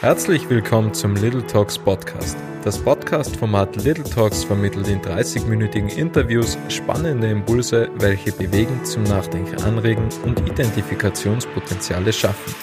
Herzlich 0.00 0.48
willkommen 0.48 0.94
zum 0.94 1.16
Little 1.16 1.44
Talks 1.44 1.76
Podcast. 1.76 2.36
Das 2.62 2.78
Podcast-Format 2.78 3.82
Little 3.82 4.04
Talks 4.04 4.44
vermittelt 4.44 4.86
in 4.86 5.00
30-minütigen 5.00 5.88
Interviews 5.88 6.56
spannende 6.68 7.28
Impulse, 7.28 7.90
welche 7.96 8.30
bewegen, 8.30 8.84
zum 8.84 9.02
Nachdenken 9.02 9.60
anregen 9.62 10.08
und 10.24 10.38
Identifikationspotenziale 10.48 12.12
schaffen. 12.12 12.54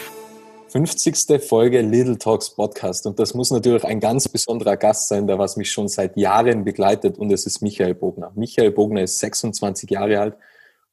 50. 0.70 1.44
Folge 1.46 1.82
Little 1.82 2.18
Talks 2.18 2.52
Podcast 2.52 3.06
und 3.06 3.20
das 3.20 3.34
muss 3.34 3.52
natürlich 3.52 3.84
ein 3.84 4.00
ganz 4.00 4.30
besonderer 4.30 4.78
Gast 4.78 5.10
sein, 5.10 5.28
der 5.28 5.38
was 5.38 5.58
mich 5.58 5.70
schon 5.70 5.90
seit 5.90 6.16
Jahren 6.16 6.64
begleitet 6.64 7.18
und 7.18 7.34
es 7.34 7.46
ist 7.46 7.62
Michael 7.62 7.96
Bogner. 7.96 8.32
Michael 8.36 8.72
Bogner 8.72 9.02
ist 9.02 9.20
26 9.20 9.90
Jahre 9.90 10.22
alt 10.22 10.38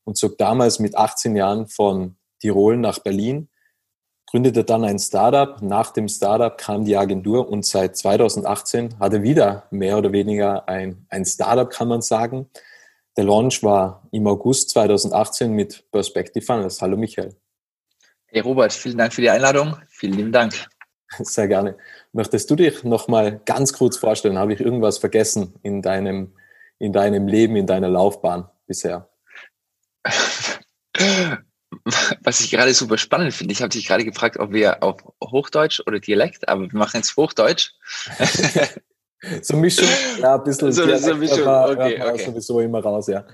und 0.03 0.17
zog 0.17 0.39
damals 0.39 0.81
mit 0.81 0.96
18 0.96 1.36
Jahren 1.36 1.68
von 1.68 2.17
Tirol 2.40 2.79
nach 2.79 2.99
Berlin 2.99 3.49
gründete 4.32 4.64
dann 4.64 4.82
ein 4.82 4.99
Startup. 4.99 5.61
Nach 5.61 5.91
dem 5.91 6.09
Startup 6.09 6.57
kam 6.57 6.86
die 6.86 6.96
Agentur 6.96 7.50
und 7.50 7.67
seit 7.67 7.99
2018 7.99 8.99
hatte 8.99 9.22
wieder 9.22 9.64
mehr 9.71 9.99
oder 9.99 10.11
weniger 10.11 10.67
ein, 10.67 11.05
ein 11.11 11.27
Startup, 11.27 11.68
kann 11.68 11.89
man 11.89 12.00
sagen. 12.00 12.49
Der 13.18 13.25
Launch 13.25 13.63
war 13.63 14.08
im 14.11 14.27
August 14.27 14.71
2018 14.71 15.53
mit 15.53 15.85
Perspective 15.93 16.43
Funnels. 16.43 16.81
Hallo 16.81 16.96
Michael. 16.96 17.36
Hey 18.29 18.41
Robert, 18.41 18.72
vielen 18.72 18.96
Dank 18.96 19.13
für 19.13 19.21
die 19.21 19.29
Einladung. 19.29 19.77
Vielen 19.91 20.14
lieben 20.14 20.33
Dank. 20.33 20.55
Sehr 21.19 21.46
gerne. 21.46 21.77
Möchtest 22.13 22.50
du 22.50 22.57
dich 22.57 22.85
noch 22.85 23.08
mal 23.08 23.39
ganz 23.44 23.75
kurz 23.75 23.99
vorstellen? 23.99 24.39
Habe 24.39 24.55
ich 24.55 24.61
irgendwas 24.61 24.96
vergessen 24.96 25.53
in 25.63 25.83
deinem, 25.83 26.33
in 26.79 26.94
deinem 26.94 27.29
Leben, 27.29 27.55
in 27.57 27.67
deiner 27.67 27.91
Laufbahn 27.91 28.49
bisher? 28.67 29.11
was 32.22 32.41
ich 32.41 32.50
gerade 32.50 32.75
super 32.75 32.98
spannend 32.98 33.34
finde, 33.34 33.53
ich 33.53 33.62
habe 33.62 33.70
dich 33.70 33.86
gerade 33.86 34.05
gefragt, 34.05 34.39
ob 34.39 34.53
wir 34.53 34.83
auf 34.83 34.97
Hochdeutsch 35.22 35.80
oder 35.86 36.00
Dialekt, 36.00 36.48
aber 36.48 36.62
wir 36.62 36.78
machen 36.78 36.98
jetzt 36.98 37.16
Hochdeutsch. 37.16 37.72
so 39.42 39.56
Mischung, 39.56 39.88
ja, 40.20 40.34
ein 40.34 40.44
bisschen 40.44 40.72
so, 40.72 40.84
Dialekt, 40.84 41.05
so 41.05 41.14
Mischung, 41.14 41.47
okay, 41.47 42.02
okay. 42.02 42.24
sowieso 42.24 42.60
immer 42.60 42.80
raus, 42.80 43.06
ja. 43.06 43.24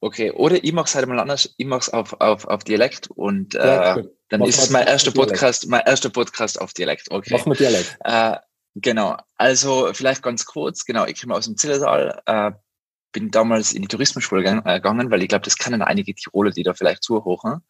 Okay, 0.00 0.32
oder 0.32 0.62
ich 0.62 0.72
mache 0.72 0.86
es 0.86 0.94
halt 0.96 1.06
mal 1.06 1.20
anders, 1.20 1.54
ich 1.56 1.66
mache 1.66 1.80
es 1.80 1.88
auf, 1.88 2.20
auf, 2.20 2.44
auf 2.46 2.64
Dialekt 2.64 3.08
und 3.10 3.54
ja, 3.54 3.96
äh, 3.96 4.04
dann 4.30 4.40
Mach 4.40 4.48
ist 4.48 4.62
es 4.62 4.70
mein 4.70 4.86
erster 4.86 5.12
Podcast, 5.12 5.68
mein 5.68 5.82
erster 5.86 6.10
Podcast 6.10 6.60
auf 6.60 6.72
Dialekt. 6.72 7.10
Okay. 7.10 7.34
Mach 7.36 7.46
mal 7.46 7.54
Dialekt. 7.54 7.98
Äh, 8.02 8.36
genau, 8.74 9.16
also 9.36 9.90
vielleicht 9.92 10.22
ganz 10.22 10.44
kurz, 10.44 10.84
genau, 10.84 11.04
ich 11.06 11.20
komme 11.20 11.34
aus 11.34 11.44
dem 11.44 11.56
Zillertal, 11.56 12.20
äh, 12.26 12.50
bin 13.12 13.30
damals 13.30 13.72
in 13.72 13.82
die 13.82 13.88
Tourismusschule 13.88 14.42
äh, 14.64 14.74
gegangen, 14.74 15.10
weil 15.10 15.22
ich 15.22 15.28
glaube, 15.28 15.44
das 15.44 15.56
kennen 15.56 15.82
einige 15.82 16.14
Tiroler, 16.14 16.50
die 16.50 16.62
da 16.62 16.74
vielleicht 16.74 17.02
zuhören. 17.02 17.60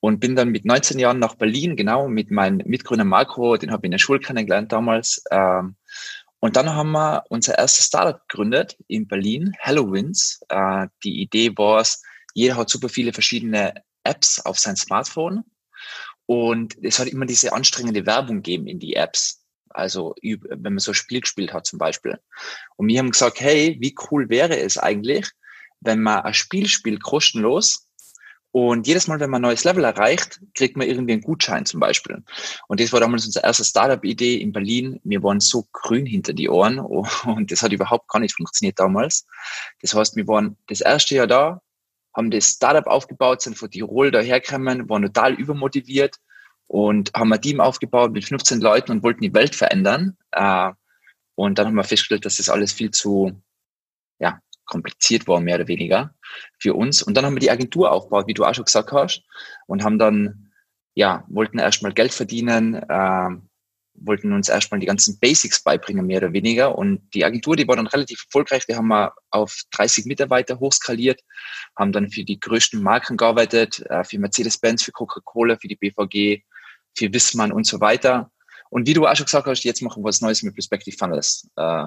Und 0.00 0.18
bin 0.18 0.34
dann 0.34 0.48
mit 0.50 0.64
19 0.64 0.98
Jahren 0.98 1.20
nach 1.20 1.36
Berlin, 1.36 1.76
genau, 1.76 2.08
mit 2.08 2.30
meinem 2.30 2.60
Mitgründer 2.66 3.04
Marco, 3.04 3.56
den 3.56 3.70
habe 3.70 3.82
ich 3.82 3.86
in 3.86 3.92
der 3.92 3.98
Schule 3.98 4.18
kennengelernt 4.18 4.72
damals. 4.72 5.22
Ähm, 5.30 5.76
und 6.40 6.56
dann 6.56 6.74
haben 6.74 6.90
wir 6.90 7.22
unser 7.28 7.56
erstes 7.56 7.86
Startup 7.86 8.20
gegründet 8.26 8.76
in 8.88 9.06
Berlin, 9.06 9.52
Hallowins. 9.60 10.40
Äh, 10.48 10.88
die 11.04 11.22
Idee 11.22 11.56
war 11.56 11.80
es, 11.80 12.02
jeder 12.34 12.56
hat 12.56 12.68
super 12.68 12.88
viele 12.88 13.12
verschiedene 13.12 13.74
Apps 14.02 14.40
auf 14.40 14.58
sein 14.58 14.76
Smartphone. 14.76 15.44
Und 16.26 16.76
es 16.82 16.98
hat 16.98 17.08
immer 17.08 17.26
diese 17.26 17.52
anstrengende 17.52 18.06
Werbung 18.06 18.36
gegeben 18.36 18.66
in 18.66 18.80
die 18.80 18.94
Apps. 18.94 19.41
Also 19.74 20.14
wenn 20.22 20.62
man 20.62 20.78
so 20.78 20.92
ein 20.92 20.94
Spiel 20.94 21.20
gespielt 21.20 21.52
hat 21.52 21.66
zum 21.66 21.78
Beispiel. 21.78 22.18
Und 22.76 22.88
wir 22.88 22.98
haben 22.98 23.10
gesagt, 23.10 23.40
hey, 23.40 23.76
wie 23.80 23.94
cool 24.10 24.28
wäre 24.28 24.58
es 24.58 24.78
eigentlich, 24.78 25.30
wenn 25.80 26.00
man 26.00 26.20
ein 26.22 26.34
Spiel 26.34 26.68
spielt 26.68 27.02
kostenlos 27.02 27.88
und 28.52 28.86
jedes 28.86 29.08
Mal, 29.08 29.18
wenn 29.18 29.30
man 29.30 29.40
ein 29.40 29.48
neues 29.48 29.64
Level 29.64 29.82
erreicht, 29.82 30.40
kriegt 30.54 30.76
man 30.76 30.86
irgendwie 30.86 31.14
einen 31.14 31.22
Gutschein 31.22 31.64
zum 31.64 31.80
Beispiel. 31.80 32.22
Und 32.68 32.80
das 32.80 32.92
war 32.92 33.00
damals 33.00 33.24
unsere 33.24 33.46
erste 33.46 33.64
Startup-Idee 33.64 34.36
in 34.36 34.52
Berlin. 34.52 35.00
Wir 35.04 35.22
waren 35.22 35.40
so 35.40 35.66
grün 35.72 36.04
hinter 36.04 36.34
die 36.34 36.50
Ohren 36.50 36.78
und 37.24 37.50
das 37.50 37.62
hat 37.62 37.72
überhaupt 37.72 38.08
gar 38.08 38.20
nicht 38.20 38.36
funktioniert 38.36 38.78
damals. 38.78 39.26
Das 39.80 39.94
heißt, 39.94 40.16
wir 40.16 40.28
waren 40.28 40.58
das 40.68 40.82
erste 40.82 41.14
Jahr 41.14 41.26
da, 41.26 41.62
haben 42.14 42.30
das 42.30 42.48
Startup 42.48 42.86
aufgebaut, 42.86 43.40
sind 43.40 43.56
von 43.56 43.70
Tirol 43.70 44.10
dahergekommen, 44.10 44.86
waren 44.88 45.02
total 45.02 45.32
übermotiviert 45.32 46.16
und 46.72 47.12
haben 47.14 47.30
ein 47.30 47.42
Team 47.42 47.60
aufgebaut 47.60 48.12
mit 48.12 48.24
15 48.24 48.62
Leuten 48.62 48.92
und 48.92 49.02
wollten 49.02 49.20
die 49.20 49.34
Welt 49.34 49.54
verändern. 49.54 50.16
Äh, 50.30 50.70
und 51.34 51.58
dann 51.58 51.66
haben 51.66 51.74
wir 51.74 51.84
festgestellt, 51.84 52.24
dass 52.24 52.38
das 52.38 52.48
alles 52.48 52.72
viel 52.72 52.90
zu 52.90 53.42
ja, 54.18 54.40
kompliziert 54.64 55.28
war, 55.28 55.38
mehr 55.40 55.56
oder 55.56 55.68
weniger 55.68 56.14
für 56.58 56.72
uns. 56.72 57.02
Und 57.02 57.14
dann 57.14 57.26
haben 57.26 57.34
wir 57.34 57.40
die 57.40 57.50
Agentur 57.50 57.92
aufgebaut, 57.92 58.26
wie 58.26 58.32
du 58.32 58.44
auch 58.44 58.54
schon 58.54 58.64
gesagt 58.64 58.90
hast, 58.90 59.22
und 59.66 59.84
haben 59.84 59.98
dann, 59.98 60.50
ja, 60.94 61.26
wollten 61.28 61.58
erstmal 61.58 61.92
Geld 61.92 62.14
verdienen, 62.14 62.74
äh, 62.74 63.28
wollten 63.92 64.32
uns 64.32 64.48
erstmal 64.48 64.80
die 64.80 64.86
ganzen 64.86 65.18
Basics 65.20 65.62
beibringen, 65.62 66.06
mehr 66.06 66.22
oder 66.22 66.32
weniger. 66.32 66.78
Und 66.78 67.02
die 67.12 67.26
Agentur, 67.26 67.54
die 67.54 67.68
war 67.68 67.76
dann 67.76 67.86
relativ 67.86 68.24
erfolgreich. 68.24 68.64
Die 68.64 68.76
haben 68.76 68.88
wir 68.88 69.12
auf 69.30 69.60
30 69.72 70.06
Mitarbeiter 70.06 70.58
hochskaliert, 70.58 71.20
haben 71.76 71.92
dann 71.92 72.08
für 72.08 72.24
die 72.24 72.40
größten 72.40 72.82
Marken 72.82 73.18
gearbeitet, 73.18 73.84
äh, 73.90 74.04
für 74.04 74.18
Mercedes-Benz, 74.18 74.84
für 74.84 74.92
Coca-Cola, 74.92 75.58
für 75.58 75.68
die 75.68 75.76
BVG, 75.76 76.42
für 76.94 77.12
Wissmann 77.12 77.52
und 77.52 77.66
so 77.66 77.80
weiter. 77.80 78.30
Und 78.70 78.86
wie 78.86 78.94
du 78.94 79.06
auch 79.06 79.14
schon 79.14 79.26
gesagt 79.26 79.46
hast, 79.46 79.64
jetzt 79.64 79.82
machen 79.82 80.02
wir 80.02 80.08
was 80.08 80.20
Neues 80.20 80.42
mit 80.42 80.54
Perspective 80.54 80.96
Funnels 80.96 81.48
äh, 81.56 81.84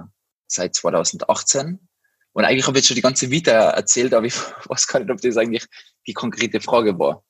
seit 0.47 0.75
2018. 0.75 1.79
Und 2.33 2.43
eigentlich 2.43 2.67
habe 2.67 2.77
ich 2.77 2.83
jetzt 2.83 2.87
schon 2.87 2.95
die 2.95 3.01
ganze 3.01 3.31
Vita 3.31 3.51
erzählt, 3.51 4.13
aber 4.13 4.27
ich 4.27 4.35
weiß 4.65 4.87
gar 4.87 4.99
nicht, 4.99 5.09
ob 5.09 5.21
das 5.21 5.37
eigentlich 5.37 5.65
die 6.05 6.13
konkrete 6.13 6.59
Frage 6.59 6.97
war. 6.99 7.23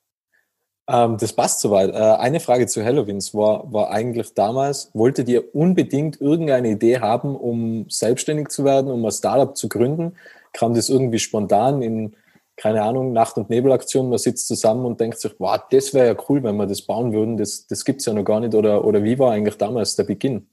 Ähm, 0.88 1.16
das 1.18 1.32
passt 1.32 1.60
soweit. 1.60 1.90
Äh, 1.90 1.94
eine 1.94 2.40
Frage 2.40 2.66
zu 2.66 2.84
Halloweens 2.84 3.34
war, 3.34 3.72
war 3.72 3.90
eigentlich 3.90 4.34
damals, 4.34 4.90
wolltet 4.94 5.28
ihr 5.28 5.54
unbedingt 5.54 6.20
irgendeine 6.20 6.70
Idee 6.70 7.00
haben, 7.00 7.34
um 7.34 7.86
selbstständig 7.88 8.48
zu 8.48 8.64
werden, 8.64 8.90
um 8.90 9.04
ein 9.04 9.12
Startup 9.12 9.56
zu 9.56 9.68
gründen? 9.68 10.16
Kam 10.52 10.74
das 10.74 10.88
irgendwie 10.88 11.18
spontan 11.18 11.82
in 11.82 12.16
keine 12.56 12.82
Ahnung, 12.82 13.12
Nacht- 13.12 13.36
und 13.36 13.50
Nebelaktion, 13.50 14.08
man 14.08 14.18
sitzt 14.18 14.48
zusammen 14.48 14.86
und 14.86 14.98
denkt 14.98 15.20
sich, 15.20 15.34
wow, 15.38 15.60
das 15.70 15.92
wäre 15.92 16.14
ja 16.14 16.24
cool, 16.28 16.42
wenn 16.42 16.56
wir 16.56 16.66
das 16.66 16.82
bauen 16.82 17.12
würden, 17.12 17.36
das, 17.36 17.66
das 17.66 17.84
gibt 17.84 18.00
es 18.00 18.06
ja 18.06 18.14
noch 18.14 18.24
gar 18.24 18.40
nicht. 18.40 18.54
Oder, 18.54 18.84
oder 18.84 19.04
wie 19.04 19.18
war 19.18 19.32
eigentlich 19.32 19.56
damals 19.56 19.94
der 19.96 20.04
Beginn? 20.04 20.48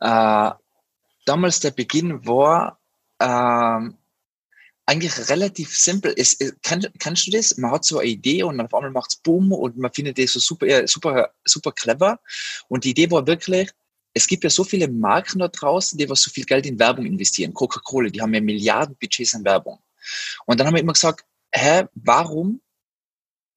Äh, 0.00 0.50
damals 1.24 1.60
der 1.60 1.72
Beginn 1.72 2.24
war 2.24 2.78
äh, 3.18 3.90
eigentlich 4.86 5.28
relativ 5.28 5.76
simpel. 5.76 6.14
Es, 6.16 6.34
es, 6.38 6.54
kenn, 6.62 6.86
kennst 7.00 7.26
du 7.26 7.32
das? 7.32 7.56
Man 7.56 7.72
hat 7.72 7.84
so 7.84 7.98
eine 7.98 8.08
Idee 8.08 8.44
und 8.44 8.60
auf 8.60 8.72
einmal 8.72 8.92
macht 8.92 9.10
es 9.10 9.16
Boom 9.16 9.52
und 9.52 9.76
man 9.76 9.92
findet 9.92 10.18
das 10.18 10.34
so 10.34 10.40
super, 10.40 10.86
super, 10.86 11.30
super 11.44 11.72
clever. 11.72 12.20
Und 12.68 12.84
die 12.84 12.90
Idee 12.90 13.10
war 13.10 13.26
wirklich, 13.26 13.70
es 14.14 14.28
gibt 14.28 14.44
ja 14.44 14.50
so 14.50 14.62
viele 14.62 14.88
Marken 14.88 15.40
da 15.40 15.48
draußen, 15.48 15.98
die 15.98 16.08
was 16.08 16.22
so 16.22 16.30
viel 16.30 16.44
Geld 16.44 16.64
in 16.64 16.78
Werbung 16.78 17.04
investieren. 17.04 17.52
Coca-Cola, 17.52 18.08
die 18.08 18.22
haben 18.22 18.32
ja 18.32 18.40
Milliarden 18.40 18.96
Budgets 18.96 19.34
an 19.34 19.44
Werbung. 19.44 19.80
Und 20.46 20.58
dann 20.58 20.66
haben 20.66 20.74
wir 20.74 20.82
immer 20.82 20.92
gesagt, 20.92 21.24
hä, 21.52 21.84
warum 21.94 22.60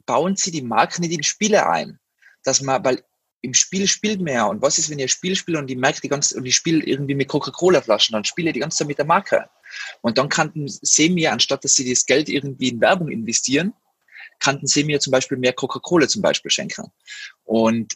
bauen 0.06 0.36
Sie 0.36 0.52
die 0.52 0.62
Marken 0.62 1.02
nicht 1.02 1.14
in 1.14 1.24
Spiele 1.24 1.68
ein? 1.70 2.00
Dass 2.44 2.62
man, 2.62 2.84
weil 2.84 3.04
im 3.42 3.54
Spiel 3.54 3.88
spielt 3.88 4.22
ja. 4.28 4.46
Und 4.46 4.62
was 4.62 4.78
ist, 4.78 4.90
wenn 4.90 5.00
ihr 5.00 5.08
Spiel 5.08 5.36
spielt 5.36 5.58
und 5.58 5.68
die 5.68 5.76
merkt 5.76 6.04
die 6.04 6.10
ganze, 6.10 6.38
und 6.38 6.46
ich 6.46 6.56
spiele 6.56 6.84
irgendwie 6.84 7.16
mit 7.16 7.28
Coca-Cola-Flaschen, 7.28 8.14
dann 8.14 8.26
spiele 8.26 8.54
die 8.54 8.60
ganze 8.60 8.80
Zeit 8.80 8.88
mit 8.88 8.98
der 8.98 9.06
Marke. 9.06 9.50
Und 10.02 10.18
dann 10.18 10.30
kannten 10.30 10.68
sie 10.68 11.10
mir, 11.10 11.32
anstatt 11.32 11.64
dass 11.64 11.74
sie 11.74 11.90
das 11.90 12.06
Geld 12.06 12.28
irgendwie 12.28 12.70
in 12.70 12.82
Werbung 12.82 13.10
investieren, 13.10 13.74
kannten 14.40 14.68
sie 14.68 14.84
mir 14.84 15.00
zum 15.00 15.12
Beispiel 15.12 15.38
mehr 15.38 15.54
Coca-Cola 15.54 16.08
zum 16.08 16.22
Beispiel 16.22 16.52
schenken. 16.52 16.92
Und 17.44 17.96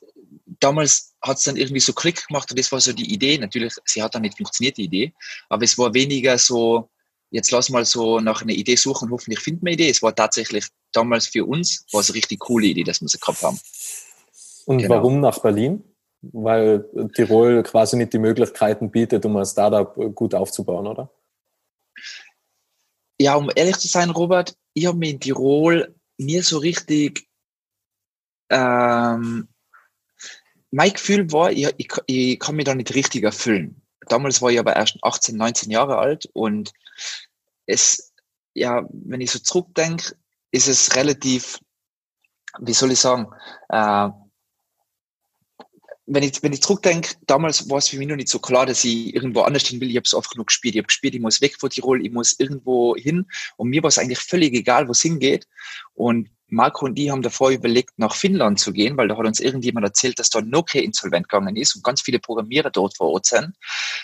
damals 0.59 1.13
hat 1.21 1.37
es 1.37 1.43
dann 1.43 1.57
irgendwie 1.57 1.79
so 1.79 1.93
Klick 1.93 2.27
gemacht 2.27 2.49
und 2.51 2.59
das 2.59 2.71
war 2.71 2.79
so 2.79 2.93
die 2.93 3.13
Idee. 3.13 3.37
Natürlich, 3.37 3.73
sie 3.85 4.03
hat 4.03 4.15
dann 4.15 4.21
nicht 4.21 4.37
funktioniert, 4.37 4.77
die 4.77 4.85
Idee, 4.85 5.13
aber 5.49 5.63
es 5.63 5.77
war 5.77 5.93
weniger 5.93 6.37
so, 6.37 6.89
jetzt 7.33 7.51
lass 7.51 7.69
mal 7.69 7.83
so 7.83 8.19
nach 8.19 8.43
einer 8.43 8.53
Idee 8.53 8.75
suchen, 8.75 9.09
hoffentlich 9.11 9.39
finden 9.39 9.65
wir 9.65 9.71
eine 9.71 9.73
Idee. 9.73 9.89
Es 9.89 10.03
war 10.03 10.15
tatsächlich 10.15 10.67
damals 10.91 11.27
für 11.27 11.45
uns 11.45 11.85
war 11.91 12.01
es 12.01 12.09
eine 12.09 12.15
richtig 12.15 12.39
coole 12.39 12.67
Idee, 12.67 12.83
dass 12.83 13.01
wir 13.01 13.07
sie 13.07 13.17
gehabt 13.17 13.41
haben. 13.41 13.59
Und 14.65 14.77
genau. 14.77 14.95
warum 14.95 15.19
nach 15.19 15.39
Berlin? 15.39 15.83
Weil 16.21 16.85
Tirol 17.15 17.63
quasi 17.63 17.97
nicht 17.97 18.13
die 18.13 18.19
Möglichkeiten 18.19 18.91
bietet, 18.91 19.25
um 19.25 19.35
ein 19.35 19.45
Startup 19.45 19.93
gut 20.15 20.35
aufzubauen, 20.35 20.87
oder? 20.87 21.11
Ja, 23.19 23.35
um 23.35 23.49
ehrlich 23.55 23.77
zu 23.77 23.87
sein, 23.87 24.11
Robert, 24.11 24.55
ich 24.73 24.85
habe 24.85 24.97
mir 24.97 25.09
in 25.09 25.19
Tirol 25.19 25.93
nie 26.17 26.39
so 26.39 26.59
richtig 26.59 27.27
ähm, 28.49 29.47
mein 30.71 30.93
Gefühl 30.93 31.31
war, 31.31 31.51
ich, 31.51 31.67
ich, 31.77 31.87
ich 32.05 32.39
kann 32.39 32.55
mich 32.55 32.65
da 32.65 32.75
nicht 32.75 32.93
richtig 32.95 33.23
erfüllen. 33.23 33.82
Damals 34.07 34.41
war 34.41 34.51
ich 34.51 34.59
aber 34.59 34.75
erst 34.75 34.97
18, 35.01 35.35
19 35.35 35.71
Jahre 35.71 35.97
alt 35.97 36.27
und 36.33 36.73
es, 37.65 38.13
ja, 38.53 38.83
wenn 38.89 39.21
ich 39.21 39.31
so 39.31 39.39
zurückdenke, 39.39 40.15
ist 40.51 40.67
es 40.67 40.95
relativ, 40.95 41.59
wie 42.59 42.73
soll 42.73 42.91
ich 42.91 42.99
sagen, 42.99 43.27
äh, 43.69 44.09
wenn 46.05 46.23
ich, 46.23 46.43
wenn 46.43 46.53
ich 46.53 46.61
zurückdenke, 46.61 47.15
damals 47.25 47.69
war 47.69 47.77
es 47.77 47.87
für 47.87 47.97
mich 47.97 48.07
noch 48.07 48.17
nicht 48.17 48.27
so 48.27 48.39
klar, 48.39 48.65
dass 48.65 48.83
ich 48.83 49.15
irgendwo 49.15 49.41
anders 49.41 49.63
hin 49.63 49.79
will. 49.79 49.89
Ich 49.89 49.95
habe 49.95 50.07
so 50.07 50.17
oft 50.17 50.31
genug 50.31 50.47
gespielt. 50.47 50.75
Ich 50.75 50.79
habe 50.79 50.87
gespielt, 50.87 51.15
ich 51.15 51.21
muss 51.21 51.41
weg 51.41 51.55
von 51.57 51.69
Tirol, 51.69 52.05
ich 52.05 52.11
muss 52.11 52.37
irgendwo 52.39 52.95
hin. 52.95 53.25
Und 53.55 53.69
mir 53.69 53.81
war 53.83 53.87
es 53.87 53.97
eigentlich 53.97 54.19
völlig 54.19 54.53
egal, 54.53 54.87
wo 54.87 54.91
es 54.91 55.01
hingeht. 55.01 55.47
Und 55.93 56.29
Marco 56.53 56.85
und 56.85 56.97
ich 56.97 57.09
haben 57.09 57.21
davor 57.21 57.49
überlegt, 57.49 57.97
nach 57.97 58.15
Finnland 58.15 58.59
zu 58.59 58.71
gehen, 58.71 58.95
weil 58.95 59.07
da 59.07 59.17
hat 59.17 59.25
uns 59.25 59.39
irgendjemand 59.39 59.85
erzählt, 59.85 60.19
dass 60.19 60.29
da 60.29 60.41
Nokia 60.41 60.81
insolvent 60.81 61.27
gegangen 61.27 61.55
ist 61.55 61.75
und 61.75 61.83
ganz 61.83 62.01
viele 62.01 62.19
Programmierer 62.19 62.69
dort 62.69 62.95
vor 62.95 63.09
Ort 63.09 63.25
sind. 63.25 63.55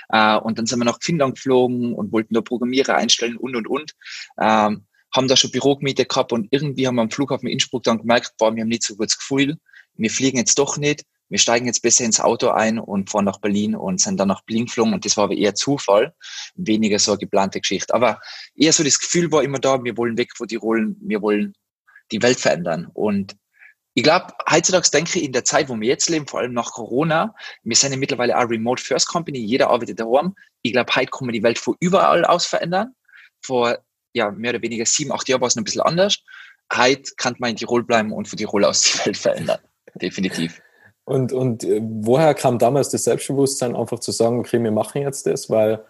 Äh, 0.09 0.37
und 0.37 0.57
dann 0.57 0.65
sind 0.65 0.79
wir 0.79 0.85
nach 0.85 0.99
Finnland 1.01 1.35
geflogen 1.35 1.93
und 1.93 2.11
wollten 2.11 2.33
da 2.33 2.41
Programmierer 2.41 2.95
einstellen 2.95 3.37
und, 3.37 3.55
und, 3.55 3.67
und. 3.67 3.93
Ähm, 4.39 4.85
haben 5.15 5.27
da 5.27 5.35
schon 5.35 5.51
Büromiete 5.51 6.05
gehabt 6.05 6.33
und 6.33 6.47
irgendwie 6.51 6.87
haben 6.87 6.95
wir 6.95 7.01
am 7.01 7.11
Flughafen 7.11 7.47
Innsbruck 7.47 7.83
dann 7.83 7.99
gemerkt, 7.99 8.33
boah, 8.37 8.53
wir 8.53 8.61
haben 8.61 8.69
nicht 8.69 8.83
so 8.83 8.95
gutes 8.95 9.17
Gefühl. 9.17 9.57
Wir 9.95 10.11
fliegen 10.11 10.37
jetzt 10.37 10.59
doch 10.59 10.77
nicht. 10.77 11.03
Wir 11.29 11.37
steigen 11.37 11.67
jetzt 11.67 11.81
besser 11.81 12.05
ins 12.05 12.19
Auto 12.19 12.49
ein 12.49 12.79
und 12.79 13.09
fahren 13.09 13.25
nach 13.25 13.39
Berlin 13.39 13.75
und 13.75 14.01
sind 14.01 14.19
dann 14.19 14.27
nach 14.27 14.41
Berlin 14.41 14.65
geflogen 14.65 14.93
und 14.93 15.05
das 15.05 15.15
war 15.15 15.25
aber 15.25 15.35
eher 15.35 15.53
Zufall, 15.53 16.15
weniger 16.55 16.97
so 16.97 17.11
eine 17.11 17.19
geplante 17.19 17.59
Geschichte. 17.59 17.93
Aber 17.93 18.19
eher 18.55 18.73
so 18.73 18.83
das 18.83 18.99
Gefühl 18.99 19.31
war 19.31 19.43
immer 19.43 19.59
da, 19.59 19.83
wir 19.83 19.95
wollen 19.95 20.17
weg 20.17 20.31
von 20.35 20.47
Tirol, 20.47 20.95
wir 20.99 21.21
wollen 21.21 21.53
die 22.11 22.21
Welt 22.21 22.39
verändern. 22.39 22.89
Und 22.93 23.35
ich 23.93 24.03
glaube, 24.03 24.27
heutzutage 24.49 24.89
denke 24.91 25.19
ich 25.19 25.25
in 25.25 25.33
der 25.33 25.43
Zeit, 25.43 25.67
wo 25.69 25.79
wir 25.79 25.87
jetzt 25.87 26.09
leben, 26.09 26.27
vor 26.27 26.39
allem 26.39 26.53
nach 26.53 26.71
Corona, 26.71 27.35
wir 27.63 27.75
sind 27.75 27.91
ja 27.91 27.97
mittlerweile 27.97 28.35
eine 28.35 28.49
Remote 28.49 28.81
First 28.81 29.07
Company, 29.07 29.39
jeder 29.39 29.69
arbeitet 29.69 29.99
daheim. 29.99 30.35
Ich 30.61 30.73
glaube, 30.73 30.95
heute 30.95 31.07
kann 31.07 31.25
man 31.25 31.33
die 31.33 31.43
Welt 31.43 31.57
von 31.57 31.75
überall 31.79 32.23
aus 32.25 32.45
verändern. 32.45 32.93
Vor 33.41 33.77
ja, 34.13 34.31
mehr 34.31 34.51
oder 34.51 34.61
weniger 34.61 34.85
sieben, 34.85 35.11
acht 35.11 35.27
Jahren 35.27 35.41
war 35.41 35.47
es 35.47 35.55
noch 35.55 35.61
ein 35.61 35.65
bisschen 35.65 35.81
anders. 35.81 36.19
Heute 36.73 37.11
kann 37.17 37.35
man 37.39 37.51
in 37.51 37.55
Tirol 37.55 37.83
bleiben 37.83 38.11
und 38.11 38.27
von 38.27 38.37
Tirol 38.37 38.65
aus 38.65 38.81
die 38.81 39.05
Welt 39.05 39.17
verändern. 39.17 39.59
Definitiv. 39.95 40.61
Und, 41.05 41.33
und 41.33 41.63
äh, 41.63 41.81
woher 41.81 42.35
kam 42.35 42.59
damals 42.59 42.89
das 42.89 43.05
Selbstbewusstsein, 43.05 43.75
einfach 43.75 43.99
zu 43.99 44.11
sagen, 44.11 44.39
okay, 44.39 44.61
wir 44.61 44.71
machen 44.71 45.01
jetzt 45.01 45.25
das, 45.25 45.49
weil 45.49 45.83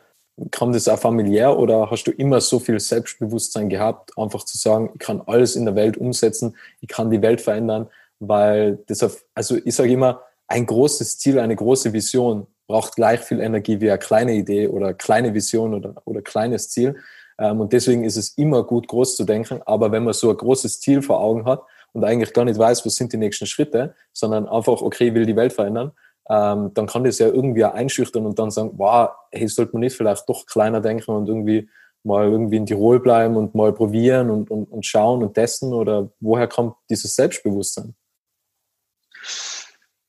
kam 0.51 0.71
das 0.71 0.87
auch 0.87 0.99
familiär 0.99 1.57
oder 1.57 1.89
hast 1.91 2.05
du 2.05 2.11
immer 2.11 2.41
so 2.41 2.59
viel 2.59 2.79
Selbstbewusstsein 2.79 3.69
gehabt, 3.69 4.17
einfach 4.17 4.43
zu 4.43 4.57
sagen, 4.57 4.91
ich 4.93 4.99
kann 4.99 5.21
alles 5.25 5.55
in 5.55 5.65
der 5.65 5.75
Welt 5.75 5.97
umsetzen, 5.97 6.55
ich 6.81 6.87
kann 6.87 7.11
die 7.11 7.21
Welt 7.21 7.41
verändern, 7.41 7.87
weil 8.19 8.79
das, 8.87 9.25
also 9.33 9.57
ich 9.63 9.75
sage 9.75 9.91
immer, 9.91 10.21
ein 10.47 10.65
großes 10.65 11.17
Ziel, 11.17 11.39
eine 11.39 11.55
große 11.55 11.93
Vision 11.93 12.47
braucht 12.67 12.95
gleich 12.95 13.21
viel 13.21 13.39
Energie 13.39 13.81
wie 13.81 13.89
eine 13.89 13.99
kleine 13.99 14.33
Idee 14.33 14.67
oder 14.67 14.93
kleine 14.93 15.33
Vision 15.33 15.73
oder, 15.73 15.95
oder 16.05 16.21
kleines 16.21 16.69
Ziel. 16.69 16.95
Ähm, 17.39 17.61
und 17.61 17.73
deswegen 17.73 18.03
ist 18.03 18.17
es 18.17 18.29
immer 18.37 18.63
gut, 18.63 18.87
groß 18.87 19.15
zu 19.15 19.25
denken. 19.25 19.61
Aber 19.65 19.91
wenn 19.91 20.03
man 20.03 20.13
so 20.13 20.29
ein 20.29 20.37
großes 20.37 20.79
Ziel 20.79 21.01
vor 21.01 21.19
Augen 21.19 21.45
hat 21.45 21.61
und 21.93 22.03
eigentlich 22.03 22.33
gar 22.33 22.45
nicht 22.45 22.59
weiß, 22.59 22.85
was 22.85 22.95
sind 22.95 23.11
die 23.11 23.17
nächsten 23.17 23.47
Schritte, 23.47 23.95
sondern 24.13 24.47
einfach, 24.47 24.81
okay, 24.81 25.07
ich 25.07 25.13
will 25.13 25.25
die 25.25 25.35
Welt 25.35 25.53
verändern, 25.53 25.91
ähm, 26.29 26.71
dann 26.73 26.87
kann 26.87 27.03
das 27.03 27.19
ja 27.19 27.27
irgendwie 27.27 27.63
einschüchtern 27.63 28.25
und 28.25 28.37
dann 28.37 28.51
sagen, 28.51 28.71
wow, 28.75 29.09
hey, 29.31 29.47
sollte 29.47 29.73
man 29.73 29.81
nicht 29.81 29.95
vielleicht 29.95 30.29
doch 30.29 30.45
kleiner 30.45 30.79
denken 30.79 31.11
und 31.11 31.27
irgendwie 31.27 31.69
mal 32.03 32.29
irgendwie 32.29 32.57
in 32.57 32.65
Tirol 32.65 32.99
bleiben 32.99 33.35
und 33.35 33.55
mal 33.55 33.73
probieren 33.73 34.29
und, 34.29 34.49
und, 34.51 34.65
und 34.65 34.85
schauen 34.85 35.23
und 35.23 35.33
testen 35.33 35.73
oder 35.73 36.11
woher 36.19 36.47
kommt 36.47 36.75
dieses 36.89 37.15
Selbstbewusstsein? 37.15 37.95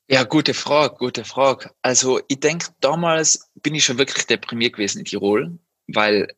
Ja, 0.09 0.25
gute 0.25 0.55
Frage, 0.55 0.97
gute 0.97 1.25
Frage. 1.25 1.71
Also 1.83 2.21
ich 2.29 2.41
denke, 2.41 2.67
damals 2.81 3.51
bin 3.55 3.75
ich 3.75 3.85
schon 3.85 3.99
wirklich 3.99 4.27
deprimiert 4.27 4.75
gewesen 4.75 4.99
in 4.99 5.05
Tirol, 5.05 5.59
weil 5.87 6.29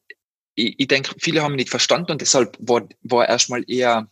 ich, 0.54 0.78
ich 0.78 0.88
denke, 0.88 1.14
viele 1.18 1.42
haben 1.42 1.52
mich 1.52 1.62
nicht 1.62 1.70
verstanden 1.70 2.12
und 2.12 2.20
deshalb 2.20 2.56
war, 2.60 2.86
war 3.02 3.28
erstmal 3.28 3.64
eher 3.66 4.08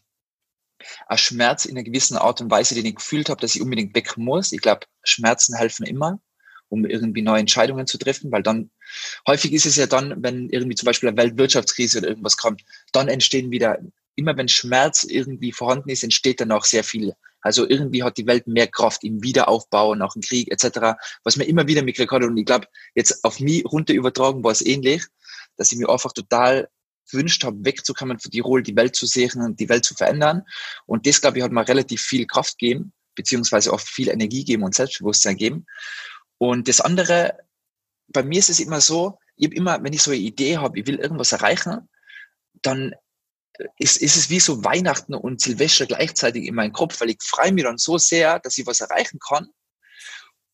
ein 1.07 1.19
Schmerz 1.19 1.65
in 1.65 1.77
einer 1.77 1.85
gewissen 1.85 2.17
Art 2.17 2.41
und 2.41 2.51
Weise, 2.51 2.75
den 2.75 2.87
ich 2.87 2.97
gefühlt 2.97 3.29
habe, 3.29 3.41
dass 3.41 3.55
ich 3.55 3.63
unbedingt 3.63 3.95
weg 3.95 4.17
muss. 4.17 4.53
Ich 4.53 4.61
glaube, 4.61 4.87
Schmerzen 5.03 5.55
helfen 5.57 5.87
immer, 5.87 6.21
um 6.69 6.85
irgendwie 6.85 7.23
neue 7.23 7.41
Entscheidungen 7.41 7.87
zu 7.87 7.99
treffen, 7.99 8.31
weil 8.33 8.43
dann 8.43 8.71
häufig 9.27 9.53
ist 9.53 9.67
es 9.67 9.77
ja 9.77 9.87
dann, 9.87 10.23
wenn 10.23 10.49
irgendwie 10.51 10.77
zum 10.77 10.87
Beispiel 10.87 11.09
eine 11.09 11.19
Weltwirtschaftskrise 11.19 11.99
oder 11.99 12.09
irgendwas 12.09 12.37
kommt, 12.37 12.63
dann 12.93 13.09
entstehen 13.09 13.51
wieder, 13.51 13.79
immer 14.15 14.37
wenn 14.37 14.49
Schmerz 14.49 15.05
irgendwie 15.05 15.53
vorhanden 15.53 15.91
ist, 15.91 16.05
entsteht 16.05 16.41
dann 16.41 16.53
auch 16.53 16.65
sehr 16.65 16.85
viel. 16.85 17.15
Also 17.43 17.69
irgendwie 17.69 18.03
hat 18.03 18.19
die 18.19 18.27
Welt 18.27 18.47
mehr 18.47 18.67
Kraft 18.67 19.03
im 19.03 19.23
Wiederaufbau 19.23 19.95
nach 19.95 20.13
dem 20.13 20.23
Krieg 20.23 20.51
etc., 20.51 21.01
was 21.25 21.37
man 21.37 21.47
immer 21.47 21.67
wieder 21.67 21.83
mitgekriegt 21.83 22.13
hat. 22.13 22.23
Und 22.23 22.37
ich 22.37 22.45
glaube, 22.45 22.67
jetzt 22.95 23.25
auf 23.25 23.41
mich 23.41 23.65
runter 23.65 23.95
übertragen 23.95 24.45
war 24.45 24.53
es 24.53 24.65
ähnlich, 24.65 25.05
dass 25.57 25.73
ich 25.73 25.79
mir 25.79 25.89
einfach 25.89 26.13
total 26.13 26.69
gewünscht 27.11 27.45
habe, 27.45 27.65
wegzukommen 27.65 28.19
von 28.19 28.31
Tirol, 28.31 28.63
die 28.63 28.77
Welt 28.77 28.97
zu 28.97 29.07
sehen 29.07 29.41
und 29.41 29.61
die 29.61 29.69
Welt 29.69 29.85
zu 29.85 29.95
verändern. 29.95 30.43
Und 30.87 31.07
das, 31.07 31.21
glaube 31.21 31.39
ich, 31.39 31.45
hat 31.45 31.53
mir 31.53 31.67
relativ 31.67 32.03
viel 32.03 32.27
Kraft 32.27 32.59
gegeben, 32.59 32.93
beziehungsweise 33.15 33.73
auch 33.73 33.81
viel 33.81 34.09
Energie 34.09 34.45
geben 34.45 34.63
und 34.63 34.75
Selbstbewusstsein 34.75 35.37
geben. 35.37 35.67
Und 36.39 36.69
das 36.69 36.81
andere, 36.81 37.39
bei 38.09 38.23
mir 38.23 38.39
ist 38.39 38.51
es 38.51 38.61
immer 38.61 38.81
so, 38.81 39.19
ich 39.37 39.47
habe 39.47 39.55
immer, 39.55 39.83
wenn 39.83 39.93
ich 39.93 40.03
so 40.03 40.11
eine 40.11 40.21
Idee 40.21 40.59
habe, 40.59 40.79
ich 40.79 40.87
will 40.87 40.97
irgendwas 40.97 41.33
erreichen, 41.33 41.89
dann 42.63 42.95
ist, 43.79 43.99
ist 43.99 44.17
es 44.17 44.31
wie 44.31 44.41
so 44.41 44.65
Weihnachten 44.65 45.15
und 45.15 45.41
Silvester 45.41 45.87
gleichzeitig 45.87 46.47
in 46.47 46.55
meinem 46.55 46.73
Kopf, 46.73 47.01
weil 47.01 47.11
ich 47.11 47.19
freue 47.23 47.53
mich 47.53 47.65
dann 47.65 47.79
so 47.79 47.99
sehr, 47.99 48.39
dass 48.41 48.59
ich 48.59 48.67
was 48.67 48.81
erreichen 48.81 49.19
kann. 49.19 49.49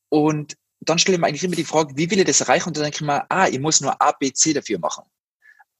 Und 0.08 0.56
dann 0.80 0.98
stelle 0.98 1.16
ich 1.16 1.20
mir 1.20 1.26
eigentlich 1.26 1.44
immer 1.44 1.56
die 1.56 1.64
Frage, 1.64 1.96
wie 1.96 2.10
will 2.10 2.20
ich 2.20 2.26
das 2.26 2.40
erreichen? 2.40 2.68
Und 2.68 2.76
dann 2.76 2.84
denke 2.84 2.96
ich 2.96 3.02
mir, 3.02 3.26
ah, 3.30 3.48
ich 3.48 3.58
muss 3.58 3.80
nur 3.80 4.00
A, 4.00 4.12
B, 4.12 4.32
C 4.32 4.52
dafür 4.52 4.78
machen 4.78 5.04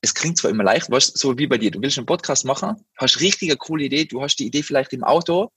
es 0.01 0.15
klingt 0.15 0.39
zwar 0.39 0.51
immer 0.51 0.65
leicht, 0.65 0.91
weißt, 0.91 1.17
so 1.17 1.39
wie 1.39 1.47
bei 1.47 1.59
dir, 1.59 1.71
du 1.71 1.81
willst 1.81 1.99
einen 1.99 2.07
Podcast 2.07 2.45
machen, 2.45 2.85
hast 2.97 3.21
richtig 3.21 3.51
eine 3.51 3.57
coole 3.57 3.85
Idee, 3.85 4.05
du 4.05 4.23
hast 4.23 4.37
die 4.37 4.47
Idee 4.47 4.63
vielleicht 4.63 4.93
im 4.93 5.05
Auto, 5.05 5.51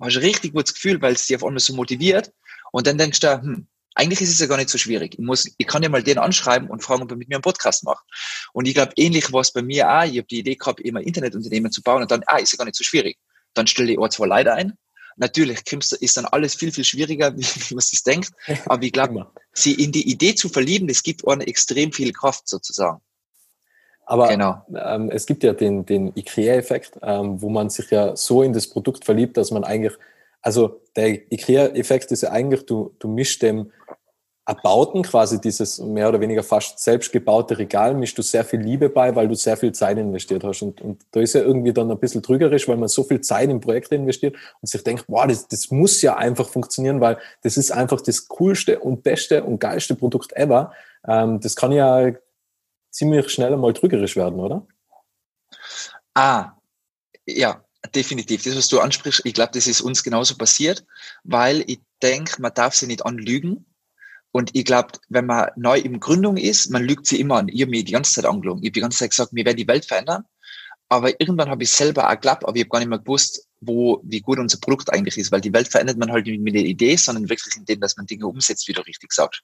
hast 0.00 0.16
ein 0.16 0.22
richtig 0.22 0.54
gutes 0.54 0.74
Gefühl, 0.74 1.00
weil 1.02 1.14
es 1.14 1.26
dich 1.26 1.36
auf 1.36 1.44
einmal 1.44 1.60
so 1.60 1.74
motiviert 1.74 2.32
und 2.72 2.86
dann 2.86 2.98
denkst 2.98 3.20
du, 3.20 3.40
hm, 3.40 3.68
eigentlich 3.94 4.20
ist 4.22 4.30
es 4.30 4.40
ja 4.40 4.46
gar 4.46 4.56
nicht 4.56 4.70
so 4.70 4.78
schwierig. 4.78 5.14
Ich 5.18 5.24
muss, 5.24 5.50
ich 5.56 5.66
kann 5.66 5.82
ja 5.82 5.88
mal 5.88 6.02
den 6.02 6.18
anschreiben 6.18 6.68
und 6.70 6.82
fragen, 6.82 7.02
ob 7.02 7.10
er 7.10 7.16
mit 7.16 7.28
mir 7.28 7.36
einen 7.36 7.42
Podcast 7.42 7.84
macht. 7.84 8.04
Und 8.52 8.66
ich 8.66 8.74
glaube, 8.74 8.92
ähnlich 8.96 9.32
war 9.32 9.42
es 9.42 9.52
bei 9.52 9.62
mir 9.62 9.86
auch. 9.90 10.04
Ich 10.04 10.16
habe 10.16 10.26
die 10.26 10.38
Idee 10.38 10.56
gehabt, 10.56 10.80
immer 10.80 11.00
Internetunternehmen 11.00 11.70
zu 11.70 11.82
bauen 11.82 12.02
und 12.02 12.10
dann, 12.10 12.22
ah, 12.26 12.38
ist 12.38 12.52
ja 12.52 12.56
gar 12.56 12.64
nicht 12.64 12.76
so 12.76 12.84
schwierig. 12.84 13.18
Dann 13.54 13.66
stelle 13.66 13.92
ich 13.92 13.98
auch 13.98 14.08
zwei 14.08 14.26
Leute 14.26 14.54
ein. 14.54 14.72
Natürlich 15.16 15.60
ist 16.00 16.16
dann 16.16 16.24
alles 16.24 16.54
viel, 16.54 16.72
viel 16.72 16.84
schwieriger, 16.84 17.36
wie, 17.36 17.44
wie 17.44 17.74
man 17.74 17.82
sich 17.82 18.02
denkt. 18.02 18.30
Aber 18.66 18.82
ich 18.82 18.92
glaube, 18.92 19.30
sie 19.52 19.74
in 19.74 19.92
die 19.92 20.08
Idee 20.10 20.34
zu 20.34 20.48
verlieben, 20.48 20.88
das 20.88 21.02
gibt 21.02 21.26
auch 21.26 21.38
extrem 21.40 21.92
viel 21.92 22.12
Kraft 22.12 22.48
sozusagen. 22.48 23.02
Aber 24.12 24.28
genau. 24.28 24.60
ähm, 24.76 25.08
es 25.10 25.24
gibt 25.24 25.42
ja 25.42 25.54
den, 25.54 25.86
den 25.86 26.12
IKEA-Effekt, 26.14 26.98
ähm, 27.02 27.40
wo 27.40 27.48
man 27.48 27.70
sich 27.70 27.90
ja 27.90 28.14
so 28.14 28.42
in 28.42 28.52
das 28.52 28.66
Produkt 28.66 29.06
verliebt, 29.06 29.38
dass 29.38 29.50
man 29.50 29.64
eigentlich, 29.64 29.94
also 30.42 30.82
der 30.96 31.32
IKEA-Effekt 31.32 32.12
ist 32.12 32.20
ja 32.20 32.30
eigentlich, 32.30 32.66
du, 32.66 32.94
du 32.98 33.08
mischst 33.08 33.40
dem 33.40 33.72
Erbauten, 34.44 35.02
quasi 35.02 35.40
dieses 35.40 35.78
mehr 35.78 36.10
oder 36.10 36.20
weniger 36.20 36.42
fast 36.42 36.78
selbst 36.78 37.10
gebaute 37.10 37.56
Regal, 37.56 37.94
mischst 37.94 38.18
du 38.18 38.22
sehr 38.22 38.44
viel 38.44 38.60
Liebe 38.60 38.90
bei, 38.90 39.16
weil 39.16 39.28
du 39.28 39.34
sehr 39.34 39.56
viel 39.56 39.72
Zeit 39.72 39.96
investiert 39.96 40.44
hast. 40.44 40.60
Und, 40.60 40.82
und 40.82 41.00
da 41.12 41.20
ist 41.20 41.32
ja 41.32 41.40
irgendwie 41.40 41.72
dann 41.72 41.90
ein 41.90 41.98
bisschen 41.98 42.22
trügerisch, 42.22 42.68
weil 42.68 42.76
man 42.76 42.90
so 42.90 43.04
viel 43.04 43.22
Zeit 43.22 43.48
in 43.48 43.60
Projekte 43.60 43.94
investiert 43.94 44.36
und 44.60 44.68
sich 44.68 44.84
denkt, 44.84 45.06
boah, 45.06 45.26
das, 45.26 45.48
das 45.48 45.70
muss 45.70 46.02
ja 46.02 46.16
einfach 46.16 46.50
funktionieren, 46.50 47.00
weil 47.00 47.16
das 47.42 47.56
ist 47.56 47.70
einfach 47.70 48.02
das 48.02 48.28
coolste 48.28 48.78
und 48.80 49.02
beste 49.02 49.42
und 49.42 49.58
geilste 49.58 49.94
Produkt 49.94 50.34
ever. 50.34 50.72
Ähm, 51.08 51.40
das 51.40 51.56
kann 51.56 51.72
ja 51.72 52.12
ziemlich 52.92 53.30
schnell 53.30 53.52
einmal 53.52 53.72
trügerisch 53.72 54.16
werden, 54.16 54.38
oder? 54.38 54.66
Ah, 56.14 56.52
ja, 57.26 57.64
definitiv. 57.94 58.44
Das, 58.44 58.56
was 58.56 58.68
du 58.68 58.80
ansprichst, 58.80 59.22
ich 59.24 59.34
glaube, 59.34 59.52
das 59.54 59.66
ist 59.66 59.80
uns 59.80 60.04
genauso 60.04 60.36
passiert, 60.36 60.84
weil 61.24 61.64
ich 61.66 61.80
denke, 62.02 62.40
man 62.40 62.54
darf 62.54 62.74
sie 62.74 62.86
nicht 62.86 63.04
anlügen. 63.04 63.66
Und 64.30 64.54
ich 64.54 64.64
glaube, 64.64 64.92
wenn 65.08 65.26
man 65.26 65.50
neu 65.56 65.78
in 65.78 66.00
Gründung 66.00 66.36
ist, 66.36 66.70
man 66.70 66.84
lügt 66.84 67.06
sie 67.06 67.20
immer 67.20 67.38
an. 67.38 67.48
Ich 67.48 67.60
habe 67.60 67.70
mir 67.70 67.84
die 67.84 67.92
ganze 67.92 68.12
Zeit 68.12 68.24
angelogen. 68.24 68.62
Ich 68.62 68.68
habe 68.68 68.72
die 68.72 68.80
ganze 68.80 68.98
Zeit 68.98 69.10
gesagt, 69.10 69.34
wir 69.34 69.44
werden 69.44 69.58
die 69.58 69.68
Welt 69.68 69.84
verändern. 69.84 70.24
Aber 70.88 71.20
irgendwann 71.20 71.50
habe 71.50 71.62
ich 71.62 71.70
selber 71.70 72.06
auch 72.08 72.12
geglaubt, 72.12 72.44
aber 72.44 72.56
ich 72.56 72.62
habe 72.62 72.70
gar 72.70 72.78
nicht 72.78 72.88
mehr 72.88 72.98
gewusst, 72.98 73.46
wo, 73.64 74.00
wie 74.04 74.20
gut 74.20 74.38
unser 74.38 74.58
Produkt 74.58 74.92
eigentlich 74.92 75.16
ist, 75.16 75.30
weil 75.30 75.40
die 75.40 75.52
Welt 75.52 75.68
verändert 75.68 75.96
man 75.96 76.10
halt 76.10 76.26
nicht 76.26 76.40
mit 76.40 76.54
der 76.54 76.64
Idee, 76.64 76.96
sondern 76.96 77.28
wirklich 77.28 77.56
in 77.56 77.64
dem, 77.64 77.80
dass 77.80 77.96
man 77.96 78.06
Dinge 78.06 78.26
umsetzt, 78.26 78.66
wie 78.66 78.72
du 78.72 78.82
richtig 78.82 79.12
sagst. 79.12 79.40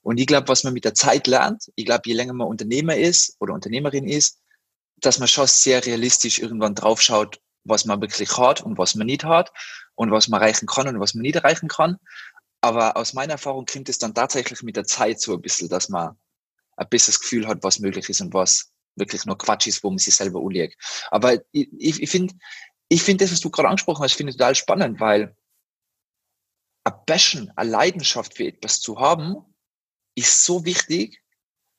Und 0.00 0.18
ich 0.18 0.26
glaube, 0.26 0.48
was 0.48 0.62
man 0.62 0.72
mit 0.72 0.84
der 0.84 0.94
Zeit 0.94 1.26
lernt, 1.26 1.64
ich 1.74 1.84
glaube, 1.84 2.02
je 2.06 2.14
länger 2.14 2.34
man 2.34 2.46
Unternehmer 2.46 2.96
ist 2.96 3.36
oder 3.40 3.54
Unternehmerin 3.54 4.06
ist, 4.06 4.38
dass 5.00 5.18
man 5.18 5.28
schon 5.28 5.48
sehr 5.48 5.84
realistisch 5.84 6.38
irgendwann 6.38 6.76
draufschaut, 6.76 7.40
was 7.64 7.84
man 7.84 8.00
wirklich 8.00 8.36
hat 8.38 8.60
und 8.60 8.78
was 8.78 8.94
man 8.94 9.06
nicht 9.06 9.24
hat 9.24 9.52
und 9.96 10.12
was 10.12 10.28
man 10.28 10.40
erreichen 10.40 10.66
kann 10.66 10.86
und 10.86 11.00
was 11.00 11.14
man 11.14 11.22
nicht 11.22 11.36
erreichen 11.36 11.68
kann. 11.68 11.96
Aber 12.60 12.96
aus 12.96 13.12
meiner 13.12 13.32
Erfahrung 13.32 13.66
kommt 13.66 13.88
es 13.88 13.98
dann 13.98 14.14
tatsächlich 14.14 14.62
mit 14.62 14.76
der 14.76 14.84
Zeit 14.84 15.20
so 15.20 15.34
ein 15.34 15.42
bisschen, 15.42 15.68
dass 15.68 15.88
man 15.88 16.16
ein 16.76 16.88
besseres 16.88 17.20
Gefühl 17.20 17.48
hat, 17.48 17.62
was 17.62 17.80
möglich 17.80 18.08
ist 18.08 18.20
und 18.20 18.32
was 18.34 18.70
wirklich 18.98 19.24
nur 19.24 19.38
Quatsch 19.38 19.66
ist, 19.66 19.82
wo 19.82 19.90
man 19.90 19.98
sich 19.98 20.14
selber 20.14 20.40
anlegt. 20.40 20.76
Aber 21.10 21.34
ich, 21.52 21.68
ich, 21.78 22.02
ich 22.02 22.10
finde, 22.10 22.34
ich 22.88 23.02
finde 23.02 23.24
das, 23.24 23.32
was 23.32 23.40
du 23.40 23.50
gerade 23.50 23.68
angesprochen 23.68 24.02
hast, 24.02 24.14
finde 24.14 24.30
ich 24.30 24.36
total 24.36 24.54
spannend, 24.54 25.00
weil 25.00 25.36
ein 26.84 26.94
Passion, 27.06 27.52
eine 27.56 27.70
Leidenschaft 27.70 28.34
für 28.36 28.46
etwas 28.46 28.80
zu 28.80 28.98
haben, 28.98 29.44
ist 30.14 30.44
so 30.44 30.64
wichtig. 30.64 31.22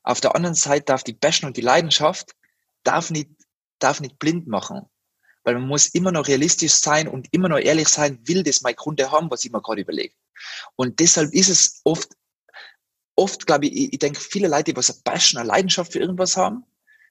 Auf 0.02 0.20
der 0.20 0.34
anderen 0.34 0.54
Seite 0.54 0.86
darf 0.86 1.02
die 1.02 1.12
Passion 1.12 1.48
und 1.48 1.56
die 1.56 1.62
Leidenschaft 1.62 2.34
darf 2.84 3.10
nicht, 3.10 3.30
darf 3.80 4.00
nicht 4.00 4.18
blind 4.18 4.46
machen. 4.46 4.86
Weil 5.42 5.54
man 5.54 5.68
muss 5.68 5.86
immer 5.86 6.12
noch 6.12 6.28
realistisch 6.28 6.74
sein 6.74 7.08
und 7.08 7.28
immer 7.32 7.48
noch 7.48 7.58
ehrlich 7.58 7.88
sein, 7.88 8.20
will 8.28 8.42
das 8.42 8.60
mein 8.62 8.76
Kunde 8.76 9.10
haben, 9.10 9.30
was 9.30 9.44
ich 9.44 9.50
mir 9.50 9.62
gerade 9.62 9.82
überlege. 9.82 10.14
Und 10.76 11.00
deshalb 11.00 11.32
ist 11.32 11.48
es 11.48 11.80
oft, 11.84 12.14
oft 13.16 13.46
glaube 13.46 13.66
ich, 13.66 13.92
ich 13.92 13.98
denke, 13.98 14.20
viele 14.20 14.48
Leute, 14.48 14.72
die 14.72 14.76
was 14.76 14.90
eine 14.90 15.00
Passion, 15.02 15.40
eine 15.40 15.48
Leidenschaft 15.48 15.92
für 15.92 15.98
irgendwas 15.98 16.36
haben, 16.36 16.64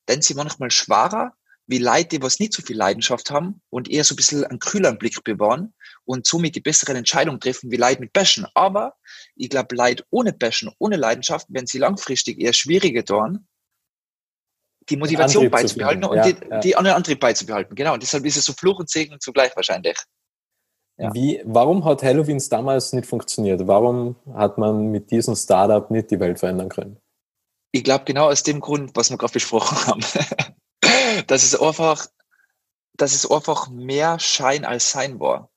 denn 0.07 0.21
sie 0.21 0.35
manchmal 0.35 0.71
schwerer, 0.71 1.35
wie 1.69 1.77
Leute, 1.77 2.17
die 2.17 2.21
was 2.23 2.39
nicht 2.39 2.53
so 2.53 2.63
viel 2.63 2.75
Leidenschaft 2.75 3.29
haben 3.29 3.61
und 3.69 3.89
eher 3.89 4.03
so 4.03 4.13
ein 4.13 4.15
bisschen 4.15 4.43
einen 4.43 4.57
kühleren 4.57 4.97
Blick 4.97 5.23
bewahren 5.23 5.75
und 6.03 6.25
somit 6.25 6.55
die 6.55 6.61
besseren 6.61 6.95
Entscheidungen 6.95 7.39
treffen 7.39 7.69
wie 7.69 7.75
Leute 7.75 8.01
mit 8.01 8.11
Passion. 8.11 8.47
Aber 8.55 8.95
ich 9.35 9.49
glaube, 9.49 9.75
Leute 9.75 10.03
ohne 10.09 10.33
Passion, 10.33 10.73
ohne 10.79 10.95
Leidenschaft, 10.95 11.45
wenn 11.49 11.67
sie 11.67 11.77
langfristig 11.77 12.41
eher 12.41 12.53
schwieriger 12.53 13.05
tun, 13.05 13.47
die 14.89 14.97
Motivation 14.97 15.47
beizubehalten 15.51 16.03
und 16.05 16.17
ja, 16.17 16.31
die, 16.31 16.35
ja. 16.49 16.59
die 16.59 16.75
anderen 16.75 16.97
Antrieb 16.97 17.19
beizubehalten. 17.19 17.75
Genau. 17.75 17.93
Und 17.93 18.01
deshalb 18.01 18.25
ist 18.25 18.37
es 18.37 18.45
so 18.45 18.53
Fluch 18.53 18.79
und 18.79 18.89
Segen 18.89 19.19
zugleich 19.19 19.55
wahrscheinlich. 19.55 19.97
Ja. 20.97 21.13
Wie, 21.13 21.39
warum 21.45 21.85
hat 21.85 22.01
Halloweens 22.01 22.49
damals 22.49 22.93
nicht 22.93 23.05
funktioniert? 23.05 23.67
Warum 23.67 24.15
hat 24.33 24.57
man 24.57 24.89
mit 24.89 25.11
diesem 25.11 25.35
Startup 25.35 25.91
nicht 25.91 26.09
die 26.09 26.19
Welt 26.19 26.39
verändern 26.39 26.69
können? 26.69 26.97
Ich 27.71 27.83
glaube 27.83 28.05
genau 28.05 28.29
aus 28.31 28.41
dem 28.41 28.59
Grund, 28.59 28.95
was 28.95 29.11
wir 29.11 29.17
gerade 29.19 29.33
besprochen 29.33 29.77
haben. 29.85 30.01
dass 31.27 31.43
es 31.43 31.59
einfach, 31.59 32.07
dass 32.93 33.13
es 33.13 33.29
einfach 33.29 33.69
mehr 33.69 34.19
Schein 34.19 34.65
als 34.65 34.91
Sein 34.91 35.19
war. 35.19 35.49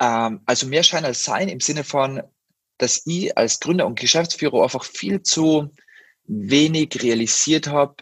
Ähm, 0.00 0.40
also 0.46 0.66
mehr 0.66 0.82
Schein 0.82 1.04
als 1.04 1.24
Sein 1.24 1.48
im 1.48 1.60
Sinne 1.60 1.84
von, 1.84 2.22
dass 2.78 3.02
ich 3.06 3.36
als 3.36 3.60
Gründer 3.60 3.86
und 3.86 3.98
Geschäftsführer 3.98 4.62
einfach 4.62 4.84
viel 4.84 5.22
zu 5.22 5.70
wenig 6.24 7.02
realisiert 7.02 7.68
habe. 7.68 7.96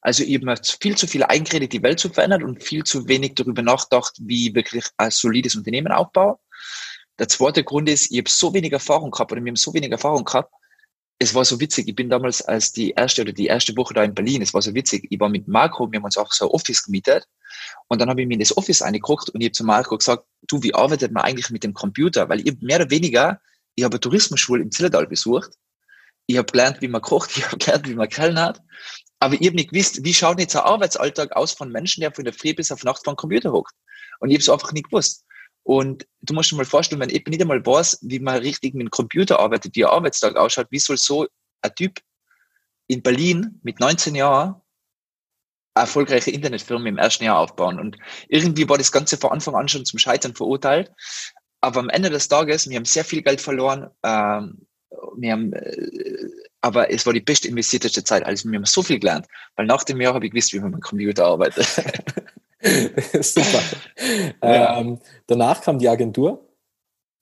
Also 0.00 0.22
ich 0.22 0.40
habe 0.40 0.60
viel 0.80 0.96
zu 0.96 1.06
viel 1.06 1.24
eingeredet, 1.24 1.72
die 1.72 1.82
Welt 1.82 1.98
zu 1.98 2.10
verändern 2.10 2.44
und 2.44 2.62
viel 2.62 2.84
zu 2.84 3.08
wenig 3.08 3.34
darüber 3.34 3.62
nachgedacht, 3.62 4.14
wie 4.20 4.48
ich 4.48 4.54
wirklich 4.54 4.84
ein 4.96 5.10
solides 5.10 5.56
Unternehmen 5.56 5.92
aufbaue. 5.92 6.38
Der 7.18 7.28
zweite 7.28 7.64
Grund 7.64 7.88
ist, 7.88 8.10
ich 8.10 8.18
habe 8.18 8.28
so 8.28 8.52
wenig 8.52 8.72
Erfahrung 8.72 9.10
gehabt 9.10 9.32
oder 9.32 9.42
wir 9.42 9.50
haben 9.50 9.56
so 9.56 9.72
wenig 9.74 9.90
Erfahrung 9.90 10.24
gehabt, 10.24 10.52
es 11.18 11.34
war 11.34 11.44
so 11.44 11.60
witzig, 11.60 11.88
ich 11.88 11.94
bin 11.94 12.10
damals 12.10 12.42
als 12.42 12.72
die 12.72 12.90
erste 12.90 13.22
oder 13.22 13.32
die 13.32 13.46
erste 13.46 13.76
Woche 13.76 13.94
da 13.94 14.02
in 14.04 14.14
Berlin, 14.14 14.42
es 14.42 14.52
war 14.52 14.60
so 14.60 14.74
witzig, 14.74 15.06
ich 15.10 15.18
war 15.18 15.28
mit 15.28 15.48
Marco, 15.48 15.90
wir 15.90 15.98
haben 15.98 16.04
uns 16.04 16.18
auch 16.18 16.32
so 16.32 16.46
ein 16.46 16.50
Office 16.50 16.84
gemietet 16.84 17.26
und 17.88 18.00
dann 18.00 18.10
habe 18.10 18.20
ich 18.20 18.28
mir 18.28 18.34
in 18.34 18.40
das 18.40 18.56
Office 18.56 18.82
eingeguckt 18.82 19.30
und 19.30 19.40
ich 19.40 19.46
habe 19.46 19.52
zu 19.52 19.64
Marco 19.64 19.96
gesagt, 19.96 20.24
du, 20.46 20.62
wie 20.62 20.74
arbeitet 20.74 21.12
man 21.12 21.24
eigentlich 21.24 21.50
mit 21.50 21.64
dem 21.64 21.72
Computer? 21.72 22.28
Weil 22.28 22.46
ich 22.46 22.60
mehr 22.60 22.80
oder 22.80 22.90
weniger, 22.90 23.40
ich 23.74 23.84
habe 23.84 23.94
eine 23.94 24.00
Tourismusschule 24.00 24.62
im 24.62 24.70
Zillertal 24.70 25.06
besucht, 25.06 25.52
ich 26.26 26.36
habe 26.36 26.50
gelernt, 26.50 26.82
wie 26.82 26.88
man 26.88 27.00
kocht, 27.00 27.30
ich 27.36 27.46
habe 27.46 27.56
gelernt, 27.56 27.88
wie 27.88 27.94
man 27.94 28.08
kellnert, 28.08 28.60
aber 29.18 29.34
ich 29.34 29.46
habe 29.46 29.56
nicht 29.56 29.70
gewusst, 29.70 30.04
wie 30.04 30.12
schaut 30.12 30.38
jetzt 30.38 30.54
ein 30.54 30.62
Arbeitsalltag 30.62 31.34
aus 31.34 31.52
von 31.52 31.70
Menschen, 31.70 32.02
der 32.02 32.12
von 32.12 32.24
der 32.24 32.34
Früh 32.34 32.54
bis 32.54 32.70
auf 32.70 32.84
Nacht 32.84 33.04
vor 33.04 33.14
dem 33.14 33.16
Computer 33.16 33.52
hockt. 33.52 33.72
Und 34.20 34.30
ich 34.30 34.36
habe 34.36 34.42
es 34.42 34.48
einfach 34.48 34.72
nicht 34.72 34.90
gewusst. 34.90 35.24
Und 35.66 36.06
du 36.22 36.32
musst 36.32 36.52
dir 36.52 36.56
mal 36.56 36.64
vorstellen, 36.64 37.00
wenn 37.00 37.10
ich 37.10 37.26
nicht 37.26 37.42
einmal 37.42 37.66
weiß, 37.66 37.98
wie 38.02 38.20
man 38.20 38.36
richtig 38.36 38.74
mit 38.74 38.86
dem 38.86 38.90
Computer 38.90 39.40
arbeitet, 39.40 39.74
wie 39.74 39.84
ein 39.84 39.90
Arbeitstag 39.90 40.36
ausschaut, 40.36 40.68
wie 40.70 40.78
soll 40.78 40.96
so 40.96 41.26
ein 41.60 41.74
Typ 41.74 41.98
in 42.86 43.02
Berlin 43.02 43.58
mit 43.64 43.80
19 43.80 44.14
Jahren 44.14 44.62
eine 45.74 45.82
erfolgreiche 45.82 46.30
Internetfirma 46.30 46.86
im 46.88 46.98
ersten 46.98 47.24
Jahr 47.24 47.40
aufbauen? 47.40 47.80
Und 47.80 47.96
irgendwie 48.28 48.68
war 48.68 48.78
das 48.78 48.92
Ganze 48.92 49.16
von 49.16 49.32
Anfang 49.32 49.56
an 49.56 49.66
schon 49.66 49.84
zum 49.84 49.98
Scheitern 49.98 50.36
verurteilt. 50.36 50.92
Aber 51.60 51.80
am 51.80 51.88
Ende 51.88 52.10
des 52.10 52.28
Tages, 52.28 52.68
wir 52.68 52.76
haben 52.76 52.84
sehr 52.84 53.04
viel 53.04 53.22
Geld 53.22 53.40
verloren. 53.40 53.90
Ähm, 54.04 54.68
wir 55.16 55.32
haben, 55.32 55.52
äh, 55.52 56.28
aber 56.60 56.92
es 56.92 57.04
war 57.06 57.12
die 57.12 57.20
best 57.20 57.44
investierte 57.44 58.04
Zeit. 58.04 58.24
Also 58.24 58.48
wir 58.48 58.56
haben 58.56 58.66
so 58.66 58.84
viel 58.84 59.00
gelernt. 59.00 59.26
Weil 59.56 59.66
nach 59.66 59.82
dem 59.82 60.00
Jahr 60.00 60.14
habe 60.14 60.26
ich 60.26 60.30
gewusst, 60.30 60.52
wie 60.52 60.60
man 60.60 60.70
mit 60.70 60.78
dem 60.78 60.82
Computer 60.82 61.26
arbeitet. 61.26 61.66
Super. 63.20 63.62
Ja. 64.42 64.80
Ähm, 64.80 64.98
danach 65.26 65.60
kam 65.62 65.78
die 65.78 65.88
Agentur. 65.88 66.46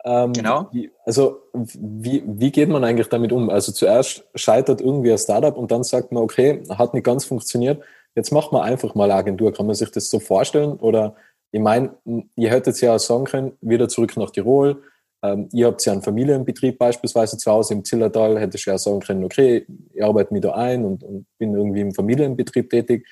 Ähm, 0.05 0.33
genau. 0.35 0.69
Wie, 0.73 0.91
also 1.05 1.41
wie, 1.53 2.23
wie 2.27 2.51
geht 2.51 2.69
man 2.69 2.85
eigentlich 2.85 3.09
damit 3.09 3.33
um? 3.33 3.49
Also 3.49 3.73
zuerst 3.73 4.25
scheitert 4.35 4.81
irgendwie 4.81 5.13
ein 5.13 5.19
Startup 5.19 5.57
und 5.57 5.71
dann 5.71 5.83
sagt 5.83 6.13
man, 6.13 6.23
okay, 6.23 6.63
hat 6.71 6.93
nicht 6.93 7.05
ganz 7.05 7.25
funktioniert, 7.25 7.83
jetzt 8.15 8.31
macht 8.31 8.53
man 8.53 8.63
einfach 8.63 8.95
mal 8.95 9.11
Agentur. 9.11 9.53
Kann 9.53 9.67
man 9.67 9.75
sich 9.75 9.91
das 9.91 10.11
so 10.11 10.21
vorstellen? 10.21 10.73
Oder 10.75 11.15
ich 11.53 11.61
meine, 11.61 11.95
ihr 12.37 12.51
hättet 12.51 12.81
ja 12.81 12.97
auch 12.97 12.99
sagen 12.99 13.25
können, 13.25 13.53
wieder 13.61 13.89
zurück 13.89 14.17
nach 14.17 14.31
Tirol. 14.31 14.83
Ähm, 15.23 15.49
ihr 15.53 15.67
habt 15.67 15.85
ja 15.87 15.93
einen 15.93 16.03
Familienbetrieb 16.03 16.79
beispielsweise 16.79 17.39
zu 17.39 17.51
Hause 17.51 17.73
im 17.73 17.85
Zillertal, 17.85 18.39
hätte 18.39 18.59
ich 18.59 18.67
ja 18.67 18.77
sagen 18.77 19.01
können, 19.01 19.25
okay, 19.25 19.67
ich 19.95 20.05
arbeite 20.05 20.35
mich 20.35 20.43
da 20.43 20.53
ein 20.53 20.85
und, 20.85 21.03
und 21.03 21.27
bin 21.39 21.55
irgendwie 21.55 21.81
im 21.81 21.95
Familienbetrieb 21.95 22.69
tätig 22.69 23.07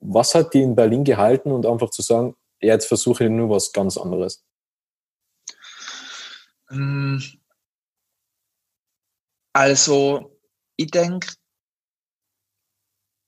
was 0.00 0.34
hat 0.34 0.54
die 0.54 0.62
in 0.62 0.76
Berlin 0.76 1.04
gehalten 1.04 1.52
und 1.52 1.66
einfach 1.66 1.90
zu 1.90 2.02
sagen, 2.02 2.36
jetzt 2.60 2.86
versuche 2.86 3.24
ich 3.24 3.30
nur 3.30 3.50
was 3.50 3.72
ganz 3.72 3.96
anderes? 3.96 4.44
Hm. 6.68 7.22
Also, 9.52 10.38
ich 10.76 10.90
denke, 10.90 11.32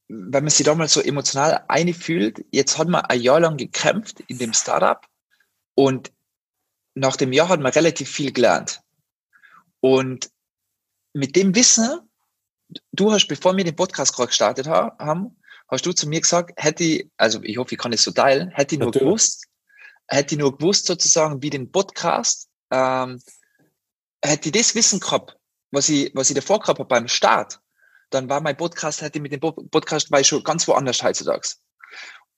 wenn 0.08 0.44
man 0.44 0.50
sich 0.50 0.64
da 0.64 0.74
mal 0.74 0.88
so 0.88 1.00
emotional 1.00 1.64
einfühlt, 1.68 2.44
jetzt 2.50 2.78
hat 2.78 2.88
man 2.88 3.02
ein 3.02 3.20
Jahr 3.20 3.40
lang 3.40 3.56
gekämpft 3.56 4.20
in 4.20 4.38
dem 4.38 4.52
Startup 4.52 5.06
und 5.74 6.12
nach 6.94 7.16
dem 7.16 7.32
Jahr 7.32 7.48
hat 7.48 7.60
man 7.60 7.72
relativ 7.72 8.10
viel 8.10 8.32
gelernt. 8.32 8.82
Und 9.80 10.30
mit 11.12 11.36
dem 11.36 11.54
Wissen, 11.54 12.00
du 12.92 13.12
hast, 13.12 13.28
bevor 13.28 13.56
wir 13.56 13.64
den 13.64 13.76
Podcast 13.76 14.14
gerade 14.14 14.28
gestartet 14.28 14.66
haben, 14.66 15.37
hast 15.68 15.86
du 15.86 15.92
zu 15.92 16.08
mir 16.08 16.20
gesagt, 16.20 16.52
hätte 16.56 16.84
ich, 16.84 17.10
also 17.16 17.42
ich 17.42 17.58
hoffe, 17.58 17.74
ich 17.74 17.78
kann 17.78 17.92
es 17.92 18.02
so 18.02 18.10
teilen, 18.10 18.50
hätte 18.50 18.74
ich 18.74 18.78
nur 18.78 18.88
Natürlich. 18.88 19.06
gewusst, 19.06 19.46
hätte 20.08 20.34
ich 20.34 20.38
nur 20.38 20.56
gewusst 20.56 20.86
sozusagen, 20.86 21.42
wie 21.42 21.50
den 21.50 21.70
Podcast, 21.70 22.48
ähm, 22.70 23.22
hätte 24.24 24.48
ich 24.48 24.52
das 24.52 24.74
Wissen 24.74 25.00
gehabt, 25.00 25.36
was 25.70 25.88
ich, 25.88 26.10
was 26.14 26.30
ich 26.30 26.34
davor 26.34 26.60
gehabt 26.60 26.78
habe 26.78 26.88
beim 26.88 27.08
Start, 27.08 27.60
dann 28.10 28.28
war 28.28 28.40
mein 28.40 28.56
Podcast, 28.56 29.02
hätte 29.02 29.18
ich 29.18 29.22
mit 29.22 29.32
dem 29.32 29.40
Podcast 29.40 30.10
war 30.10 30.20
ich 30.20 30.26
schon 30.26 30.42
ganz 30.42 30.66
woanders 30.66 31.02
heutzutage. 31.02 31.48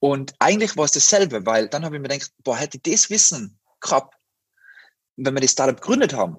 Und 0.00 0.34
eigentlich 0.38 0.76
war 0.76 0.86
es 0.86 0.92
dasselbe, 0.92 1.44
weil 1.46 1.68
dann 1.68 1.84
habe 1.84 1.96
ich 1.96 2.02
mir 2.02 2.08
gedacht, 2.08 2.32
boah, 2.38 2.56
hätte 2.56 2.78
ich 2.78 2.82
das 2.82 3.10
Wissen 3.10 3.60
gehabt, 3.80 4.16
wenn 5.16 5.34
wir 5.34 5.40
das 5.40 5.52
Startup 5.52 5.80
gegründet 5.80 6.14
haben, 6.14 6.38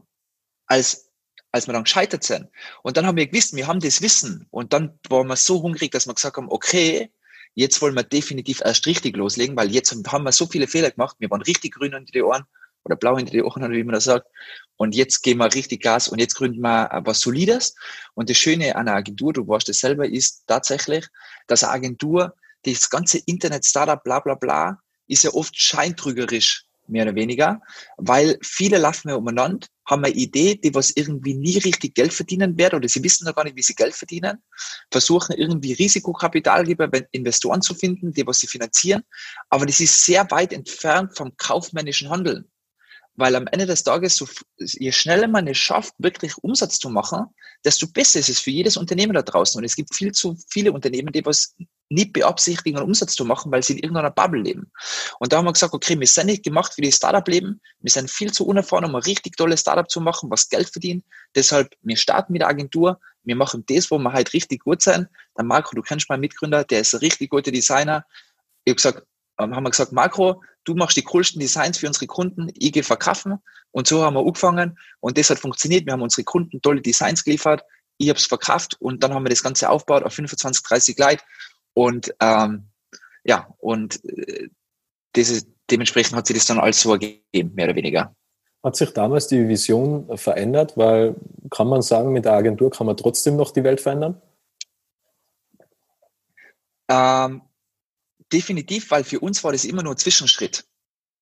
als 0.66 1.11
als 1.51 1.67
wir 1.67 1.74
dann 1.74 1.84
gescheitert 1.84 2.24
sind. 2.24 2.48
Und 2.81 2.98
dann 2.98 3.05
haben 3.05 3.17
wir 3.17 3.27
gewusst, 3.27 3.55
wir 3.55 3.67
haben 3.67 3.79
das 3.79 4.01
Wissen. 4.01 4.48
Und 4.51 4.74
dann 4.74 4.98
waren 5.10 5.27
wir 5.27 5.36
so 5.36 5.62
hungrig, 5.62 5.91
dass 5.91 6.08
wir 6.08 6.13
gesagt 6.13 6.38
haben, 6.38 6.50
okay, 6.50 7.12
jetzt 7.53 7.81
wollen 7.81 7.96
wir 7.96 8.03
definitiv 8.03 8.62
erst 8.63 8.86
richtig 8.86 9.17
loslegen, 9.17 9.55
weil 9.58 9.72
jetzt 9.72 9.93
haben 10.08 10.24
wir 10.24 10.31
so 10.31 10.46
viele 10.46 10.67
Fehler 10.67 10.91
gemacht. 10.91 11.17
Wir 11.20 11.29
waren 11.29 11.41
richtig 11.41 11.75
grün 11.75 11.93
hinter 11.93 12.12
die 12.12 12.22
Ohren 12.22 12.43
oder 12.84 12.96
blau 12.96 13.17
hinter 13.17 13.31
die 13.31 13.43
Ohren, 13.43 13.72
wie 13.72 13.84
man 13.84 13.93
das 13.93 14.05
sagt. 14.05 14.27
Und 14.77 14.96
jetzt 14.96 15.22
gehen 15.22 15.38
wir 15.38 15.53
richtig 15.53 15.84
Gas 15.84 16.08
und 16.08 16.20
jetzt 16.20 16.36
gründen 16.36 16.62
wir 16.62 16.89
was 17.05 17.20
Solides. 17.20 17.75
Und 18.13 18.29
das 18.29 18.38
Schöne 18.38 18.75
an 18.75 18.88
einer 18.88 18.98
Agentur, 18.98 19.34
du 19.34 19.48
weißt 19.48 19.67
das 19.67 19.79
selber, 19.79 20.08
ist 20.08 20.43
tatsächlich, 20.48 21.05
dass 21.48 21.63
eine 21.63 21.74
Agentur, 21.74 22.36
das 22.63 22.89
ganze 22.89 23.20
Internet-Startup, 23.25 24.03
bla, 24.03 24.20
bla, 24.20 24.36
bla, 24.36 24.79
ist 25.08 25.24
ja 25.24 25.31
oft 25.31 25.60
scheintrügerisch 25.60 26.65
mehr 26.88 27.03
oder 27.03 27.15
weniger, 27.15 27.62
weil 27.98 28.38
viele 28.41 28.77
laufen 28.77 29.10
ja 29.10 29.15
umeinander, 29.15 29.67
haben 29.92 30.04
eine 30.06 30.16
Idee, 30.16 30.56
die 30.56 30.74
was 30.74 30.92
irgendwie 30.96 31.36
nie 31.36 31.58
richtig 31.60 31.94
Geld 31.94 32.14
verdienen 32.14 32.58
wird 32.58 32.74
oder 32.74 32.88
sie 32.88 33.04
wissen 33.04 33.26
noch 33.26 33.36
gar 33.36 33.44
nicht, 33.44 33.58
wie 33.58 33.62
sie 33.62 33.76
Geld 33.76 33.94
verdienen, 33.94 34.42
versuchen 34.90 35.36
irgendwie 35.36 35.74
Risikokapitalgeber, 35.74 36.90
Investoren 37.12 37.62
zu 37.62 37.76
finden, 37.76 38.14
die 38.14 38.26
was 38.26 38.40
sie 38.40 38.48
finanzieren, 38.48 39.04
aber 39.50 39.66
das 39.66 39.80
ist 39.80 40.04
sehr 40.06 40.30
weit 40.32 40.54
entfernt 40.54 41.16
vom 41.16 41.36
kaufmännischen 41.38 42.10
Handeln. 42.10 42.46
Weil 43.16 43.36
am 43.36 43.46
Ende 43.48 43.66
des 43.66 43.84
Tages, 43.84 44.16
so, 44.16 44.28
je 44.58 44.92
schneller 44.94 45.28
man 45.28 45.46
es 45.46 45.58
schafft, 45.58 45.94
wirklich 45.98 46.38
Umsatz 46.38 46.80
zu 46.80 46.90
machen, 46.90 47.26
desto 47.66 47.88
besser 47.88 48.20
ist 48.20 48.30
es 48.30 48.40
für 48.40 48.52
jedes 48.52 48.78
Unternehmen 48.78 49.14
da 49.14 49.22
draußen. 49.22 49.60
Und 49.60 49.66
es 49.66 49.76
gibt 49.76 49.94
viel 49.94 50.14
zu 50.14 50.38
viele 50.50 50.72
Unternehmen, 50.72 51.12
die 51.12 51.26
was 51.26 51.54
nicht 51.92 52.14
beabsichtigen, 52.14 52.78
einen 52.78 52.88
Umsatz 52.88 53.16
zu 53.16 53.26
machen, 53.26 53.52
weil 53.52 53.64
sie 53.64 53.74
in 53.74 53.80
irgendeiner 53.80 54.12
Bubble 54.12 54.42
leben. 54.42 54.72
Und 55.20 55.32
da 55.32 55.38
haben 55.38 55.46
wir 55.46 55.54
gesagt, 55.54 55.74
okay, 55.74 56.00
wir 56.00 56.08
sind 56.08 56.28
nicht 56.28 56.44
gemacht 56.44 56.74
für 56.74 56.82
die 56.82 56.92
Startup-Leben. 56.92 57.62
Wir 57.80 57.92
sind 57.92 58.10
viel 58.10 58.32
zu 58.32 58.46
unerfahren, 58.46 58.86
um 58.86 58.96
ein 58.96 59.04
richtig 59.04 59.38
tolles 59.38 59.62
Startup 59.62 59.90
zu 59.90 60.02
machen, 60.02 60.30
was 60.30 60.50
Geld 60.50 60.70
verdient. 60.70 61.04
Deshalb, 61.36 61.74
wir 61.82 61.98
starten 61.98 62.34
mit 62.34 62.42
der 62.42 62.50
Agentur. 62.50 63.00
Wir 63.24 63.36
machen 63.36 63.64
das, 63.68 63.92
wo 63.92 64.00
wir 64.00 64.14
halt 64.14 64.34
richtig 64.34 64.64
gut 64.64 64.82
sind. 64.82 65.08
Der 65.38 65.46
Marco, 65.46 65.76
du 65.76 65.82
kennst 65.82 66.10
meinen 66.10 66.22
Mitgründer, 66.22 66.64
der 66.64 66.82
ist 66.82 66.94
ein 66.94 67.00
richtig 67.00 67.30
guter 67.30 67.52
Designer. 67.52 68.06
Ich 68.64 68.72
habe 68.72 68.76
gesagt, 68.76 69.08
ähm, 69.40 69.56
haben 69.56 69.64
wir 69.64 69.70
gesagt, 69.70 69.92
Marco, 69.92 70.42
du 70.64 70.76
machst 70.76 70.98
die 70.98 71.04
coolsten 71.04 71.40
Designs 71.40 71.78
für 71.78 71.88
unsere 71.88 72.08
Kunden, 72.08 72.50
ich 72.54 72.72
gehe 72.72 72.84
verkaufen. 72.84 73.40
Und 73.72 73.88
so 73.88 74.04
haben 74.04 74.16
wir 74.16 74.26
angefangen 74.26 74.78
und 75.00 75.18
das 75.18 75.30
hat 75.30 75.40
funktioniert. 75.40 75.86
Wir 75.86 75.94
haben 75.94 76.02
unsere 76.02 76.24
Kunden 76.24 76.62
tolle 76.62 76.82
Designs 76.82 77.24
geliefert. 77.24 77.64
Ich 77.98 78.10
habe 78.10 78.18
es 78.18 78.26
verkauft 78.26 78.76
und 78.80 79.04
dann 79.04 79.14
haben 79.14 79.24
wir 79.24 79.30
das 79.30 79.44
Ganze 79.44 79.70
aufgebaut 79.70 80.04
auf 80.04 80.14
25, 80.14 80.64
30 80.64 80.98
Leute. 80.98 81.24
Und 81.74 82.13
ähm, 82.20 82.68
ja, 83.24 83.48
und 83.60 84.04
äh, 84.06 84.50
ist, 85.16 85.48
dementsprechend 85.70 86.16
hat 86.16 86.28
sich 86.28 86.38
das 86.38 86.46
dann 86.46 86.60
alles 86.60 86.82
so 86.82 86.92
ergeben, 86.92 87.54
mehr 87.54 87.66
oder 87.66 87.75
weniger. 87.75 88.16
Hat 88.63 88.75
sich 88.75 88.92
damals 88.94 89.28
die 89.28 89.48
Vision 89.48 90.18
verändert? 90.18 90.78
Weil 90.78 91.16
kann 91.50 91.68
man 91.68 91.82
sagen, 91.82 92.12
mit 92.12 92.25
der 92.25 92.34
Agentur 92.34 92.70
kann 92.70 92.88
man 92.88 92.98
trotzdem 92.98 93.36
noch 93.36 93.51
die 93.51 93.63
Welt 93.63 93.82
verändern? 93.82 94.22
Ähm, 96.88 97.42
definitiv, 98.32 98.92
weil 98.92 99.04
für 99.04 99.20
uns 99.20 99.44
war 99.44 99.51
das 99.51 99.66
immer 99.66 99.84
nur 99.84 99.94
ein 99.94 99.98
Zwischenschritt. 99.98 100.66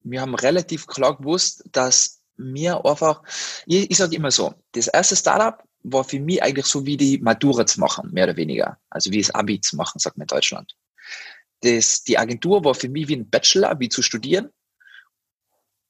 Wir 0.01 0.21
haben 0.21 0.35
relativ 0.35 0.87
klar 0.87 1.17
gewusst, 1.17 1.63
dass 1.71 2.21
mir 2.37 2.83
einfach, 2.85 3.21
ich, 3.65 3.91
ich 3.91 3.97
sage 3.97 4.15
immer 4.15 4.31
so, 4.31 4.53
das 4.71 4.87
erste 4.87 5.15
Startup 5.15 5.63
war 5.91 6.03
für 6.03 6.19
mich 6.19 6.41
eigentlich 6.43 6.65
so 6.65 6.85
wie 6.85 6.97
die 6.97 7.17
Matura 7.19 7.65
zu 7.65 7.79
machen, 7.79 8.11
mehr 8.11 8.25
oder 8.25 8.37
weniger. 8.37 8.77
Also 8.89 9.11
wie 9.11 9.21
das 9.21 9.31
Abi 9.31 9.61
zu 9.61 9.75
machen, 9.75 9.99
sagt 9.99 10.17
man 10.17 10.23
in 10.23 10.27
Deutschland. 10.27 10.75
das, 11.61 12.03
die 12.03 12.17
Agentur 12.17 12.63
war 12.63 12.75
für 12.75 12.89
mich 12.89 13.07
wie 13.07 13.17
ein 13.17 13.29
Bachelor, 13.29 13.79
wie 13.79 13.89
zu 13.89 14.01
studieren. 14.01 14.49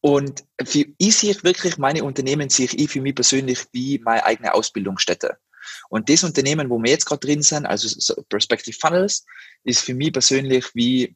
Und 0.01 0.45
für 0.63 0.85
ich 0.97 1.17
sehe 1.17 1.35
wirklich, 1.43 1.77
meine 1.77 2.03
Unternehmen 2.03 2.49
sehe 2.49 2.69
ich 2.71 2.89
für 2.89 3.01
mich 3.01 3.15
persönlich 3.15 3.65
wie 3.73 3.99
meine 3.99 4.25
eigene 4.25 4.53
Ausbildungsstätte. 4.53 5.37
Und 5.89 6.09
das 6.09 6.23
Unternehmen, 6.23 6.69
wo 6.69 6.81
wir 6.81 6.91
jetzt 6.91 7.05
gerade 7.05 7.25
drin 7.25 7.41
sind, 7.41 7.65
also 7.65 8.23
Perspective 8.29 8.77
Funnels, 8.79 9.25
ist 9.63 9.81
für 9.81 9.93
mich 9.93 10.13
persönlich 10.13 10.65
wie 10.73 11.15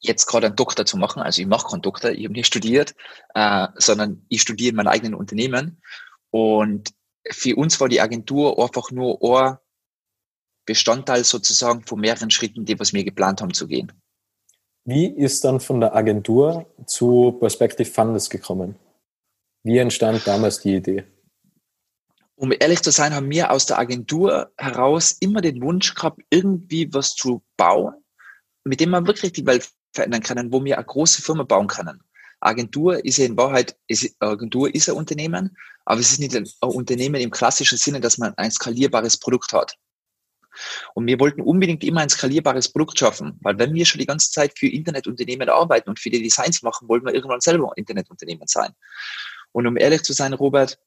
jetzt 0.00 0.26
gerade 0.26 0.46
einen 0.46 0.56
Doktor 0.56 0.86
zu 0.86 0.96
machen. 0.96 1.22
Also 1.22 1.42
ich 1.42 1.48
mache 1.48 1.68
keinen 1.68 1.82
Doktor, 1.82 2.10
ich 2.10 2.24
habe 2.24 2.34
nicht 2.34 2.46
studiert, 2.46 2.94
äh, 3.34 3.68
sondern 3.76 4.24
ich 4.28 4.42
studiere 4.42 4.70
in 4.70 4.76
meinem 4.76 4.88
eigenen 4.88 5.14
Unternehmen. 5.14 5.82
Und 6.30 6.90
für 7.30 7.56
uns 7.56 7.80
war 7.80 7.88
die 7.88 8.00
Agentur 8.00 8.62
einfach 8.62 8.90
nur 8.90 9.18
ein 9.22 9.58
Bestandteil 10.64 11.24
sozusagen 11.24 11.82
von 11.82 12.00
mehreren 12.00 12.30
Schritten, 12.30 12.64
die 12.64 12.78
was 12.78 12.92
wir 12.92 13.04
geplant 13.04 13.40
haben 13.40 13.54
zu 13.54 13.66
gehen. 13.66 13.92
Wie 14.84 15.06
ist 15.06 15.44
dann 15.44 15.60
von 15.60 15.80
der 15.80 15.94
Agentur 15.94 16.66
zu 16.86 17.36
Perspective 17.38 17.88
Funds 17.88 18.28
gekommen? 18.30 18.76
Wie 19.62 19.78
entstand 19.78 20.26
damals 20.26 20.60
die 20.60 20.74
Idee? 20.74 21.04
Um 22.34 22.52
ehrlich 22.58 22.82
zu 22.82 22.90
sein, 22.90 23.14
haben 23.14 23.30
wir 23.30 23.52
aus 23.52 23.66
der 23.66 23.78
Agentur 23.78 24.52
heraus 24.56 25.12
immer 25.20 25.40
den 25.40 25.62
Wunsch 25.62 25.94
gehabt, 25.94 26.22
irgendwie 26.30 26.92
was 26.92 27.14
zu 27.14 27.42
bauen, 27.56 27.94
mit 28.64 28.80
dem 28.80 28.90
man 28.90 29.06
wirklich 29.06 29.32
die 29.32 29.46
Welt 29.46 29.70
verändern 29.94 30.22
können, 30.22 30.52
wo 30.52 30.64
wir 30.64 30.78
eine 30.78 30.84
große 30.84 31.22
Firma 31.22 31.44
bauen 31.44 31.68
können. 31.68 32.02
Agentur 32.42 33.04
ist 33.04 33.18
ja 33.18 33.26
in 33.26 33.36
Wahrheit, 33.36 33.76
ist, 33.86 34.16
Agentur 34.20 34.74
ist 34.74 34.88
ein 34.88 34.96
Unternehmen, 34.96 35.56
aber 35.84 36.00
es 36.00 36.12
ist 36.12 36.18
nicht 36.18 36.36
ein 36.36 36.48
Unternehmen 36.60 37.20
im 37.20 37.30
klassischen 37.30 37.78
Sinne, 37.78 38.00
dass 38.00 38.18
man 38.18 38.34
ein 38.34 38.50
skalierbares 38.50 39.16
Produkt 39.16 39.52
hat. 39.52 39.76
Und 40.94 41.06
wir 41.06 41.18
wollten 41.18 41.40
unbedingt 41.40 41.82
immer 41.84 42.00
ein 42.00 42.10
skalierbares 42.10 42.70
Produkt 42.70 42.98
schaffen, 42.98 43.38
weil 43.40 43.58
wenn 43.58 43.72
wir 43.72 43.86
schon 43.86 44.00
die 44.00 44.06
ganze 44.06 44.30
Zeit 44.30 44.58
für 44.58 44.66
Internetunternehmen 44.66 45.48
arbeiten 45.48 45.88
und 45.88 45.98
für 45.98 46.10
die 46.10 46.22
Designs 46.22 46.62
machen, 46.62 46.88
wollten 46.88 47.06
wir 47.06 47.14
irgendwann 47.14 47.40
selber 47.40 47.70
ein 47.70 47.76
Internetunternehmen 47.76 48.46
sein. 48.46 48.74
Und 49.52 49.66
um 49.66 49.76
ehrlich 49.76 50.02
zu 50.02 50.12
sein, 50.12 50.32
Robert, 50.32 50.78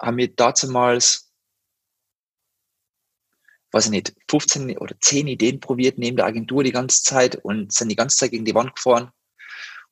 haben 0.00 0.16
wir 0.16 0.34
damals, 0.34 1.32
weiß 3.72 3.86
ich 3.86 3.90
nicht, 3.90 4.14
15 4.30 4.78
oder 4.78 4.94
10 4.98 5.26
Ideen 5.26 5.60
probiert 5.60 5.98
neben 5.98 6.16
der 6.16 6.26
Agentur 6.26 6.64
die 6.64 6.72
ganze 6.72 7.02
Zeit 7.02 7.36
und 7.36 7.72
sind 7.72 7.88
die 7.88 7.96
ganze 7.96 8.16
Zeit 8.16 8.30
gegen 8.30 8.44
die 8.44 8.54
Wand 8.54 8.76
gefahren. 8.76 9.10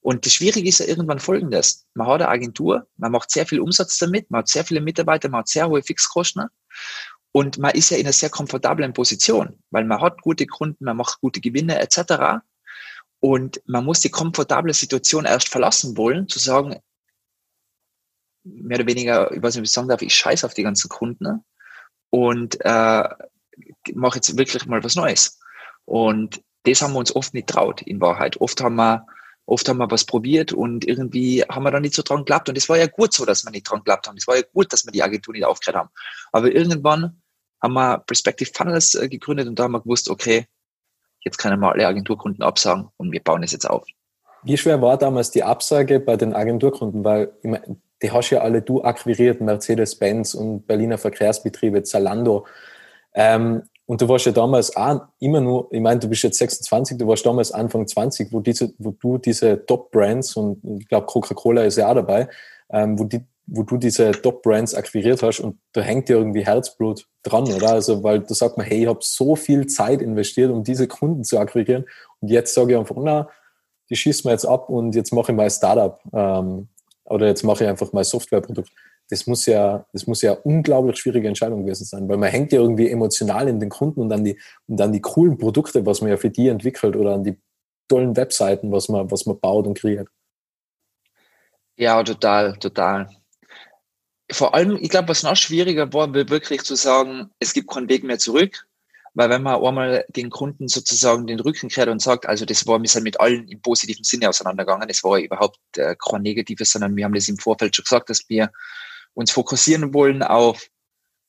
Und 0.03 0.27
das 0.27 0.35
Schwierige 0.35 0.69
ist 0.69 0.79
ja 0.79 0.87
irgendwann 0.87 1.21
folgendes. 1.21 1.87
Man 1.95 2.09
hat 2.09 2.21
eine 2.21 2.29
Agentur, 2.29 2.87
man 2.97 3.13
macht 3.13 3.31
sehr 3.31 3.47
viel 3.47 3.61
Umsatz 3.61 3.99
damit, 3.99 4.31
man 4.31 4.41
hat 4.41 4.49
sehr 4.49 4.65
viele 4.65 4.81
Mitarbeiter, 4.81 5.29
man 5.29 5.41
hat 5.41 5.49
sehr 5.49 5.69
hohe 5.69 5.83
Fixkosten 5.83 6.49
und 7.33 7.59
man 7.59 7.71
ist 7.73 7.91
ja 7.91 7.97
in 7.97 8.05
einer 8.05 8.13
sehr 8.13 8.31
komfortablen 8.31 8.93
Position, 8.93 9.63
weil 9.71 9.85
man 9.85 10.01
hat 10.01 10.21
gute 10.21 10.47
Kunden, 10.47 10.85
man 10.85 10.97
macht 10.97 11.21
gute 11.21 11.41
Gewinne 11.41 11.79
etc. 11.81 12.43
Und 13.21 13.63
man 13.67 13.85
muss 13.85 14.01
die 14.01 14.11
komfortable 14.11 14.75
Situation 14.75 15.25
erst 15.25 15.49
verlassen 15.49 15.97
wollen, 15.97 16.29
zu 16.29 16.39
sagen, 16.39 16.77
mehr 18.45 18.79
oder 18.79 18.89
weniger, 18.89 19.33
ich 19.33 19.43
weiß 19.43 19.55
nicht, 19.55 19.63
wie 19.63 19.67
ich 19.67 19.73
sagen 19.73 19.89
darf, 19.89 20.03
ich 20.03 20.15
scheiße 20.15 20.45
auf 20.45 20.55
die 20.55 20.65
ganzen 20.65 20.89
Kunden 20.89 21.25
ne? 21.25 21.45
und 22.11 22.61
äh, 22.61 23.09
mache 23.95 24.17
jetzt 24.17 24.37
wirklich 24.37 24.67
mal 24.67 24.83
was 24.83 24.97
Neues. 24.97 25.39
Und 25.85 26.43
das 26.65 26.83
haben 26.83 26.93
wir 26.93 26.99
uns 26.99 27.15
oft 27.15 27.35
nicht 27.35 27.49
traut, 27.49 27.83
in 27.83 28.01
Wahrheit. 28.01 28.41
Oft 28.41 28.61
haben 28.61 28.77
wir, 28.77 29.07
oft 29.47 29.69
haben 29.69 29.79
wir 29.79 29.91
was 29.91 30.05
probiert 30.05 30.53
und 30.53 30.87
irgendwie 30.87 31.43
haben 31.43 31.65
wir 31.65 31.71
dann 31.71 31.83
nicht 31.83 31.95
so 31.95 32.03
dran 32.03 32.19
geklappt. 32.19 32.49
Und 32.49 32.57
es 32.57 32.69
war 32.69 32.79
ja 32.79 32.87
gut 32.87 33.13
so, 33.13 33.25
dass 33.25 33.45
wir 33.45 33.51
nicht 33.51 33.69
dran 33.69 33.81
geklappt 33.81 34.07
haben. 34.07 34.17
Es 34.17 34.27
war 34.27 34.37
ja 34.37 34.43
gut, 34.53 34.73
dass 34.73 34.85
wir 34.85 34.93
die 34.93 35.03
Agentur 35.03 35.33
nicht 35.33 35.45
aufgehört 35.45 35.77
haben. 35.77 35.91
Aber 36.31 36.53
irgendwann 36.53 37.23
haben 37.63 37.75
wir 37.75 37.99
Perspective 37.99 38.51
Funnels 38.55 38.95
äh, 38.95 39.09
gegründet 39.09 39.49
und 39.49 39.59
da 39.59 39.65
haben 39.65 39.73
wir 39.73 39.81
gewusst, 39.81 40.11
okay, 40.11 40.47
jetzt 41.21 41.39
können 41.39 41.61
wir 41.61 41.71
alle 41.71 41.87
Agenturkunden 41.87 42.43
absagen 42.43 42.89
und 42.97 43.13
wir 43.13 43.23
bauen 43.23 43.43
es 43.43 43.53
jetzt 43.53 43.69
auf. 43.69 43.85
Wie 44.43 44.57
schwer 44.57 44.83
war 44.83 44.99
damals 44.99 45.31
die 45.31 45.45
Absage 45.45 46.01
bei 46.01 46.17
den 46.17 46.35
Agenturkunden? 46.35 47.05
Weil 47.05 47.33
ich 47.43 47.51
mein, 47.51 47.81
die 48.03 48.11
hast 48.11 48.31
ja 48.31 48.41
alle 48.41 48.63
du 48.63 48.83
akquiriert, 48.83 49.41
Mercedes-Benz 49.41 50.35
und 50.35 50.67
Berliner 50.67 50.99
Verkehrsbetriebe, 50.99 51.85
Zalando. 51.85 52.47
Ähm, 53.15 53.63
und 53.93 54.01
du 54.01 54.09
warst 54.09 54.25
ja 54.25 54.33
damals 54.33 54.75
auch 54.75 55.03
immer 55.21 55.43
nur, 55.43 55.69
ich 55.71 55.83
meine, 55.83 56.01
du 56.01 56.09
bist 56.09 56.23
jetzt 56.23 56.39
26, 56.39 56.97
du 56.97 57.07
warst 57.07 57.27
damals 57.27 57.53
Anfang 57.53 57.87
20, 57.87 58.33
wo, 58.33 58.41
diese, 58.41 58.73
wo 58.79 58.93
du 58.93 59.19
diese 59.19 59.67
Top-Brands 59.67 60.35
und 60.35 60.81
ich 60.81 60.89
glaube 60.89 61.05
Coca-Cola 61.05 61.65
ist 61.65 61.77
ja 61.77 61.91
auch 61.91 61.95
dabei, 61.95 62.27
ähm, 62.71 62.99
wo 62.99 63.05
die 63.05 63.21
wo 63.45 63.65
du 63.65 63.77
diese 63.77 64.13
Top-Brands 64.13 64.75
akquiriert 64.75 65.23
hast 65.23 65.41
und 65.41 65.59
da 65.75 65.83
hängt 65.83 66.09
dir 66.09 66.17
irgendwie 66.17 66.47
Herzblut 66.47 67.07
dran, 67.23 67.43
oder? 67.53 67.73
Also, 67.73 68.03
weil 68.03 68.21
da 68.21 68.35
sagt 68.35 68.57
man, 68.57 68.65
hey, 68.65 68.85
ich 68.85 68.87
habe 68.87 69.01
so 69.03 69.37
viel 69.37 69.67
Zeit 69.67 70.01
investiert, 70.01 70.51
um 70.51 70.65
diese 70.65 70.89
Kunden 70.89 71.23
zu 71.23 71.39
akquirieren 71.39 71.85
und 72.21 72.31
jetzt 72.31 72.55
sage 72.55 72.73
ich 72.73 72.79
einfach, 72.79 72.97
na, 72.99 73.29
die 73.91 73.97
schießt 73.97 74.25
mir 74.25 74.31
jetzt 74.31 74.47
ab 74.47 74.71
und 74.71 74.95
jetzt 74.95 75.13
mache 75.13 75.33
ich 75.33 75.37
mein 75.37 75.51
Startup 75.51 76.01
ähm, 76.15 76.69
oder 77.05 77.27
jetzt 77.27 77.43
mache 77.43 77.65
ich 77.65 77.69
einfach 77.69 77.93
mein 77.93 78.05
Softwareprodukt. 78.05 78.71
Das 79.13 79.27
muss 79.27 79.45
ja, 79.45 79.85
das 79.93 80.07
muss 80.07 80.23
ja 80.23 80.33
unglaublich 80.33 80.99
schwierige 80.99 81.29
Entscheidung 81.29 81.65
gewesen 81.65 81.85
sein, 81.85 82.09
weil 82.09 82.17
man 82.17 82.31
hängt 82.31 82.51
ja 82.51 82.61
irgendwie 82.61 82.89
emotional 82.89 83.47
in 83.47 83.61
den 83.61 83.69
Kunden 83.69 84.01
und 84.01 84.11
an 84.11 84.25
die, 84.25 84.41
und 84.67 84.81
an 84.81 84.93
die 84.93 85.03
coolen 85.03 85.37
Produkte, 85.37 85.85
was 85.85 86.01
man 86.01 86.09
ja 86.11 86.17
für 86.17 86.31
die 86.31 86.49
entwickelt 86.49 86.97
oder 86.97 87.15
an 87.15 87.25
die 87.25 87.39
tollen 87.89 88.17
Webseiten, 88.17 88.73
was 88.73 88.89
man, 88.89 89.11
was 89.11 89.27
man 89.27 89.39
baut 89.39 89.67
und 89.67 89.79
kreiert. 89.79 90.09
Ja, 91.77 92.03
total, 92.03 92.57
total 92.57 93.09
vor 94.33 94.55
allem, 94.55 94.79
ich 94.81 94.89
glaube, 94.89 95.09
was 95.09 95.23
noch 95.23 95.37
schwieriger 95.37 95.93
war, 95.93 96.13
wirklich 96.15 96.63
zu 96.63 96.75
sagen, 96.75 97.31
es 97.39 97.53
gibt 97.53 97.71
keinen 97.71 97.89
Weg 97.89 98.05
mehr 98.05 98.19
zurück. 98.19 98.67
Weil 99.15 99.29
wenn 99.29 99.43
man 99.43 99.63
einmal 99.63 100.07
den 100.09 100.31
Kunden 100.31 100.69
sozusagen 100.69 101.27
den 101.27 101.39
Rücken 101.39 101.69
kehrt 101.69 101.89
und 101.89 102.01
sagt, 102.01 102.25
also 102.25 102.47
das 102.47 102.67
war, 102.67 102.81
wir 102.81 102.89
sind 102.89 103.03
mit 103.03 103.21
allen 103.21 103.47
im 103.47 103.61
positiven 103.61 104.05
Sinne 104.05 104.31
auseinandergegangen, 104.31 104.89
es 104.89 105.05
war 105.05 105.19
überhaupt 105.19 105.59
äh, 105.77 105.95
kein 105.97 106.23
Negatives, 106.23 106.71
sondern 106.71 106.97
wir 106.97 107.05
haben 107.05 107.13
das 107.13 107.29
im 107.29 107.37
Vorfeld 107.37 107.77
schon 107.77 107.83
gesagt, 107.83 108.09
dass 108.09 108.27
wir 108.31 108.51
uns 109.15 109.31
fokussieren 109.31 109.95
wollen 109.95 110.23
auf 110.23 110.69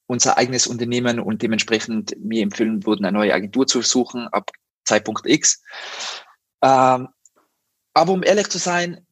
unser 0.08 0.38
eigenes 0.38 0.68
Unternehmen 0.68 1.20
und 1.20 1.42
dementsprechend 1.42 2.16
mir 2.20 2.44
empfehlen 2.44 2.86
würden, 2.86 3.06
eine 3.06 3.18
neue 3.18 3.34
Agentur 3.34 3.68
zu 3.68 3.82
suchen 3.82 4.28
ab 4.28 4.52
Zeitpunkt 4.86 5.26
X. 5.26 5.62
Ähm, 6.62 7.08
aber 7.94 8.12
um 8.12 8.24
ehrlich 8.24 8.50
zu 8.50 8.58
sein, 8.58 9.06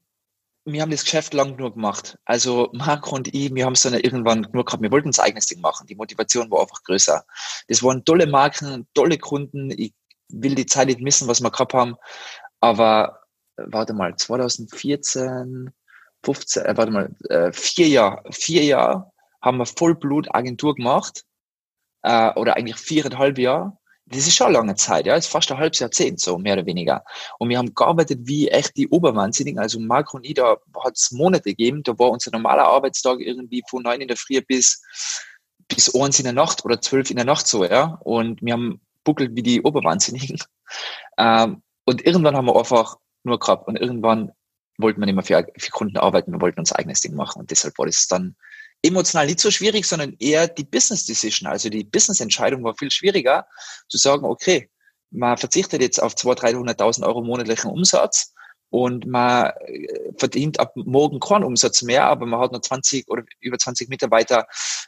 wir 0.65 0.81
haben 0.81 0.91
das 0.91 1.03
Geschäft 1.03 1.33
lang 1.33 1.55
nur 1.55 1.73
gemacht. 1.73 2.17
Also 2.25 2.69
Marco 2.73 3.15
und 3.15 3.33
ich, 3.33 3.53
wir 3.53 3.65
haben 3.65 3.73
es 3.73 3.81
dann 3.81 3.93
irgendwann 3.93 4.47
nur 4.53 4.65
gehabt, 4.65 4.83
wir 4.83 4.91
wollten 4.91 5.09
unser 5.09 5.23
eigenes 5.23 5.47
Ding 5.47 5.61
machen. 5.61 5.87
Die 5.87 5.95
Motivation 5.95 6.51
war 6.51 6.61
einfach 6.61 6.83
größer. 6.83 7.25
Das 7.67 7.81
waren 7.81 8.05
tolle 8.05 8.27
Marken, 8.27 8.87
tolle 8.93 9.17
Kunden. 9.17 9.71
Ich 9.71 9.93
will 10.29 10.55
die 10.55 10.65
Zeit 10.65 10.87
nicht 10.87 11.01
missen, 11.01 11.27
was 11.27 11.41
wir 11.41 11.49
gehabt 11.49 11.73
haben. 11.73 11.95
Aber 12.59 13.21
warte 13.57 13.93
mal, 13.93 14.15
2014, 14.15 15.71
15, 16.23 16.65
äh, 16.65 16.77
warte 16.77 16.91
mal, 16.91 17.15
äh, 17.29 17.51
vier 17.51 17.87
Jahre, 17.87 18.23
vier 18.31 18.63
Jahre 18.63 19.11
haben 19.41 19.57
wir 19.57 19.65
Vollblut 19.65 20.33
Agentur 20.33 20.75
gemacht. 20.75 21.23
Äh, 22.03 22.33
oder 22.33 22.57
eigentlich 22.57 22.77
viereinhalb 22.77 23.37
Jahre 23.37 23.77
das 24.11 24.27
ist 24.27 24.35
schon 24.35 24.47
eine 24.47 24.57
lange 24.57 24.75
Zeit, 24.75 25.05
ja, 25.05 25.15
das 25.15 25.25
ist 25.25 25.31
fast 25.31 25.51
ein 25.51 25.57
halbes 25.57 25.79
Jahrzehnt, 25.79 26.19
so 26.19 26.37
mehr 26.37 26.53
oder 26.53 26.65
weniger. 26.65 27.03
Und 27.39 27.49
wir 27.49 27.57
haben 27.57 27.73
gearbeitet 27.73 28.19
wie 28.23 28.49
echt 28.49 28.75
die 28.77 28.89
Oberwahnsinnigen. 28.89 29.59
Also 29.59 29.79
Marco 29.79 30.17
und 30.17 30.25
ich, 30.25 30.33
da 30.33 30.57
hat 30.83 30.95
es 30.95 31.11
Monate 31.11 31.43
gegeben, 31.43 31.83
da 31.83 31.97
war 31.97 32.09
unser 32.09 32.31
normaler 32.31 32.65
Arbeitstag 32.65 33.19
irgendwie 33.19 33.63
von 33.69 33.83
neun 33.83 34.01
in 34.01 34.07
der 34.07 34.17
Früh 34.17 34.41
bis, 34.41 34.83
bis 35.67 35.95
eins 35.95 36.19
in 36.19 36.25
der 36.25 36.33
Nacht 36.33 36.65
oder 36.65 36.81
zwölf 36.81 37.09
in 37.09 37.15
der 37.15 37.25
Nacht 37.25 37.47
so, 37.47 37.63
ja. 37.63 37.99
Und 38.03 38.41
wir 38.41 38.53
haben 38.53 38.81
buckelt 39.03 39.35
wie 39.35 39.43
die 39.43 39.61
Oberwahnsinnigen. 39.61 40.39
Ähm, 41.17 41.61
und 41.83 42.05
irgendwann 42.05 42.37
haben 42.37 42.45
wir 42.45 42.55
einfach 42.55 42.95
nur 43.23 43.37
gehabt 43.37 43.67
und 43.67 43.75
irgendwann 43.75 44.31
wollten 44.81 44.99
wir 45.01 45.05
nicht 45.05 45.15
mehr 45.15 45.23
für, 45.23 45.47
für 45.57 45.71
Kunden 45.71 45.97
arbeiten, 45.97 46.31
wir 46.31 46.41
wollten 46.41 46.59
unser 46.59 46.77
eigenes 46.79 47.01
Ding 47.01 47.15
machen 47.15 47.39
und 47.39 47.51
deshalb 47.51 47.77
war 47.77 47.85
das 47.85 48.07
dann 48.07 48.35
emotional 48.83 49.27
nicht 49.27 49.39
so 49.39 49.51
schwierig, 49.51 49.85
sondern 49.85 50.15
eher 50.19 50.47
die 50.47 50.63
Business 50.63 51.05
Decision. 51.05 51.47
Also 51.47 51.69
die 51.69 51.83
Business 51.83 52.19
Entscheidung 52.19 52.63
war 52.63 52.75
viel 52.75 52.91
schwieriger 52.91 53.45
zu 53.87 53.97
sagen, 53.97 54.25
okay, 54.25 54.69
man 55.11 55.37
verzichtet 55.37 55.81
jetzt 55.81 56.01
auf 56.01 56.13
200.000, 56.13 56.77
300.000 56.77 57.05
Euro 57.05 57.21
monatlichen 57.21 57.69
Umsatz 57.69 58.33
und 58.69 59.05
man 59.05 59.51
äh, 59.65 60.13
verdient 60.17 60.59
ab 60.59 60.73
morgen 60.75 61.19
keinen 61.19 61.43
Umsatz 61.43 61.81
mehr, 61.81 62.05
aber 62.05 62.25
man 62.25 62.39
hat 62.39 62.53
nur 62.53 62.61
20 62.61 63.07
oder 63.09 63.23
über 63.41 63.57
20 63.57 63.89
Mitarbeiter 63.89 64.47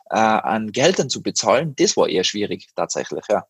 äh, 0.10 0.16
an 0.16 0.72
Geldern 0.72 1.10
zu 1.10 1.22
bezahlen. 1.22 1.76
Das 1.76 1.98
war 1.98 2.08
eher 2.08 2.24
schwierig 2.24 2.70
tatsächlich, 2.76 3.24
ja. 3.30 3.46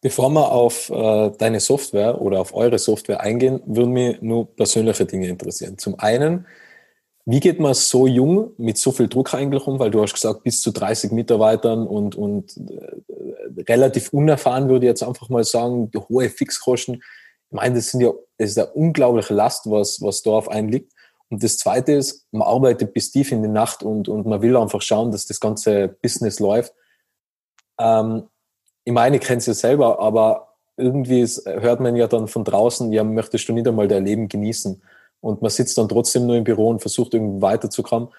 Bevor 0.00 0.30
wir 0.30 0.52
auf 0.52 0.90
äh, 0.90 1.30
deine 1.38 1.60
Software 1.60 2.20
oder 2.20 2.40
auf 2.40 2.54
eure 2.54 2.78
Software 2.78 3.20
eingehen, 3.20 3.60
würden 3.66 3.92
mich 3.92 4.20
nur 4.20 4.54
persönliche 4.54 5.06
Dinge 5.06 5.28
interessieren. 5.28 5.78
Zum 5.78 5.98
einen, 5.98 6.46
wie 7.24 7.40
geht 7.40 7.58
man 7.58 7.74
so 7.74 8.06
jung 8.06 8.52
mit 8.56 8.78
so 8.78 8.92
viel 8.92 9.08
Druck 9.08 9.34
eigentlich 9.34 9.66
um? 9.66 9.78
Weil 9.78 9.90
du 9.90 10.00
hast 10.00 10.14
gesagt, 10.14 10.44
bis 10.44 10.60
zu 10.60 10.70
30 10.70 11.10
Mitarbeitern 11.12 11.86
und, 11.86 12.14
und 12.14 12.56
äh, 12.56 13.62
relativ 13.68 14.12
unerfahren 14.12 14.68
würde 14.68 14.86
ich 14.86 14.90
jetzt 14.90 15.02
einfach 15.02 15.28
mal 15.28 15.44
sagen, 15.44 15.90
die 15.90 15.98
hohe 15.98 16.28
Fixkosten. 16.28 16.96
Ich 16.96 17.52
meine, 17.52 17.76
das 17.76 17.90
sind 17.90 18.00
ja, 18.00 18.12
das 18.38 18.50
ist 18.50 18.58
eine 18.58 18.68
unglaubliche 18.68 19.34
Last, 19.34 19.68
was, 19.70 20.00
was 20.02 20.22
da 20.22 20.30
auf 20.30 20.48
einen 20.48 20.68
liegt. 20.68 20.92
Und 21.28 21.42
das 21.42 21.58
zweite 21.58 21.92
ist, 21.92 22.28
man 22.30 22.46
arbeitet 22.46 22.94
bis 22.94 23.10
tief 23.10 23.32
in 23.32 23.42
die 23.42 23.48
Nacht 23.48 23.82
und, 23.82 24.08
und 24.08 24.26
man 24.26 24.42
will 24.42 24.56
einfach 24.56 24.82
schauen, 24.82 25.10
dass 25.10 25.26
das 25.26 25.40
ganze 25.40 25.88
Business 25.88 26.38
läuft. 26.38 26.72
Ähm, 27.80 28.28
ich 28.86 28.92
meine, 28.92 29.16
ich 29.16 29.22
kenne 29.22 29.38
es 29.38 29.46
ja 29.46 29.54
selber, 29.54 29.98
aber 29.98 30.54
irgendwie 30.76 31.20
ist, 31.20 31.44
hört 31.44 31.80
man 31.80 31.96
ja 31.96 32.06
dann 32.06 32.28
von 32.28 32.44
draußen, 32.44 32.92
ja, 32.92 33.02
möchtest 33.02 33.48
du 33.48 33.52
nicht 33.52 33.66
einmal 33.66 33.88
dein 33.88 34.06
Leben 34.06 34.28
genießen? 34.28 34.80
Und 35.20 35.42
man 35.42 35.50
sitzt 35.50 35.76
dann 35.76 35.88
trotzdem 35.88 36.26
nur 36.26 36.36
im 36.36 36.44
Büro 36.44 36.68
und 36.68 36.80
versucht 36.80 37.14
irgendwie 37.14 37.42
weiterzukommen. 37.42 38.10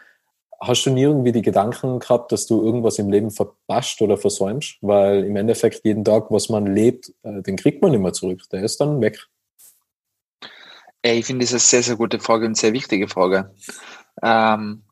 Hast 0.59 0.85
du 0.85 0.89
nie 0.89 1.03
irgendwie 1.03 1.31
die 1.31 1.41
Gedanken 1.41 1.99
gehabt, 1.99 2.33
dass 2.33 2.47
du 2.47 2.61
irgendwas 2.61 2.99
im 2.99 3.09
Leben 3.09 3.31
verpasst 3.31 4.01
oder 4.01 4.17
versäumst? 4.17 4.77
Weil 4.81 5.23
im 5.23 5.37
Endeffekt 5.37 5.85
jeden 5.85 6.03
Tag, 6.03 6.29
was 6.31 6.49
man 6.49 6.65
lebt, 6.75 7.13
äh, 7.23 7.41
den 7.43 7.55
kriegt 7.55 7.81
man 7.81 7.93
immer 7.93 8.11
zurück. 8.11 8.41
Der 8.51 8.63
ist 8.63 8.81
dann 8.81 8.99
weg. 8.99 9.25
Ich 11.01 11.25
finde 11.25 11.45
das 11.45 11.53
eine 11.53 11.59
sehr, 11.59 11.83
sehr 11.83 11.95
gute 11.95 12.19
Frage 12.19 12.45
und 12.45 12.57
sehr 12.57 12.73
wichtige 12.73 13.07
Frage. 13.07 13.55
Ähm, 14.21 14.83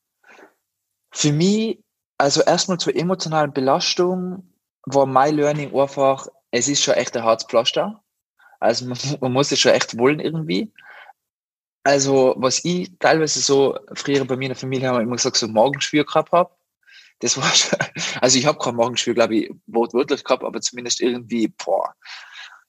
für 1.12 1.34
mich, 1.34 1.80
also 2.18 2.42
erstmal 2.44 2.78
zur 2.78 2.96
emotionalen 2.96 3.52
Belastung, 3.52 4.55
war 4.86 5.06
mein 5.06 5.36
Learning 5.36 5.76
einfach, 5.76 6.28
es 6.52 6.68
ist 6.68 6.84
schon 6.84 6.96
echt 6.96 7.16
ein 7.16 7.24
Herzpflaster. 7.24 8.02
Also 8.60 8.86
man, 8.86 8.98
man 9.22 9.34
muss 9.34 9.52
es 9.52 9.60
schon 9.60 9.74
echt 9.74 9.98
wollen 9.98 10.20
irgendwie. 10.20 10.72
Also, 11.84 12.34
was 12.38 12.66
ich 12.66 12.92
teilweise 13.00 13.40
so, 13.40 13.78
früher 13.94 14.26
bei 14.26 14.36
mir 14.36 14.46
in 14.46 14.54
der 14.54 14.58
Familie 14.58 14.90
haben 14.90 15.02
immer 15.02 15.18
gesagt, 15.18 15.38
so 15.38 15.48
Magenschwür 15.48 16.04
gehabt 16.04 16.32
habe. 16.32 16.52
Das 17.20 17.38
war 17.38 17.44
schon, 17.54 17.78
also 18.22 18.40
ich 18.40 18.46
habe 18.46 18.58
kein 18.58 18.76
Magenschwür, 18.76 19.14
glaube 19.14 19.36
ich, 19.36 19.52
wortwörtlich 19.68 20.24
gehabt, 20.24 20.44
aber 20.44 20.62
zumindest 20.62 21.02
irgendwie, 21.02 21.48
boah. 21.48 21.94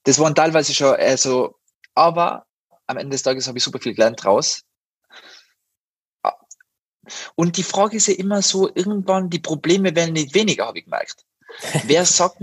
Das 0.05 0.19
waren 0.19 0.35
teilweise 0.35 0.75
schon, 0.75 0.95
also, 0.97 1.59
aber 1.95 2.47
am 2.87 2.99
Ende 2.99 3.15
des 3.15 3.23
Tages 3.23 3.49
habe 3.49 3.59
ich 3.59 3.65
super 3.65 3.81
viel 3.81 3.95
gelernt 3.95 4.23
draus. 4.23 4.63
Und 7.35 7.57
die 7.57 7.63
Frage 7.63 7.97
ist 7.97 8.09
ja 8.09 8.15
immer 8.15 8.43
so, 8.43 8.69
irgendwann, 8.75 9.31
die 9.31 9.39
Probleme 9.39 9.95
werden 9.95 10.13
nicht 10.13 10.35
weniger, 10.35 10.67
habe 10.67 10.79
ich 10.79 10.85
gemerkt. 10.85 11.26
Wer 11.85 12.05
sagt, 12.05 12.39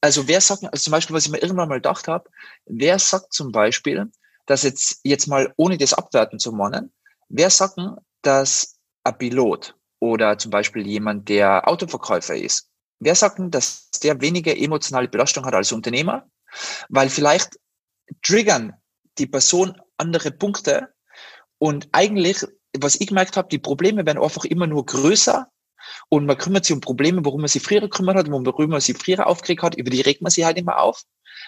also 0.00 0.28
wer 0.28 0.40
sagt, 0.40 0.64
also 0.64 0.84
zum 0.84 0.90
Beispiel, 0.90 1.14
was 1.14 1.26
ich 1.26 1.32
mir 1.32 1.42
irgendwann 1.42 1.68
mal 1.68 1.76
gedacht 1.76 2.08
habe, 2.08 2.28
wer 2.66 2.98
sagt 2.98 3.32
zum 3.32 3.52
Beispiel, 3.52 4.10
dass 4.46 4.62
jetzt, 4.62 5.00
jetzt 5.02 5.26
mal 5.26 5.52
ohne 5.56 5.76
das 5.76 5.94
abwerten 5.94 6.38
zu 6.38 6.52
meinen, 6.52 6.92
wer 7.28 7.50
sagt, 7.50 7.78
dass 8.22 8.76
ein 9.04 9.18
Pilot 9.18 9.74
oder 10.00 10.38
zum 10.38 10.50
Beispiel 10.50 10.86
jemand, 10.86 11.28
der 11.28 11.68
Autoverkäufer 11.68 12.36
ist, 12.36 12.70
wer 13.00 13.14
sagt, 13.14 13.38
dass 13.54 13.90
der 14.02 14.20
weniger 14.20 14.56
emotionale 14.56 15.08
Belastung 15.08 15.44
hat 15.44 15.54
als 15.54 15.72
Unternehmer? 15.72 16.28
Weil 16.88 17.08
vielleicht 17.08 17.58
triggern 18.22 18.74
die 19.18 19.26
Person 19.26 19.80
andere 19.96 20.30
Punkte 20.30 20.88
und 21.58 21.88
eigentlich, 21.92 22.44
was 22.78 23.00
ich 23.00 23.08
gemerkt 23.08 23.36
habe, 23.36 23.48
die 23.48 23.58
Probleme 23.58 24.04
werden 24.04 24.22
einfach 24.22 24.44
immer 24.44 24.66
nur 24.66 24.84
größer 24.84 25.50
und 26.08 26.26
man 26.26 26.38
kümmert 26.38 26.64
sich 26.64 26.74
um 26.74 26.80
Probleme, 26.80 27.24
worum 27.24 27.40
man 27.40 27.48
sich 27.48 27.62
früher 27.62 27.80
gekümmert 27.80 28.16
hat, 28.16 28.30
worüber 28.30 28.72
man 28.72 28.80
sich 28.80 28.96
früher 28.96 29.26
aufgeregt 29.26 29.62
hat, 29.62 29.74
über 29.76 29.90
die 29.90 30.00
regt 30.00 30.22
man 30.22 30.30
sich 30.30 30.44
halt 30.44 30.58
immer 30.58 30.80
auf. 30.80 31.02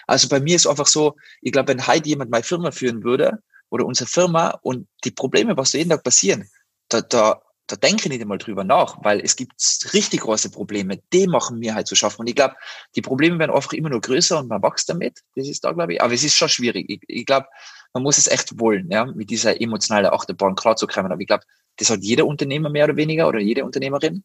Also 0.07 0.27
bei 0.29 0.39
mir 0.39 0.55
ist 0.55 0.67
einfach 0.67 0.87
so, 0.87 1.15
ich 1.41 1.51
glaube, 1.51 1.69
wenn 1.69 1.87
heute 1.87 2.09
jemand 2.09 2.31
meine 2.31 2.43
Firma 2.43 2.71
führen 2.71 3.03
würde 3.03 3.39
oder 3.69 3.85
unsere 3.85 4.09
Firma 4.09 4.59
und 4.61 4.87
die 5.03 5.11
Probleme, 5.11 5.57
was 5.57 5.73
jeden 5.73 5.89
Tag 5.89 6.03
passieren, 6.03 6.49
da, 6.89 7.01
da, 7.01 7.41
da 7.67 7.75
denke 7.75 8.03
ich 8.03 8.09
nicht 8.09 8.21
einmal 8.21 8.39
drüber 8.39 8.63
nach, 8.63 8.97
weil 9.03 9.21
es 9.21 9.35
gibt 9.35 9.53
richtig 9.93 10.21
große 10.21 10.49
Probleme, 10.49 10.99
die 11.13 11.27
machen 11.27 11.59
mir 11.59 11.75
halt 11.75 11.87
zu 11.87 11.95
schaffen. 11.95 12.21
Und 12.21 12.27
ich 12.27 12.35
glaube, 12.35 12.55
die 12.95 13.01
Probleme 13.01 13.37
werden 13.37 13.51
einfach 13.51 13.73
immer 13.73 13.89
nur 13.89 14.01
größer 14.01 14.39
und 14.39 14.47
man 14.47 14.63
wächst 14.63 14.89
damit. 14.89 15.19
Das 15.35 15.47
ist 15.47 15.63
da, 15.63 15.71
glaube 15.71 15.93
ich. 15.93 16.01
Aber 16.01 16.13
es 16.13 16.23
ist 16.23 16.35
schon 16.35 16.49
schwierig. 16.49 16.89
Ich, 16.89 17.01
ich 17.07 17.25
glaube, 17.25 17.47
man 17.93 18.03
muss 18.03 18.17
es 18.17 18.27
echt 18.27 18.59
wollen, 18.59 18.89
ja, 18.91 19.05
mit 19.05 19.29
dieser 19.29 19.59
emotionalen 19.59 20.07
Achterbahn 20.07 20.55
klarzukommen. 20.55 21.11
Aber 21.11 21.21
ich 21.21 21.27
glaube, 21.27 21.43
das 21.77 21.89
hat 21.89 22.01
jeder 22.01 22.25
Unternehmer 22.25 22.69
mehr 22.69 22.85
oder 22.85 22.95
weniger 22.95 23.27
oder 23.27 23.39
jede 23.39 23.65
Unternehmerin. 23.65 24.23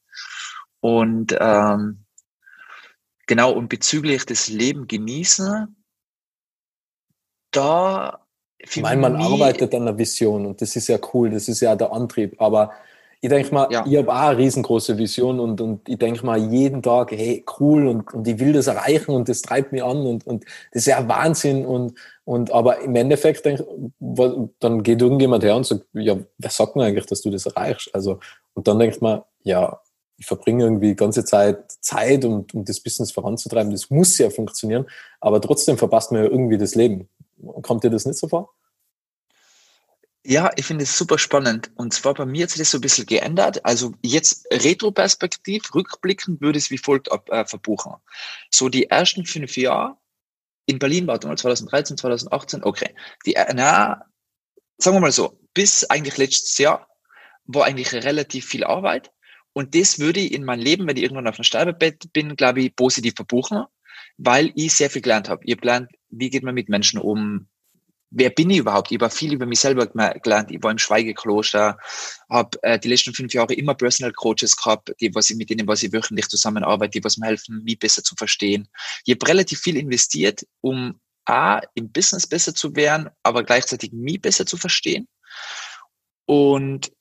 Und 0.80 1.36
ähm, 1.40 2.04
genau, 3.26 3.52
und 3.52 3.68
bezüglich 3.68 4.26
des 4.26 4.48
Leben 4.48 4.86
genießen, 4.86 5.74
da 7.50 8.20
ich 8.58 8.82
meine, 8.82 9.00
man 9.00 9.16
arbeitet 9.16 9.74
an 9.74 9.84
der 9.86 9.98
Vision 9.98 10.46
und 10.46 10.60
das 10.60 10.74
ist 10.74 10.88
ja 10.88 10.98
cool, 11.12 11.30
das 11.30 11.48
ist 11.48 11.60
ja 11.60 11.76
der 11.76 11.92
Antrieb. 11.92 12.40
Aber 12.40 12.72
ich 13.20 13.28
denke 13.28 13.54
mal, 13.54 13.68
ja. 13.70 13.84
ich 13.86 13.96
habe 13.96 14.12
auch 14.12 14.28
eine 14.28 14.38
riesengroße 14.38 14.98
Vision 14.98 15.40
und, 15.40 15.60
und 15.60 15.88
ich 15.88 15.98
denke 15.98 16.24
mal 16.24 16.38
jeden 16.38 16.82
Tag, 16.82 17.10
hey, 17.10 17.44
cool 17.58 17.86
und, 17.88 18.12
und 18.12 18.28
ich 18.28 18.38
will 18.38 18.52
das 18.52 18.66
erreichen 18.66 19.12
und 19.12 19.28
das 19.28 19.42
treibt 19.42 19.72
mich 19.72 19.82
an 19.82 19.98
und, 19.98 20.26
und 20.26 20.44
das 20.72 20.82
ist 20.82 20.86
ja 20.86 21.06
Wahnsinn 21.08 21.64
und, 21.64 21.98
und 22.24 22.52
aber 22.52 22.80
im 22.80 22.96
Endeffekt 22.96 23.44
denk, 23.44 23.62
dann 23.98 24.82
geht 24.82 25.02
irgendjemand 25.02 25.44
her 25.44 25.56
und 25.56 25.66
sagt, 25.66 25.86
ja, 25.92 26.18
wer 26.38 26.50
sagt 26.50 26.74
denn 26.74 26.82
eigentlich, 26.82 27.06
dass 27.06 27.20
du 27.20 27.30
das 27.30 27.46
erreichst? 27.46 27.94
Also, 27.94 28.18
und 28.54 28.66
dann 28.66 28.78
denkt 28.78 29.02
man, 29.02 29.22
ja, 29.42 29.80
ich 30.16 30.26
verbringe 30.26 30.64
irgendwie 30.64 30.88
die 30.88 30.96
ganze 30.96 31.24
Zeit 31.24 31.70
Zeit, 31.82 32.24
um, 32.24 32.46
um 32.52 32.64
das 32.64 32.80
Business 32.80 33.12
voranzutreiben. 33.12 33.72
Das 33.72 33.90
muss 33.90 34.16
ja 34.16 34.30
funktionieren, 34.30 34.86
aber 35.20 35.40
trotzdem 35.40 35.76
verpasst 35.76 36.12
man 36.12 36.24
ja 36.24 36.30
irgendwie 36.30 36.56
das 36.56 36.74
Leben. 36.74 37.08
Kommt 37.62 37.84
dir 37.84 37.90
das 37.90 38.06
nicht 38.06 38.18
so 38.18 38.28
vor? 38.28 38.54
Ja, 40.26 40.50
ich 40.56 40.64
finde 40.64 40.84
es 40.84 40.96
super 40.96 41.18
spannend. 41.18 41.70
Und 41.74 41.92
zwar 41.92 42.14
bei 42.14 42.24
mir 42.24 42.44
hat 42.44 42.50
sich 42.50 42.60
das 42.60 42.70
so 42.70 42.78
ein 42.78 42.80
bisschen 42.80 43.04
geändert. 43.04 43.62
Also 43.66 43.92
jetzt 44.02 44.46
retroperspektiv, 44.50 45.74
rückblickend 45.74 46.40
würde 46.40 46.56
ich 46.56 46.64
es 46.64 46.70
wie 46.70 46.78
folgt 46.78 47.12
ab, 47.12 47.28
äh, 47.30 47.44
verbuchen. 47.44 47.92
So 48.50 48.70
die 48.70 48.88
ersten 48.88 49.26
fünf 49.26 49.58
Jahre 49.58 49.98
in 50.66 50.78
Berlin, 50.78 51.06
warte 51.06 51.26
mal, 51.26 51.36
2013, 51.36 51.96
2018, 51.96 52.64
okay. 52.64 52.94
Die, 53.26 53.34
äh, 53.34 53.52
na, 53.54 54.04
sagen 54.78 54.96
wir 54.96 55.00
mal 55.00 55.12
so, 55.12 55.38
bis 55.54 55.84
eigentlich 55.84 56.16
letztes 56.18 56.58
Jahr 56.58 56.88
war 57.46 57.66
eigentlich 57.66 57.92
relativ 57.92 58.46
viel 58.46 58.64
Arbeit. 58.64 59.12
Und 59.52 59.74
das 59.74 59.98
würde 59.98 60.20
ich 60.20 60.32
in 60.32 60.44
mein 60.44 60.60
Leben, 60.60 60.86
wenn 60.86 60.96
ich 60.96 61.02
irgendwann 61.02 61.28
auf 61.28 61.36
einem 61.36 61.44
Sterbebett 61.44 62.12
bin, 62.12 62.34
glaube 62.36 62.62
ich, 62.62 62.74
positiv 62.74 63.14
verbuchen, 63.14 63.64
weil 64.16 64.52
ich 64.56 64.74
sehr 64.74 64.90
viel 64.90 65.02
gelernt 65.02 65.28
habe. 65.28 65.42
Habe 65.42 65.56
gelernt, 65.56 65.90
wie 66.08 66.30
geht 66.30 66.42
man 66.42 66.54
mit 66.54 66.68
Menschen 66.68 66.98
um, 66.98 67.48
wer 68.10 68.30
bin 68.30 68.50
ich 68.50 68.58
überhaupt? 68.58 68.90
Ich 68.92 69.00
habe 69.00 69.10
viel 69.10 69.32
über 69.32 69.46
mich 69.46 69.60
selber 69.60 69.86
gelernt. 69.86 70.50
Ich 70.50 70.62
war 70.62 70.70
im 70.70 70.78
Schweigekloster, 70.78 71.78
habe 72.30 72.62
äh, 72.62 72.78
die 72.78 72.88
letzten 72.88 73.14
fünf 73.14 73.34
Jahre 73.34 73.54
immer 73.54 73.74
Personal 73.74 74.12
Coaches 74.12 74.56
gehabt, 74.56 74.94
die 75.00 75.14
was 75.14 75.30
ich 75.30 75.36
mit 75.36 75.50
denen 75.50 75.66
was 75.66 75.82
ich 75.82 75.92
wöchentlich 75.92 76.28
zusammenarbeite, 76.28 76.98
die 76.98 77.04
was 77.04 77.16
mir 77.16 77.26
helfen, 77.26 77.62
mich 77.64 77.78
besser 77.78 78.02
zu 78.02 78.14
verstehen. 78.16 78.68
Ich 79.04 79.14
habe 79.14 79.28
relativ 79.28 79.60
viel 79.60 79.76
investiert, 79.76 80.46
um 80.60 81.00
a 81.26 81.60
im 81.74 81.90
Business 81.90 82.26
besser 82.26 82.54
zu 82.54 82.74
werden, 82.76 83.08
aber 83.22 83.42
gleichzeitig 83.42 83.92
mich 83.92 84.20
besser 84.20 84.46
zu 84.46 84.56
verstehen. 84.56 85.08
Und 86.26 86.92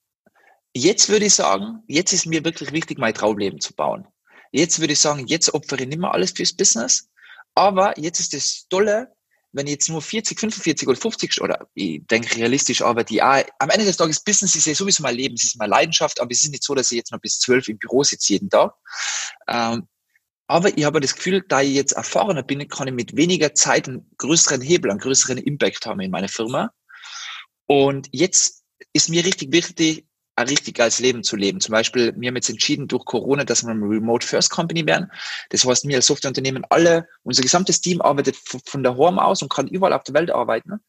jetzt 0.74 1.10
würde 1.10 1.26
ich 1.26 1.34
sagen, 1.34 1.84
jetzt 1.88 2.14
ist 2.14 2.26
mir 2.26 2.44
wirklich 2.44 2.72
wichtig, 2.72 2.98
mein 2.98 3.14
Traumleben 3.14 3.60
zu 3.60 3.74
bauen. 3.74 4.08
Jetzt 4.52 4.80
würde 4.80 4.94
ich 4.94 5.00
sagen, 5.00 5.28
jetzt 5.28 5.54
opfere 5.54 5.82
ich 5.82 5.88
nicht 5.88 6.00
mehr 6.00 6.14
alles 6.14 6.32
fürs 6.32 6.54
Business, 6.54 7.10
aber 7.56 7.98
jetzt 8.00 8.20
ist 8.20 8.34
das 8.34 8.68
Tolle, 8.70 9.12
wenn 9.54 9.68
ich 9.68 9.74
jetzt 9.74 9.90
nur 9.90 10.02
40, 10.02 10.40
45 10.40 10.88
oder 10.88 11.00
50 11.00 11.42
oder 11.42 11.68
ich 11.76 12.06
denke 12.08 12.36
realistisch 12.36 12.82
arbeite, 12.82 13.14
ja, 13.14 13.44
am 13.60 13.70
Ende 13.70 13.86
des 13.86 13.98
Tages 13.98 14.24
Business 14.24 14.56
ist 14.56 14.66
ja 14.66 14.76
sowieso 14.76 15.04
mein 15.04 15.16
Leben, 15.16 15.36
es 15.36 15.44
ist 15.44 15.58
meine 15.58 15.72
Leidenschaft, 15.72 16.20
aber 16.20 16.32
es 16.32 16.44
ist 16.44 16.50
nicht 16.50 16.64
so, 16.64 16.74
dass 16.76 16.92
ich 16.92 16.98
jetzt 16.98 17.12
noch 17.12 17.22
bis 17.22 17.40
zwölf 17.40 17.68
im 17.70 17.78
Büro 17.78 18.04
sitze 18.04 18.34
jeden 18.34 18.50
Tag. 18.50 18.74
Ähm, 19.48 19.88
aber 20.48 20.78
ich 20.78 20.84
habe 20.84 21.00
das 21.00 21.16
Gefühl, 21.16 21.44
da 21.48 21.62
ich 21.62 21.74
jetzt 21.74 21.94
erfahrener 21.94 22.44
bin, 22.44 22.68
kann 22.68 22.88
ich 22.88 22.94
mit 22.94 23.16
weniger 23.16 23.54
Zeit 23.54 23.88
einen 23.88 24.10
größeren 24.18 24.62
Hebel, 24.62 24.92
einen 24.92 25.00
größeren 25.00 25.38
Impact 25.38 25.86
haben 25.86 26.02
in 26.02 26.12
meiner 26.12 26.28
Firma. 26.28 26.72
Und 27.66 28.08
jetzt 28.12 28.64
ist 28.92 29.10
mir 29.10 29.24
richtig 29.24 29.52
wichtig, 29.52 30.06
richtig 30.40 30.76
geiles 30.76 31.00
Leben 31.00 31.24
zu 31.24 31.36
leben. 31.36 31.60
Zum 31.60 31.74
Beispiel, 31.74 32.14
wir 32.18 32.28
haben 32.28 32.36
jetzt 32.36 32.50
entschieden 32.50 32.88
durch 32.88 33.06
Corona, 33.06 33.44
dass 33.44 33.64
wir 33.64 33.72
eine 33.72 33.86
Remote 33.86 34.26
First 34.26 34.50
Company 34.50 34.86
werden. 34.86 35.12
Das 35.50 35.66
heißt, 35.66 35.88
wir 35.88 35.96
als 35.96 36.08
Softwareunternehmen 36.08 36.66
alle, 36.70 37.08
unser 37.24 37.44
gesamtes 37.44 37.82
Team 37.82 38.02
arbeitet 38.02 38.38
von 38.66 38.84
der 38.84 38.98
Home 38.98 39.24
aus 39.24 39.42
und 39.42 39.52
kann 39.52 39.68
überall 39.68 39.94
auf 39.94 40.04
der 40.04 40.16
Welt 40.16 40.32
arbeiten. 40.32 40.80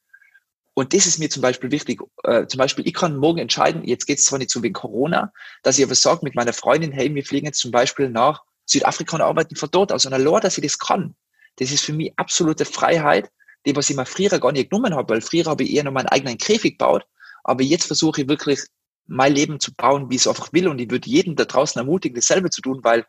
Und 0.75 0.93
das 0.93 1.07
ist 1.07 1.19
mir 1.19 1.31
zum 1.31 1.43
Beispiel 1.43 1.71
wichtig. 1.71 2.01
Äh, 2.25 2.47
zum 2.47 2.59
Beispiel, 2.59 2.87
ich 2.87 2.95
kann 2.95 3.17
morgen 3.17 3.39
entscheiden, 3.39 3.85
jetzt 3.85 4.07
geht 4.07 4.19
es 4.19 4.25
zwar 4.25 4.41
nicht 4.41 4.51
so 4.51 4.63
wegen 4.63 4.75
Corona, 4.75 5.33
dass 5.63 5.79
ich 5.79 5.85
aber 5.85 5.95
sage 5.95 6.21
mit 6.23 6.35
meiner 6.35 6.53
Freundin, 6.53 6.91
hey, 6.91 7.15
wir 7.15 7.25
fliegen 7.25 7.47
jetzt 7.47 7.61
zum 7.61 7.71
Beispiel 7.71 8.09
nach 8.09 8.43
Südafrika 8.67 9.17
und 9.17 9.23
arbeiten 9.23 9.57
von 9.57 9.69
dort 9.71 9.93
aus. 9.93 10.05
Und 10.07 10.15
allein, 10.15 10.41
dass 10.41 10.59
ich 10.59 10.65
das 10.65 10.79
kann, 10.79 11.15
das 11.57 11.71
ist 11.71 11.85
für 11.85 11.93
mich 11.93 12.13
absolute 12.17 12.65
Freiheit, 12.65 13.31
die, 13.67 13.77
was 13.77 13.89
ich 13.89 13.97
mir 13.97 14.05
früher 14.05 14.39
gar 14.41 14.53
nicht 14.53 14.71
genommen 14.71 14.95
habe, 14.95 15.15
weil 15.15 15.21
früher 15.21 15.45
habe 15.45 15.63
ich 15.63 15.73
eher 15.75 15.85
noch 15.85 15.93
meinen 15.93 16.09
eigenen 16.09 16.39
Käfig 16.39 16.79
gebaut. 16.79 17.07
Aber 17.45 17.63
jetzt 17.63 17.87
versuche 17.87 18.23
ich 18.23 18.29
wirklich 18.29 18.61
mein 19.07 19.35
Leben 19.35 19.61
zu 19.61 19.75
bauen, 19.75 20.11
wie 20.11 20.17
ich 20.17 20.23
es 20.23 20.27
einfach 20.27 20.53
will. 20.53 20.69
Und 20.69 20.81
ich 20.81 20.91
würde 20.91 21.09
jeden 21.09 21.37
da 21.37 21.45
draußen 21.45 21.79
ermutigen, 21.79 22.15
dasselbe 22.15 22.51
zu 22.51 22.63
tun, 22.63 22.81
weil 22.83 23.05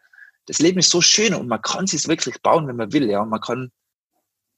das 0.46 0.60
Leben 0.60 0.80
ist 0.80 0.90
so 0.90 1.02
schön 1.02 1.34
und 1.34 1.48
man 1.48 1.62
kann 1.62 1.86
es 1.86 2.08
wirklich 2.08 2.42
bauen, 2.42 2.68
wenn 2.68 2.76
man 2.76 2.94
will. 2.94 3.10
Ja, 3.10 3.22
und 3.22 3.30
man 3.30 3.42
kann, 3.42 3.72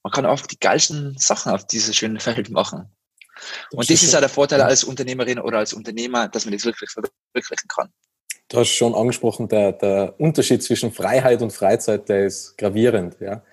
man 0.03 0.11
kann 0.11 0.25
auch 0.25 0.41
die 0.41 0.59
geilsten 0.59 1.15
Sachen 1.17 1.51
auf 1.51 1.65
diese 1.65 1.93
schönen 1.93 2.19
Feld 2.19 2.49
machen. 2.49 2.91
Das 3.35 3.79
und 3.79 3.89
das 3.89 4.03
ist 4.03 4.13
ja 4.13 4.19
der 4.19 4.29
Vorteil 4.29 4.61
als 4.61 4.83
Unternehmerin 4.83 5.39
oder 5.39 5.59
als 5.59 5.73
Unternehmer, 5.73 6.27
dass 6.27 6.45
man 6.45 6.53
das 6.53 6.65
wirklich 6.65 6.89
verwirklichen 6.89 7.67
kann. 7.67 7.89
Du 8.49 8.59
hast 8.59 8.69
schon 8.69 8.95
angesprochen, 8.95 9.47
der, 9.47 9.73
der 9.73 10.19
Unterschied 10.19 10.63
zwischen 10.63 10.91
Freiheit 10.91 11.41
und 11.41 11.51
Freizeit, 11.51 12.07
der 12.09 12.25
ist 12.25 12.57
gravierend. 12.57 13.17
Ja. 13.19 13.43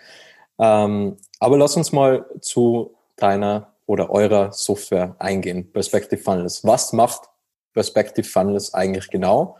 Ähm, 0.59 1.16
aber 1.40 1.59
lass 1.59 1.77
uns 1.77 1.92
mal 1.92 2.25
zu 2.40 2.97
deiner 3.16 3.75
oder 3.87 4.11
eurer 4.11 4.53
Software 4.53 5.16
eingehen, 5.18 5.70
Perspective 5.73 6.23
Funnels. 6.23 6.64
Was 6.64 6.92
macht 6.92 7.29
Perspective 7.74 8.26
Funnels 8.26 8.72
eigentlich 8.72 9.10
genau? 9.10 9.58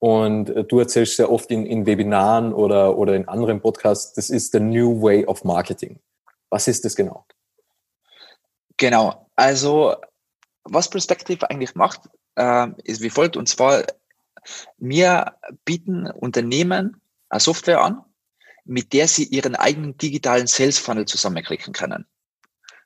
Und 0.00 0.50
äh, 0.50 0.64
du 0.64 0.80
erzählst 0.80 1.16
sehr 1.16 1.30
oft 1.30 1.50
in, 1.50 1.66
in 1.66 1.86
Webinaren 1.86 2.52
oder, 2.52 2.96
oder 2.96 3.14
in 3.14 3.28
anderen 3.28 3.60
Podcasts, 3.60 4.14
das 4.14 4.30
ist 4.30 4.52
the 4.52 4.60
new 4.60 5.00
way 5.00 5.24
of 5.26 5.44
marketing. 5.44 6.00
Was 6.48 6.66
ist 6.66 6.84
das 6.84 6.96
genau? 6.96 7.26
Genau, 8.76 9.28
also 9.36 9.94
was 10.64 10.88
Perspective 10.88 11.48
eigentlich 11.48 11.74
macht, 11.74 12.08
äh, 12.36 12.68
ist 12.84 13.02
wie 13.02 13.10
folgt, 13.10 13.36
und 13.36 13.48
zwar 13.48 13.84
wir 14.78 15.36
bieten 15.66 16.06
Unternehmen 16.06 17.00
eine 17.28 17.40
Software 17.40 17.82
an, 17.82 18.02
mit 18.64 18.92
der 18.92 19.06
sie 19.06 19.24
ihren 19.24 19.54
eigenen 19.54 19.98
digitalen 19.98 20.46
Sales 20.46 20.78
Funnel 20.78 21.04
zusammenklicken 21.04 21.72
können. 21.72 22.06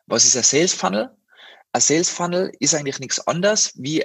Was 0.07 0.25
ist 0.25 0.37
ein 0.37 0.43
Sales 0.43 0.73
Funnel? 0.73 1.17
Ein 1.73 1.81
Sales 1.81 2.11
Funnel 2.11 2.53
ist 2.59 2.75
eigentlich 2.75 2.99
nichts 2.99 3.25
anderes 3.27 3.73
wie, 3.77 4.05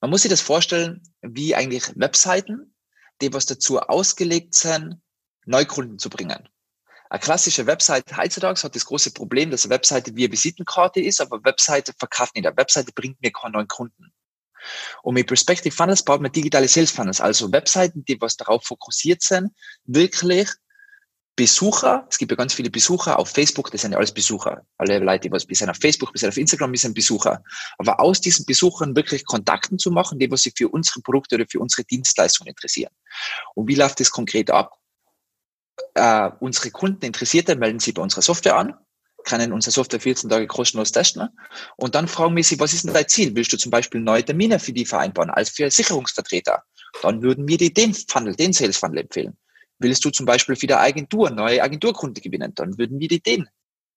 man 0.00 0.10
muss 0.10 0.22
sich 0.22 0.30
das 0.30 0.40
vorstellen, 0.40 1.02
wie 1.22 1.54
eigentlich 1.54 1.92
Webseiten, 1.96 2.74
die 3.20 3.32
was 3.32 3.46
dazu 3.46 3.80
ausgelegt 3.80 4.54
sind, 4.54 5.00
Neukunden 5.44 5.98
zu 5.98 6.10
bringen. 6.10 6.48
Eine 7.08 7.20
klassische 7.20 7.66
Webseite 7.66 8.16
heutzutage 8.16 8.60
hat 8.62 8.74
das 8.74 8.84
große 8.84 9.12
Problem, 9.12 9.50
dass 9.50 9.64
eine 9.64 9.74
Webseite 9.74 10.14
wie 10.16 10.24
eine 10.24 10.32
Visitenkarte 10.32 11.00
ist, 11.00 11.20
aber 11.20 11.36
eine 11.36 11.44
Webseite 11.44 11.92
verkauft 11.98 12.34
nicht. 12.34 12.46
Eine 12.46 12.56
Webseite 12.56 12.92
bringt 12.92 13.20
mir 13.22 13.30
keine 13.30 13.52
neuen 13.52 13.68
Kunden. 13.68 14.12
Und 15.02 15.14
mit 15.14 15.28
Perspective 15.28 15.74
Funnels 15.74 16.02
baut 16.02 16.20
man 16.20 16.32
digitale 16.32 16.66
Sales 16.66 16.90
Funnels, 16.90 17.20
also 17.20 17.52
Webseiten, 17.52 18.04
die 18.04 18.20
was 18.20 18.36
darauf 18.36 18.64
fokussiert 18.64 19.22
sind, 19.22 19.52
wirklich 19.84 20.48
Besucher, 21.36 22.06
es 22.10 22.16
gibt 22.16 22.32
ja 22.32 22.36
ganz 22.36 22.54
viele 22.54 22.70
Besucher 22.70 23.18
auf 23.18 23.28
Facebook, 23.28 23.70
das 23.70 23.82
sind 23.82 23.92
ja 23.92 23.98
alles 23.98 24.12
Besucher. 24.12 24.62
Alle 24.78 24.98
Leute, 24.98 25.28
die 25.28 25.32
was 25.32 25.44
bis 25.44 25.62
auf 25.62 25.76
Facebook, 25.76 26.12
bis 26.12 26.24
auf 26.24 26.36
Instagram, 26.38 26.72
die 26.72 26.78
sind 26.78 26.94
Besucher. 26.94 27.42
Aber 27.76 28.00
aus 28.00 28.22
diesen 28.22 28.46
Besuchern 28.46 28.96
wirklich 28.96 29.26
Kontakten 29.26 29.78
zu 29.78 29.90
machen, 29.90 30.18
die 30.18 30.30
was 30.30 30.42
sich 30.42 30.54
für 30.56 30.70
unsere 30.70 31.02
Produkte 31.02 31.34
oder 31.34 31.44
für 31.46 31.60
unsere 31.60 31.84
Dienstleistungen 31.84 32.48
interessieren. 32.48 32.90
Und 33.54 33.68
wie 33.68 33.74
läuft 33.74 34.00
das 34.00 34.10
konkret 34.10 34.50
ab? 34.50 34.78
Äh, 35.92 36.30
unsere 36.40 36.70
Kunden 36.70 37.04
Interessierte 37.04 37.54
melden 37.54 37.80
sich 37.80 37.92
bei 37.92 38.00
unserer 38.00 38.22
Software 38.22 38.56
an, 38.56 38.74
können 39.24 39.52
unsere 39.52 39.72
Software 39.72 40.00
14 40.00 40.30
Tage 40.30 40.46
kostenlos 40.46 40.92
testen 40.92 41.28
und 41.76 41.94
dann 41.94 42.08
fragen 42.08 42.34
wir 42.34 42.44
sie, 42.44 42.58
was 42.60 42.72
ist 42.72 42.84
denn 42.84 42.94
dein 42.94 43.08
Ziel? 43.08 43.34
Willst 43.34 43.52
du 43.52 43.58
zum 43.58 43.70
Beispiel 43.70 44.00
neue 44.00 44.24
Termine 44.24 44.58
für 44.58 44.72
die 44.72 44.86
vereinbaren 44.86 45.30
als 45.30 45.50
für 45.50 45.70
Sicherungsvertreter? 45.70 46.62
Dann 47.02 47.20
würden 47.20 47.46
wir 47.46 47.58
dir 47.58 47.74
den 47.74 47.92
Funnel, 47.92 48.34
den 48.34 48.54
Sales 48.54 48.78
Funnel 48.78 49.00
empfehlen. 49.00 49.36
Willst 49.78 50.04
du 50.04 50.10
zum 50.10 50.26
Beispiel 50.26 50.56
für 50.56 50.66
die 50.66 50.74
Agentur 50.74 51.30
neue 51.30 51.62
Agenturkunden 51.62 52.22
gewinnen, 52.22 52.52
dann 52.54 52.78
würden 52.78 52.98
wir 52.98 53.08
dir 53.08 53.20
den 53.20 53.48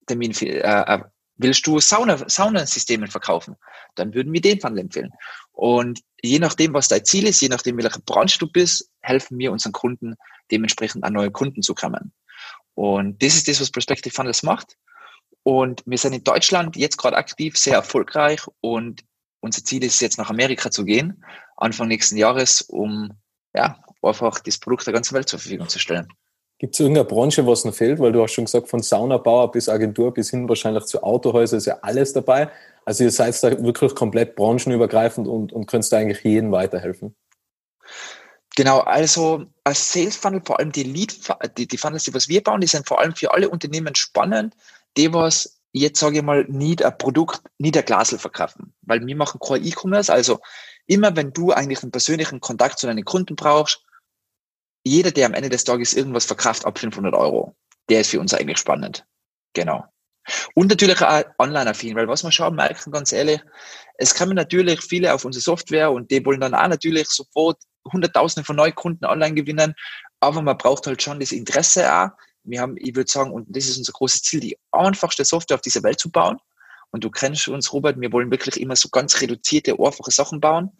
Termin, 0.08 0.34
äh, 0.42 0.60
äh, 0.60 1.04
willst 1.38 1.65
du 1.65 1.80
Sauna, 1.80 2.18
Saunasysteme 2.28 3.08
verkaufen, 3.08 3.56
dann 3.96 4.13
würden 4.13 4.34
wir 4.34 4.42
den 4.42 4.60
Funnel 4.60 4.80
empfehlen. 4.80 5.12
Und 5.52 6.02
je 6.22 6.39
nachdem, 6.39 6.74
was 6.74 6.89
dein 6.89 7.06
Ziel 7.06 7.28
ist, 7.28 7.42
je 7.42 7.50
nachdem, 7.50 7.78
welcher 7.78 8.02
Branche 8.02 8.39
du 8.39 8.48
bist, 8.48 8.89
helfen 9.02 9.38
wir 9.38 9.52
unseren 9.52 9.72
Kunden 9.72 10.15
dementsprechend 10.52 11.04
an 11.04 11.13
neue 11.13 11.32
Kunden 11.32 11.62
zu 11.62 11.74
kommen. 11.74 12.13
Und 12.74 13.22
das 13.24 13.36
ist 13.36 13.48
das, 13.48 13.62
was 13.62 13.72
Prospective 13.72 14.13
Funnels 14.13 14.44
macht. 14.44 14.78
Und 15.44 15.84
wir 15.86 15.98
sind 15.98 16.13
in 16.13 16.24
Deutschland 16.24 16.76
jetzt 16.76 16.98
gerade 16.98 17.18
aktiv, 17.18 17.58
sehr 17.58 17.76
erfolgreich 17.76 18.42
und 18.60 19.04
unser 19.39 19.63
Ziel 19.63 19.84
ist 19.84 20.02
jetzt 20.02 20.18
nach 20.18 20.30
Amerika 20.30 20.70
zu 20.70 20.84
gehen, 20.84 21.24
Anfang 21.56 21.88
nächsten 21.88 22.18
Jahres, 22.18 22.62
um 22.62 23.12
ja, 23.54 23.82
einfach 24.02 24.40
das 24.40 24.58
Produkt 24.58 24.86
der 24.86 24.94
ganzen 24.94 25.16
Welt 25.16 25.30
zur 25.30 25.40
Verfügung 25.40 25.70
zu 25.70 25.80
stellen. 25.80 26.08
Gibt 26.58 26.76
es 26.76 26.80
irgendeine 26.82 27.06
Branche, 27.06 27.48
was 27.48 27.64
noch 27.64 27.74
fehlt? 27.74 28.00
Weil 28.00 28.12
du 28.12 28.22
hast 28.22 28.34
schon 28.34 28.46
gesagt, 28.46 28.68
von 28.68 28.82
Saunabauer 28.82 29.52
bis 29.52 29.70
Agentur 29.70 30.14
bis 30.14 30.30
hin 30.30 30.50
wahrscheinlich 30.50 30.86
zu 30.86 31.02
Autohäuser 31.04 31.58
ist 31.58 31.66
ja 31.66 31.80
alles 31.82 32.12
dabei. 32.12 32.50
Also 32.84 33.06
ihr 33.06 33.12
seid 33.12 33.42
da 33.42 33.64
wirklich 33.64 33.96
komplett 33.96 34.36
branchenübergreifend 34.36 35.28
und, 35.28 35.54
und 35.54 35.68
könnt 35.68 35.90
da 35.92 35.98
eigentlich 35.98 36.24
jedem 36.24 36.52
weiterhelfen. 36.52 37.16
Genau, 38.56 38.80
also 38.80 39.46
als 39.64 39.94
Sales 39.94 40.18
Funnel, 40.18 40.42
vor 40.44 40.60
allem 40.60 40.74
die 40.74 40.84
Lead, 40.84 41.18
die, 41.58 41.66
die 41.66 41.78
Funnels, 41.78 42.04
die 42.04 42.14
was 42.14 42.28
wir 42.28 42.44
bauen, 42.44 42.60
die 42.60 42.68
sind 42.68 42.86
vor 42.86 43.00
allem 43.00 43.16
für 43.16 43.34
alle 43.34 43.48
Unternehmen 43.48 43.96
spannend, 43.96 44.54
die 44.98 45.14
was 45.14 45.60
jetzt 45.72 46.00
sage 46.00 46.18
ich 46.18 46.24
mal, 46.24 46.46
nicht 46.46 46.84
ein 46.84 46.98
Produkt, 46.98 47.42
nicht 47.58 47.78
ein 47.78 47.86
Glasel 47.86 48.20
verkaufen. 48.20 48.74
Weil 48.82 49.06
wir 49.06 49.16
machen 49.16 49.40
kein 49.40 49.66
E-Commerce, 49.66 50.12
also 50.12 50.40
immer 50.88 51.16
wenn 51.16 51.32
du 51.32 51.52
eigentlich 51.52 51.84
einen 51.84 51.92
persönlichen 51.92 52.42
Kontakt 52.42 52.80
zu 52.80 52.88
deinen 52.88 53.06
Kunden 53.06 53.36
brauchst, 53.36 53.86
jeder, 54.89 55.12
der 55.12 55.28
am 55.28 55.34
Ende 55.34 55.49
des 55.49 55.63
Tages 55.63 55.93
irgendwas 55.93 56.25
verkauft 56.25 56.65
ab 56.65 56.80
500 56.80 57.13
Euro, 57.13 57.56
der 57.89 58.02
ist 58.02 58.10
für 58.12 58.19
uns 58.19 58.34
eigentlich 58.34 58.58
spannend. 58.58 59.06
Genau. 59.54 59.86
Und 60.54 60.69
natürlich 60.69 61.02
auch 61.02 61.23
online-affin, 61.39 61.95
weil 61.95 62.08
was 62.08 62.23
wir 62.23 62.32
schauen, 62.32 62.56
merken 62.56 62.91
ganz 62.91 63.12
ehrlich, 63.12 63.41
es 63.97 64.13
kommen 64.13 64.36
natürlich 64.36 64.82
viele 64.82 65.13
auf 65.13 65.25
unsere 65.25 65.41
Software 65.41 65.91
und 65.91 66.12
die 66.12 66.23
wollen 66.25 66.41
dann 66.41 66.54
auch 66.54 66.67
natürlich 66.67 67.10
sofort 67.10 67.58
Hunderttausende 67.91 68.45
von 68.45 68.56
Neukunden 68.56 69.08
online 69.08 69.34
gewinnen, 69.34 69.73
aber 70.19 70.41
man 70.41 70.58
braucht 70.58 70.86
halt 70.86 71.02
schon 71.02 71.19
das 71.19 71.32
Interesse 71.32 71.91
auch. 71.91 72.10
Wir 72.43 72.62
haben, 72.62 72.75
ich 72.78 72.95
würde 72.95 73.12
sagen, 73.12 73.32
und 73.32 73.47
das 73.49 73.65
ist 73.65 73.78
unser 73.78 73.93
großes 73.93 74.21
Ziel, 74.21 74.39
die 74.39 74.58
einfachste 74.71 75.25
Software 75.25 75.56
auf 75.56 75.62
dieser 75.62 75.84
Welt 75.84 75.99
zu 75.99 76.12
bauen. 76.12 76.38
Und 76.91 77.04
du 77.04 77.10
kennst 77.10 77.47
uns, 77.47 77.71
Robert, 77.73 77.99
wir 77.99 78.12
wollen 78.12 78.32
wirklich 78.32 78.60
immer 78.60 78.75
so 78.75 78.89
ganz 78.89 79.21
reduzierte, 79.21 79.75
einfache 79.80 80.12
Sachen 80.12 80.39
bauen. 80.39 80.71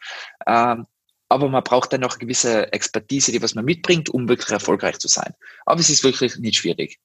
Ähm, 0.48 0.88
aber 1.30 1.48
man 1.48 1.64
braucht 1.64 1.94
dann 1.94 2.02
noch 2.02 2.14
eine 2.14 2.20
gewisse 2.20 2.74
Expertise, 2.74 3.32
die 3.32 3.42
was 3.42 3.56
man 3.56 3.66
mitbringt, 3.66 4.10
um 4.10 4.28
wirklich 4.28 4.50
erfolgreich 4.50 4.98
zu 4.98 5.08
sein. 5.08 5.34
Aber 5.66 5.80
es 5.80 5.90
ist 5.90 6.04
wirklich 6.04 6.38
nicht 6.38 6.58
schwierig. 6.58 7.00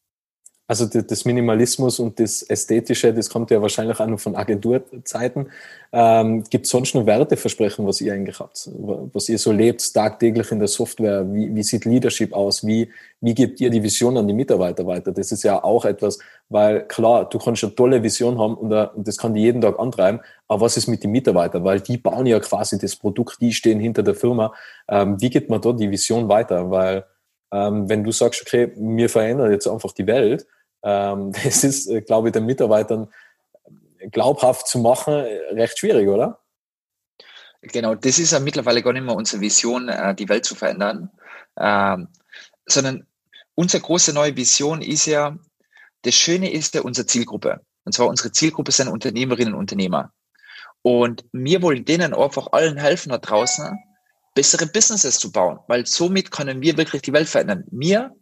Also 0.66 0.87
das 0.87 1.27
Minimalismus 1.27 1.98
und 1.98 2.18
das 2.18 2.42
Ästhetische, 2.42 3.12
das 3.12 3.29
kommt 3.29 3.50
ja 3.50 3.61
wahrscheinlich 3.61 4.00
auch 4.00 4.07
noch 4.07 4.18
von 4.18 4.35
Agenturzeiten. 4.35 5.50
Ähm, 5.92 6.42
Gibt 6.48 6.64
es 6.64 6.70
sonst 6.72 6.94
noch 6.94 7.05
Werteversprechen, 7.05 7.87
was 7.87 8.00
ihr 8.00 8.14
eigentlich 8.14 8.40
habt? 8.40 8.70
Was 9.12 9.29
ihr 9.29 9.38
so 9.38 9.53
lebt 9.53 9.92
tagtäglich 9.92 10.50
in 10.53 10.61
der 10.61 10.68
Software? 10.68 11.31
Wie, 11.31 11.55
wie 11.55 11.62
sieht 11.62 11.85
Leadership 11.85 12.33
aus? 12.33 12.66
Wie, 12.66 12.90
wie 13.20 13.35
gebt 13.35 13.61
ihr 13.61 13.68
die 13.68 13.83
Vision 13.83 14.16
an 14.16 14.27
die 14.27 14.33
Mitarbeiter 14.33 14.87
weiter? 14.87 15.12
Das 15.12 15.33
ist 15.33 15.42
ja 15.42 15.62
auch 15.62 15.85
etwas, 15.85 16.18
weil 16.48 16.88
klar, 16.88 17.29
du 17.29 17.38
kannst 17.38 17.62
eine 17.62 17.74
tolle 17.74 18.03
Vision 18.03 18.38
haben 18.38 18.55
und, 18.55 18.72
uh, 18.72 18.88
und 18.94 19.07
das 19.07 19.18
kann 19.18 19.35
die 19.35 19.42
jeden 19.42 19.61
Tag 19.61 19.79
antreiben, 19.79 20.20
aber 20.48 20.62
was 20.62 20.79
ist 20.79 20.87
mit 20.87 21.05
den 21.05 21.11
Mitarbeitern? 21.11 21.62
Weil 21.64 21.81
die 21.81 21.98
bauen 21.98 22.24
ja 22.24 22.40
quasi 22.40 22.79
das 22.79 22.96
Produkt, 22.96 23.38
die 23.42 23.53
stehen 23.53 23.81
hinter 23.81 24.03
der 24.03 24.14
Firma. 24.14 24.55
Ähm, 24.88 25.20
wie 25.20 25.29
geht 25.29 25.50
man 25.50 25.61
da 25.61 25.72
die 25.72 25.90
Vision 25.90 26.27
weiter? 26.31 26.70
Weil 26.70 27.05
ähm, 27.53 27.88
wenn 27.88 28.03
du 28.03 28.12
sagst, 28.12 28.42
okay, 28.42 28.72
wir 28.77 29.11
verändern 29.11 29.53
jetzt 29.53 29.68
einfach 29.68 29.92
die 29.92 30.07
Welt, 30.07 30.46
das 31.44 31.64
ist, 31.64 31.88
äh, 31.88 32.02
glaube 32.02 32.28
ich, 32.28 32.32
den 32.32 32.46
Mitarbeitern 32.46 33.08
glaubhaft 34.10 34.68
zu 34.68 34.78
machen, 34.78 35.14
recht 35.14 35.78
schwierig, 35.78 36.08
oder? 36.08 36.40
Genau, 37.62 37.94
das 37.94 38.18
ist 38.18 38.32
ja 38.32 38.40
mittlerweile 38.40 38.82
gar 38.82 38.92
nicht 38.92 39.04
mehr 39.04 39.14
unsere 39.14 39.40
Vision, 39.40 39.88
äh, 39.88 40.14
die 40.14 40.28
Welt 40.28 40.44
zu 40.44 40.54
verändern, 40.54 41.10
ähm, 41.58 42.08
sondern 42.66 43.06
unsere 43.54 43.82
große 43.82 44.12
neue 44.12 44.36
Vision 44.36 44.82
ist 44.82 45.06
ja, 45.06 45.38
das 46.02 46.14
Schöne 46.14 46.52
ist 46.52 46.74
ja 46.74 46.82
unsere 46.82 47.06
Zielgruppe. 47.06 47.62
Und 47.84 47.92
zwar 47.94 48.08
unsere 48.08 48.32
Zielgruppe 48.32 48.72
sind 48.72 48.88
Unternehmerinnen 48.88 49.54
und 49.54 49.60
Unternehmer. 49.60 50.12
Und 50.82 51.24
wir 51.32 51.62
wollen 51.62 51.86
denen 51.86 52.12
einfach 52.12 52.48
allen 52.52 52.76
helfen 52.76 53.08
da 53.08 53.16
draußen, 53.16 53.78
bessere 54.34 54.66
Businesses 54.66 55.18
zu 55.18 55.32
bauen, 55.32 55.60
weil 55.66 55.86
somit 55.86 56.30
können 56.30 56.60
wir 56.60 56.76
wirklich 56.76 57.00
die 57.00 57.12
Welt 57.14 57.28
verändern. 57.28 57.64
Wir 57.70 58.14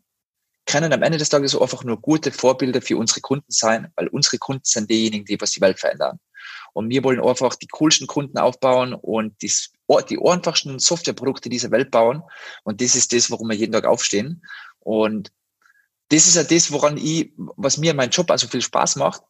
können 0.66 0.92
am 0.92 1.02
Ende 1.02 1.18
des 1.18 1.28
Tages 1.28 1.56
einfach 1.56 1.84
nur 1.84 2.00
gute 2.00 2.30
Vorbilder 2.30 2.80
für 2.80 2.96
unsere 2.96 3.20
Kunden 3.20 3.50
sein, 3.50 3.92
weil 3.96 4.08
unsere 4.08 4.38
Kunden 4.38 4.64
sind 4.64 4.90
diejenigen, 4.90 5.24
die 5.24 5.40
was 5.40 5.50
die 5.50 5.60
Welt 5.60 5.78
verändern. 5.78 6.18
Und 6.72 6.88
wir 6.88 7.04
wollen 7.04 7.22
einfach 7.22 7.54
die 7.54 7.66
coolsten 7.66 8.06
Kunden 8.06 8.38
aufbauen 8.38 8.94
und 8.94 9.40
die, 9.42 9.52
die 10.08 10.18
einfachsten 10.22 10.78
Softwareprodukte 10.78 11.50
dieser 11.50 11.70
Welt 11.70 11.90
bauen. 11.90 12.22
Und 12.64 12.80
das 12.80 12.94
ist 12.94 13.12
das, 13.12 13.30
warum 13.30 13.48
wir 13.48 13.56
jeden 13.56 13.72
Tag 13.72 13.84
aufstehen. 13.84 14.42
Und 14.78 15.32
das 16.08 16.26
ist 16.26 16.36
ja 16.36 16.44
das, 16.44 16.72
woran 16.72 16.96
ich, 16.96 17.32
was 17.36 17.78
mir 17.78 17.94
mein 17.94 18.10
Job 18.10 18.30
also 18.30 18.48
viel 18.48 18.62
Spaß 18.62 18.96
macht. 18.96 19.22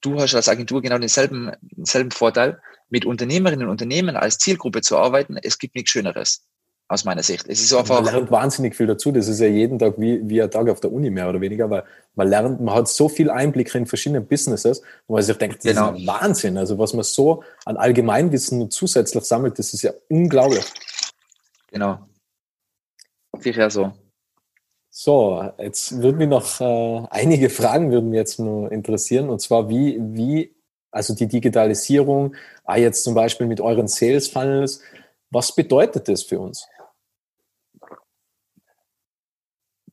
Du 0.00 0.20
hast 0.20 0.34
als 0.34 0.48
Agentur 0.48 0.80
genau 0.82 0.98
denselben, 0.98 1.52
denselben 1.60 2.10
Vorteil 2.10 2.60
mit 2.88 3.04
Unternehmerinnen 3.04 3.66
und 3.66 3.72
Unternehmen 3.72 4.16
als 4.16 4.38
Zielgruppe 4.38 4.80
zu 4.80 4.96
arbeiten, 4.96 5.36
es 5.36 5.58
gibt 5.58 5.74
nichts 5.74 5.90
Schöneres. 5.90 6.46
Aus 6.90 7.04
meiner 7.04 7.22
Sicht. 7.22 7.46
Es 7.48 7.60
ist 7.60 7.74
einfach. 7.74 8.02
Man 8.02 8.14
lernt 8.14 8.30
wahnsinnig 8.30 8.74
viel 8.74 8.86
dazu. 8.86 9.12
Das 9.12 9.28
ist 9.28 9.40
ja 9.40 9.46
jeden 9.46 9.78
Tag 9.78 9.94
wie, 9.98 10.26
wie 10.26 10.40
ein 10.40 10.50
Tag 10.50 10.70
auf 10.70 10.80
der 10.80 10.90
Uni 10.90 11.10
mehr 11.10 11.28
oder 11.28 11.38
weniger, 11.38 11.68
weil 11.68 11.84
man 12.14 12.28
lernt, 12.28 12.62
man 12.62 12.74
hat 12.74 12.88
so 12.88 13.10
viel 13.10 13.28
Einblick 13.30 13.74
in 13.74 13.84
verschiedene 13.84 14.22
Businesses, 14.22 14.80
wo 15.06 15.14
man 15.14 15.22
sich 15.22 15.36
denkt, 15.36 15.64
das 15.66 15.74
genau. 15.74 15.92
ist 15.92 16.06
Wahnsinn. 16.06 16.56
Also 16.56 16.78
was 16.78 16.94
man 16.94 17.04
so 17.04 17.44
an 17.66 17.76
Allgemeinwissen 17.76 18.70
zusätzlich 18.70 19.22
sammelt, 19.24 19.58
das 19.58 19.74
ist 19.74 19.82
ja 19.82 19.92
unglaublich. 20.08 20.64
Genau. 21.70 21.98
Sicher 23.38 23.68
so. 23.68 23.92
So, 24.90 25.52
jetzt 25.58 26.00
würden 26.02 26.16
mich 26.16 26.28
noch 26.28 26.60
äh, 26.60 27.06
einige 27.10 27.50
Fragen 27.50 27.92
würden 27.92 28.08
mich 28.08 28.16
jetzt 28.16 28.40
nur 28.40 28.72
interessieren. 28.72 29.28
Und 29.28 29.40
zwar, 29.40 29.68
wie, 29.68 29.98
wie 30.00 30.56
also 30.90 31.14
die 31.14 31.28
Digitalisierung, 31.28 32.34
ah, 32.64 32.78
jetzt 32.78 33.04
zum 33.04 33.14
Beispiel 33.14 33.46
mit 33.46 33.60
euren 33.60 33.88
Sales 33.88 34.28
Funnels, 34.28 34.80
was 35.30 35.54
bedeutet 35.54 36.08
das 36.08 36.22
für 36.22 36.40
uns? 36.40 36.66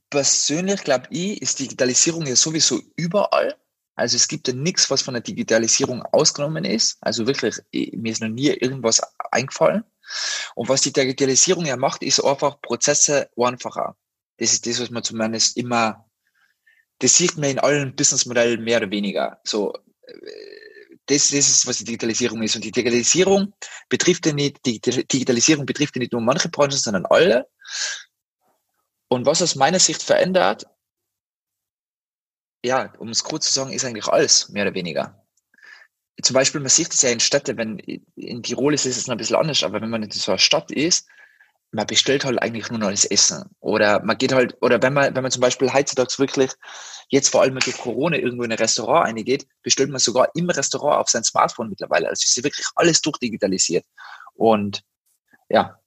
Persönlich 0.10 0.84
glaube 0.84 1.08
ich, 1.10 1.42
ist 1.42 1.60
Digitalisierung 1.60 2.26
ja 2.26 2.36
sowieso 2.36 2.82
überall. 2.96 3.56
Also 3.96 4.18
es 4.18 4.28
gibt 4.28 4.48
ja 4.48 4.54
nichts, 4.54 4.90
was 4.90 5.02
von 5.02 5.14
der 5.14 5.24
Digitalisierung 5.24 6.04
ausgenommen 6.04 6.66
ist. 6.66 6.98
Also 7.02 7.26
wirklich, 7.28 7.56
mir 7.72 8.12
ist 8.12 8.22
noch 8.22 8.30
nie 8.30 8.50
irgendwas 8.50 9.02
eingefallen. 9.32 9.84
Und 10.54 10.70
was 10.70 10.82
die 10.82 10.94
Digitalisierung 10.94 11.66
ja 11.66 11.78
macht, 11.78 12.04
ist 12.04 12.24
einfach 12.24 12.62
Prozesse 12.62 13.30
einfacher. 13.38 13.96
Das 14.38 14.52
ist 14.52 14.68
das, 14.68 14.82
was 14.82 14.90
man 14.90 15.04
zumindest 15.04 15.58
immer 15.58 16.06
das 17.00 17.18
sieht 17.18 17.38
man 17.38 17.50
in 17.50 17.60
allen 17.60 17.96
Businessmodellen 17.96 18.64
mehr 18.64 18.78
oder 18.78 18.92
weniger. 18.92 19.40
So, 19.44 19.74
äh, 20.08 20.14
das, 21.08 21.30
das 21.30 21.48
ist, 21.48 21.68
was 21.68 21.78
die 21.78 21.84
Digitalisierung 21.84 22.42
ist. 22.42 22.56
Und 22.56 22.64
die 22.64 22.72
Digitalisierung 22.72 23.54
betrifft 23.90 24.26
ja 24.26 24.34
nicht, 24.34 24.66
die 24.66 24.80
Digitalisierung 24.80 25.66
betrifft 25.66 25.96
ja 25.96 26.00
nicht 26.00 26.14
nur 26.14 26.22
manche 26.22 26.50
Branchen, 26.50 26.72
sondern 26.72 27.06
alle. 27.06 27.48
Und 29.08 29.26
was 29.26 29.42
aus 29.42 29.56
meiner 29.56 29.80
Sicht 29.80 30.04
verändert, 30.04 30.66
ja, 32.64 32.94
um 32.98 33.10
es 33.10 33.24
kurz 33.24 33.48
zu 33.48 33.54
sagen, 33.54 33.72
ist 33.72 33.86
eigentlich 33.86 34.08
alles, 34.08 34.50
mehr 34.50 34.64
oder 34.64 34.74
weniger. 34.74 35.24
Zum 36.22 36.34
Beispiel, 36.34 36.62
man 36.62 36.70
sieht 36.70 36.94
es 36.94 37.02
ja 37.02 37.10
in 37.10 37.20
Städten, 37.20 37.58
wenn 37.58 37.78
in 37.78 38.42
Tirol 38.42 38.74
ist 38.74 38.86
es 38.86 39.08
noch 39.08 39.16
ein 39.16 39.18
bisschen 39.18 39.36
anders, 39.36 39.64
aber 39.64 39.82
wenn 39.82 39.90
man 39.90 40.04
in 40.04 40.12
so 40.12 40.32
einer 40.32 40.40
Stadt 40.40 40.72
ist, 40.72 41.08
man 41.72 41.86
bestellt 41.86 42.24
halt 42.24 42.42
eigentlich 42.42 42.70
nur 42.70 42.80
noch 42.80 42.90
das 42.90 43.06
Essen. 43.06 43.44
Oder 43.60 44.02
man 44.04 44.18
geht 44.18 44.32
halt, 44.32 44.56
oder 44.62 44.82
wenn 44.82 44.94
man, 44.94 45.14
wenn 45.14 45.24
man 45.24 45.32
zum 45.32 45.42
Beispiel 45.42 45.72
heutzutage 45.72 46.18
wirklich 46.18 46.52
jetzt 47.10 47.30
vor 47.30 47.42
allem 47.42 47.60
durch 47.60 47.78
Corona 47.78 48.18
irgendwo 48.18 48.44
in 48.44 48.52
ein 48.52 48.58
Restaurant 48.58 49.08
reingeht, 49.08 49.46
bestellt 49.62 49.90
man 49.90 50.00
sogar 50.00 50.30
im 50.36 50.50
Restaurant 50.50 51.02
auf 51.02 51.10
sein 51.10 51.24
Smartphone 51.24 51.70
mittlerweile. 51.70 52.08
Also 52.08 52.24
ist 52.24 52.44
wirklich 52.44 52.66
alles 52.76 53.02
durchdigitalisiert. 53.02 53.86
Und 54.34 54.84
ja, 55.50 55.78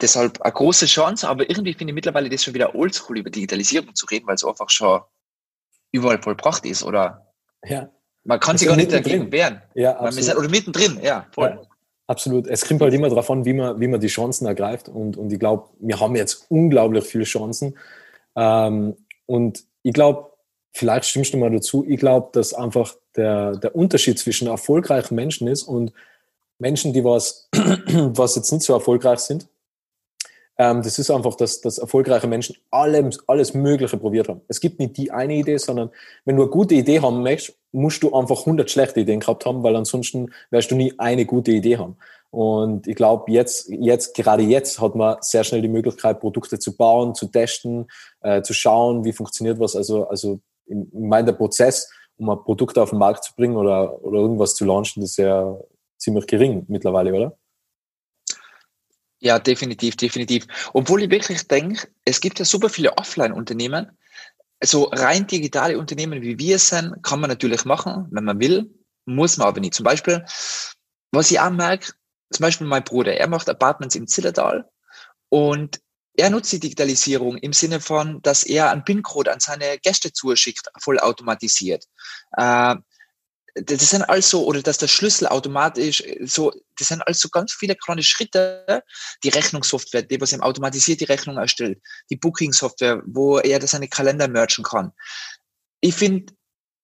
deshalb 0.00 0.40
eine 0.42 0.52
große 0.52 0.86
Chance, 0.86 1.28
aber 1.28 1.48
irgendwie 1.48 1.74
finde 1.74 1.92
ich 1.92 1.94
mittlerweile 1.94 2.28
das 2.28 2.44
schon 2.44 2.54
wieder 2.54 2.74
oldschool, 2.74 3.18
über 3.18 3.30
Digitalisierung 3.30 3.94
zu 3.94 4.06
reden, 4.06 4.26
weil 4.26 4.34
es 4.34 4.44
einfach 4.44 4.70
schon 4.70 5.00
überall 5.92 6.20
vollbracht 6.20 6.64
ist, 6.64 6.82
oder? 6.82 7.32
Ja. 7.64 7.90
Man 8.24 8.40
kann 8.40 8.56
sich 8.56 8.68
gar 8.68 8.76
nicht 8.76 8.92
dagegen 8.92 9.30
wehren. 9.32 9.62
Ja, 9.74 9.96
absolut. 9.96 10.36
oder 10.36 10.48
mittendrin, 10.48 11.00
ja, 11.02 11.26
voll. 11.32 11.58
Ja. 11.60 11.68
Absolut. 12.06 12.46
Es 12.46 12.66
kommt 12.66 12.82
halt 12.82 12.92
immer 12.92 13.08
darauf 13.08 13.30
an, 13.30 13.44
wie 13.44 13.54
man, 13.54 13.80
wie 13.80 13.86
man 13.86 14.00
die 14.00 14.08
Chancen 14.08 14.46
ergreift. 14.46 14.88
Und, 14.88 15.16
und 15.16 15.32
ich 15.32 15.38
glaube, 15.38 15.68
wir 15.78 15.98
haben 15.98 16.14
jetzt 16.16 16.46
unglaublich 16.50 17.04
viele 17.04 17.24
Chancen. 17.24 17.78
Ähm, 18.36 18.96
und 19.26 19.64
ich 19.82 19.92
glaube, 19.92 20.30
vielleicht 20.72 21.06
stimmst 21.06 21.32
du 21.32 21.38
mal 21.38 21.50
dazu, 21.50 21.86
ich 21.88 21.98
glaube, 21.98 22.28
dass 22.32 22.54
einfach 22.54 22.94
der, 23.16 23.52
der 23.56 23.74
Unterschied 23.74 24.18
zwischen 24.18 24.48
erfolgreichen 24.48 25.14
Menschen 25.14 25.48
ist 25.48 25.62
und 25.62 25.92
Menschen, 26.58 26.92
die 26.92 27.04
was, 27.04 27.48
was 27.52 28.36
jetzt 28.36 28.52
nicht 28.52 28.64
so 28.64 28.72
erfolgreich 28.74 29.20
sind. 29.20 29.48
Ähm, 30.58 30.82
das 30.82 30.98
ist 30.98 31.10
einfach, 31.10 31.34
dass, 31.34 31.60
dass 31.60 31.78
erfolgreiche 31.78 32.26
Menschen 32.26 32.56
alles, 32.70 33.18
alles 33.26 33.54
Mögliche 33.54 33.96
probiert 33.96 34.28
haben. 34.28 34.42
Es 34.48 34.60
gibt 34.60 34.78
nicht 34.78 34.96
die 34.96 35.10
eine 35.10 35.34
Idee, 35.34 35.56
sondern 35.56 35.90
wenn 36.24 36.36
du 36.36 36.42
eine 36.42 36.50
gute 36.50 36.74
Idee 36.74 37.00
haben 37.00 37.22
möchtest, 37.22 37.58
musst 37.72 38.02
du 38.02 38.14
einfach 38.14 38.40
100 38.40 38.70
schlechte 38.70 39.00
Ideen 39.00 39.20
gehabt 39.20 39.46
haben, 39.46 39.62
weil 39.62 39.76
ansonsten 39.76 40.32
wirst 40.50 40.70
du 40.70 40.76
nie 40.76 40.94
eine 40.98 41.24
gute 41.24 41.52
Idee 41.52 41.78
haben. 41.78 41.96
Und 42.30 42.86
ich 42.86 42.96
glaube, 42.96 43.30
jetzt, 43.30 43.68
jetzt, 43.68 44.14
gerade 44.14 44.42
jetzt 44.42 44.80
hat 44.80 44.94
man 44.94 45.16
sehr 45.20 45.44
schnell 45.44 45.62
die 45.62 45.68
Möglichkeit, 45.68 46.20
Produkte 46.20 46.58
zu 46.58 46.76
bauen, 46.76 47.14
zu 47.14 47.26
testen, 47.26 47.90
äh, 48.20 48.42
zu 48.42 48.54
schauen, 48.54 49.04
wie 49.04 49.12
funktioniert 49.12 49.58
was. 49.58 49.76
Also, 49.76 50.06
also 50.06 50.40
in 50.66 50.88
meinem 50.92 51.26
der 51.26 51.32
Prozess, 51.32 51.90
um 52.16 52.30
ein 52.30 52.42
Produkt 52.42 52.78
auf 52.78 52.90
den 52.90 52.98
Markt 52.98 53.24
zu 53.24 53.34
bringen 53.34 53.56
oder, 53.56 54.02
oder 54.02 54.20
irgendwas 54.20 54.54
zu 54.54 54.64
launchen, 54.64 55.02
das 55.02 55.12
ist 55.12 55.16
ja 55.18 55.58
ziemlich 55.98 56.26
gering 56.26 56.64
mittlerweile, 56.68 57.12
oder? 57.12 57.38
Ja, 59.24 59.38
definitiv, 59.38 59.96
definitiv. 59.96 60.46
Obwohl 60.72 61.04
ich 61.04 61.10
wirklich 61.10 61.46
denke, 61.46 61.86
es 62.04 62.20
gibt 62.20 62.40
ja 62.40 62.44
super 62.44 62.68
viele 62.68 62.98
Offline-Unternehmen. 62.98 63.96
Also 64.60 64.84
rein 64.92 65.28
digitale 65.28 65.78
Unternehmen, 65.78 66.22
wie 66.22 66.40
wir 66.40 66.58
sind, 66.58 67.00
kann 67.04 67.20
man 67.20 67.30
natürlich 67.30 67.64
machen, 67.64 68.08
wenn 68.10 68.24
man 68.24 68.40
will, 68.40 68.68
muss 69.04 69.36
man 69.36 69.46
aber 69.46 69.60
nicht. 69.60 69.74
Zum 69.74 69.84
Beispiel, 69.84 70.24
was 71.12 71.30
ich 71.30 71.38
auch 71.38 71.50
merke, 71.50 71.92
zum 72.32 72.42
Beispiel 72.42 72.66
mein 72.66 72.82
Bruder, 72.82 73.14
er 73.16 73.28
macht 73.28 73.48
Apartments 73.48 73.94
im 73.94 74.08
Zillertal 74.08 74.68
und 75.28 75.80
er 76.16 76.28
nutzt 76.30 76.50
die 76.50 76.60
Digitalisierung 76.60 77.36
im 77.36 77.52
Sinne 77.52 77.80
von, 77.80 78.20
dass 78.22 78.42
er 78.42 78.72
einen 78.72 78.84
PIN-Code 78.84 79.32
an 79.32 79.38
seine 79.38 79.78
Gäste 79.78 80.12
zuschickt, 80.12 80.68
voll 80.80 80.98
automatisiert. 80.98 81.84
Äh, 82.36 82.74
das 83.54 83.90
sind 83.90 84.02
also, 84.02 84.44
oder 84.44 84.62
dass 84.62 84.78
der 84.78 84.88
Schlüssel 84.88 85.26
automatisch 85.26 86.02
so, 86.22 86.52
das 86.78 86.88
sind 86.88 87.06
also 87.06 87.28
ganz 87.28 87.52
viele 87.52 87.76
kleine 87.76 88.02
Schritte. 88.02 88.82
Die 89.24 89.28
Rechnungssoftware, 89.28 90.02
die 90.02 90.20
was 90.20 90.32
ihm 90.32 90.40
automatisiert 90.40 91.00
die 91.00 91.04
Rechnung 91.04 91.36
erstellt, 91.36 91.80
die 92.08 92.16
Booking-Software, 92.16 93.02
wo 93.06 93.38
er 93.38 93.58
das 93.58 93.72
seine 93.72 93.88
Kalender 93.88 94.28
merchen 94.28 94.64
kann. 94.64 94.92
Ich 95.80 95.94
finde, 95.94 96.32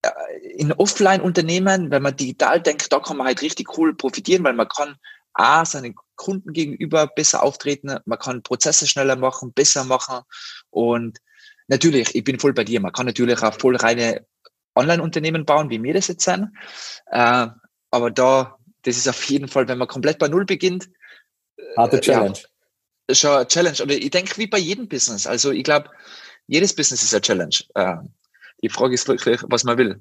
äh, 0.03 0.11
in 0.57 0.73
Offline-Unternehmen, 0.73 1.91
wenn 1.91 2.03
man 2.03 2.17
digital 2.17 2.61
denkt, 2.61 2.93
da 2.93 3.01
kann 3.01 3.17
man 3.17 3.27
halt 3.27 3.41
richtig 3.41 3.79
cool 3.79 3.95
profitieren, 3.97 4.45
weil 4.45 4.55
man 4.55 4.69
kann 4.69 4.97
A, 5.33 5.65
seinen 5.65 5.95
Kunden 6.17 6.53
gegenüber 6.53 7.07
besser 7.07 7.43
auftreten, 7.43 7.97
man 8.05 8.19
kann 8.19 8.43
Prozesse 8.43 8.87
schneller 8.87 9.17
machen, 9.17 9.53
besser 9.53 9.85
machen 9.85 10.21
und 10.71 11.19
natürlich, 11.69 12.15
ich 12.15 12.25
bin 12.25 12.41
voll 12.41 12.53
bei 12.53 12.65
dir, 12.65 12.81
man 12.81 12.93
kann 12.93 13.07
natürlich 13.07 13.41
auch 13.43 13.55
voll 13.55 13.77
reine 13.77 14.27
Online-Unternehmen 14.79 15.45
bauen, 15.45 15.71
wie 15.71 15.83
wir 15.83 15.95
das 15.95 16.09
jetzt 16.09 16.25
sind, 16.25 16.51
äh, 17.11 17.49
aber 17.91 18.11
da, 18.11 18.59
das 18.83 18.97
ist 18.97 19.09
auf 19.09 19.23
jeden 19.25 19.49
Fall, 19.49 19.69
wenn 19.69 19.79
man 19.79 19.89
komplett 19.89 20.19
bei 20.19 20.29
Null 20.29 20.45
beginnt, 20.45 20.89
harte 21.77 22.01
Challenge. 22.01 22.39
Ja, 23.09 23.15
schon 23.15 23.31
eine 23.31 23.47
Challenge. 23.47 23.83
Oder 23.83 23.95
ich 23.95 24.11
denke, 24.11 24.37
wie 24.37 24.47
bei 24.47 24.59
jedem 24.59 24.89
Business. 24.89 25.27
Also 25.27 25.51
ich 25.51 25.65
glaube, 25.65 25.91
jedes 26.47 26.75
Business 26.75 27.03
ist 27.03 27.15
eine 27.15 27.23
Challenge. 27.23 27.57
Äh, 27.75 27.97
die 28.63 28.69
Frage 28.69 28.95
ist 28.95 29.09
wirklich, 29.09 29.41
was 29.49 29.65
man 29.65 29.79
will. 29.79 30.01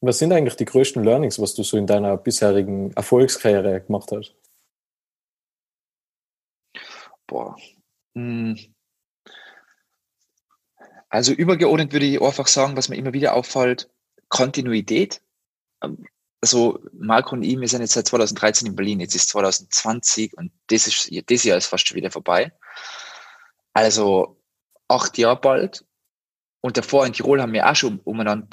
Was 0.00 0.18
sind 0.18 0.32
eigentlich 0.32 0.56
die 0.56 0.64
größten 0.64 1.02
Learnings, 1.02 1.40
was 1.40 1.54
du 1.54 1.62
so 1.62 1.76
in 1.76 1.86
deiner 1.86 2.16
bisherigen 2.16 2.92
Erfolgskarriere 2.92 3.80
gemacht 3.80 4.10
hast? 4.12 4.34
Boah. 7.26 7.56
Hm. 8.14 8.56
Also 11.08 11.32
übergeordnet 11.32 11.92
würde 11.92 12.06
ich 12.06 12.20
einfach 12.20 12.46
sagen, 12.46 12.76
was 12.76 12.88
mir 12.88 12.96
immer 12.96 13.12
wieder 13.12 13.34
auffällt, 13.34 13.90
Kontinuität. 14.28 15.22
Also 16.40 16.80
Marco 16.92 17.34
und 17.34 17.42
ich, 17.42 17.58
wir 17.58 17.68
sind 17.68 17.80
jetzt 17.80 17.94
seit 17.94 18.06
2013 18.06 18.68
in 18.68 18.76
Berlin, 18.76 19.00
jetzt 19.00 19.14
ist 19.14 19.30
2020 19.30 20.36
und 20.36 20.52
das 20.68 21.44
Jahr 21.44 21.56
ist 21.56 21.66
fast 21.66 21.88
schon 21.88 21.96
wieder 21.96 22.10
vorbei. 22.10 22.52
Also 23.72 24.40
acht 24.88 25.18
Jahre 25.18 25.40
bald. 25.40 25.84
Und 26.60 26.76
davor 26.76 27.06
in 27.06 27.12
Tirol 27.12 27.40
haben 27.40 27.52
wir 27.52 27.68
auch 27.68 27.76
schon 27.76 28.00
umeinander 28.00 28.48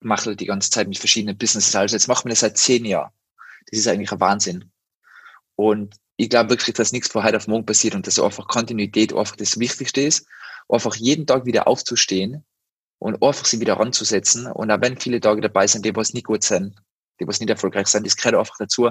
gemacht 0.00 0.28
die 0.38 0.46
ganze 0.46 0.70
Zeit 0.70 0.88
mit 0.88 0.98
verschiedenen 0.98 1.36
Businesses. 1.36 1.74
Also 1.74 1.96
jetzt 1.96 2.08
machen 2.08 2.26
wir 2.26 2.30
das 2.30 2.40
seit 2.40 2.58
zehn 2.58 2.84
Jahren. 2.84 3.12
Das 3.70 3.80
ist 3.80 3.88
eigentlich 3.88 4.12
ein 4.12 4.20
Wahnsinn. 4.20 4.70
Und 5.56 5.96
ich 6.16 6.30
glaube 6.30 6.50
wirklich, 6.50 6.74
dass 6.76 6.92
nichts 6.92 7.08
von 7.08 7.24
heute 7.24 7.36
auf 7.36 7.48
morgen 7.48 7.66
passiert 7.66 7.94
und 7.94 8.06
dass 8.06 8.20
einfach 8.20 8.46
Kontinuität 8.46 9.12
einfach 9.12 9.36
das 9.36 9.58
Wichtigste 9.58 10.02
ist. 10.02 10.26
Einfach 10.68 10.94
jeden 10.96 11.26
Tag 11.26 11.46
wieder 11.46 11.66
aufzustehen 11.66 12.44
und 12.98 13.22
einfach 13.22 13.44
sie 13.44 13.60
wieder 13.60 13.74
ranzusetzen. 13.74 14.46
Und 14.46 14.70
auch 14.70 14.80
wenn 14.80 14.98
viele 14.98 15.20
Tage 15.20 15.40
dabei 15.40 15.66
sind, 15.66 15.84
die 15.84 15.94
was 15.94 16.12
nicht 16.12 16.26
gut 16.26 16.42
sind, 16.42 16.74
die 17.20 17.26
was 17.26 17.40
nicht 17.40 17.50
erfolgreich 17.50 17.86
sind, 17.86 18.06
das 18.06 18.16
gehört 18.16 18.36
einfach 18.36 18.56
dazu. 18.58 18.90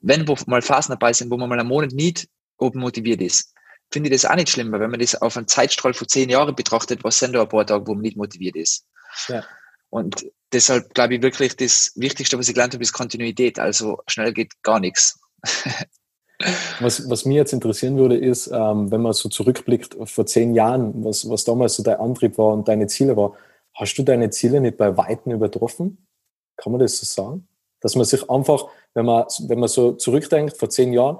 Wenn 0.00 0.26
wo 0.28 0.36
mal 0.46 0.62
Phasen 0.62 0.92
dabei 0.92 1.12
sind, 1.12 1.30
wo 1.30 1.36
man 1.36 1.48
mal 1.48 1.58
einen 1.58 1.68
Monat 1.68 1.92
nicht 1.92 2.28
oben 2.58 2.80
motiviert 2.80 3.20
ist, 3.20 3.54
finde 3.90 4.10
ich 4.10 4.20
das 4.20 4.30
auch 4.30 4.36
nicht 4.36 4.50
schlimm, 4.50 4.70
weil 4.72 4.80
wenn 4.80 4.90
man 4.90 5.00
das 5.00 5.14
auf 5.14 5.36
einen 5.36 5.48
Zeitstrahl 5.48 5.94
von 5.94 6.08
zehn 6.08 6.28
Jahren 6.28 6.54
betrachtet, 6.54 7.04
was 7.04 7.18
sind 7.18 7.32
da 7.32 7.42
ein 7.42 7.48
paar 7.48 7.66
Tage, 7.66 7.86
wo 7.86 7.94
man 7.94 8.02
nicht 8.02 8.16
motiviert 8.16 8.56
ist. 8.56 8.84
Ja. 9.28 9.44
Und 9.90 10.26
deshalb 10.52 10.92
glaube 10.94 11.16
ich 11.16 11.22
wirklich, 11.22 11.56
das 11.56 11.92
Wichtigste, 11.96 12.38
was 12.38 12.48
ich 12.48 12.54
gelernt 12.54 12.74
habe, 12.74 12.82
ist 12.82 12.92
Kontinuität. 12.92 13.58
Also 13.58 14.02
schnell 14.06 14.32
geht 14.32 14.62
gar 14.62 14.80
nichts. 14.80 15.18
Was, 16.80 17.10
was 17.10 17.24
mich 17.24 17.36
jetzt 17.36 17.52
interessieren 17.52 17.96
würde, 17.96 18.16
ist, 18.16 18.46
ähm, 18.46 18.90
wenn 18.92 19.02
man 19.02 19.12
so 19.12 19.28
zurückblickt 19.28 19.96
vor 20.04 20.24
zehn 20.26 20.54
Jahren, 20.54 21.04
was, 21.04 21.28
was 21.28 21.44
damals 21.44 21.74
so 21.74 21.82
dein 21.82 21.98
Antrieb 21.98 22.38
war 22.38 22.52
und 22.52 22.68
deine 22.68 22.86
Ziele 22.86 23.16
war, 23.16 23.34
hast 23.74 23.94
du 23.96 24.04
deine 24.04 24.30
Ziele 24.30 24.60
nicht 24.60 24.76
bei 24.76 24.96
Weitem 24.96 25.32
übertroffen? 25.32 26.06
Kann 26.56 26.72
man 26.72 26.80
das 26.80 26.98
so 26.98 27.06
sagen? 27.06 27.48
Dass 27.80 27.96
man 27.96 28.04
sich 28.04 28.28
einfach, 28.30 28.66
wenn 28.94 29.06
man, 29.06 29.24
wenn 29.48 29.58
man 29.58 29.68
so 29.68 29.92
zurückdenkt, 29.92 30.56
vor 30.56 30.70
zehn 30.70 30.92
Jahren, 30.92 31.18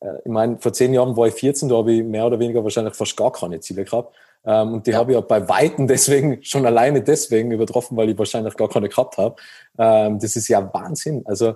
äh, 0.00 0.18
ich 0.24 0.30
meine, 0.30 0.58
vor 0.58 0.72
zehn 0.72 0.94
Jahren 0.94 1.16
war 1.16 1.26
ich 1.26 1.34
14, 1.34 1.68
da 1.68 1.76
habe 1.76 1.92
ich 1.92 2.02
mehr 2.02 2.26
oder 2.26 2.38
weniger 2.38 2.62
wahrscheinlich 2.62 2.94
fast 2.94 3.16
gar 3.16 3.32
keine 3.32 3.60
Ziele 3.60 3.84
gehabt. 3.84 4.14
Ähm, 4.46 4.74
und 4.74 4.86
die 4.86 4.92
ja. 4.92 4.98
habe 4.98 5.12
ich 5.12 5.16
ja 5.16 5.20
bei 5.20 5.46
Weitem 5.48 5.86
deswegen, 5.86 6.42
schon 6.42 6.64
alleine 6.64 7.02
deswegen 7.02 7.50
übertroffen, 7.50 7.96
weil 7.96 8.08
ich 8.08 8.18
wahrscheinlich 8.18 8.56
gar 8.56 8.68
keine 8.68 8.88
gehabt 8.88 9.18
habe. 9.18 9.36
Ähm, 9.78 10.18
das 10.18 10.36
ist 10.36 10.48
ja 10.48 10.72
Wahnsinn. 10.72 11.22
Also 11.26 11.54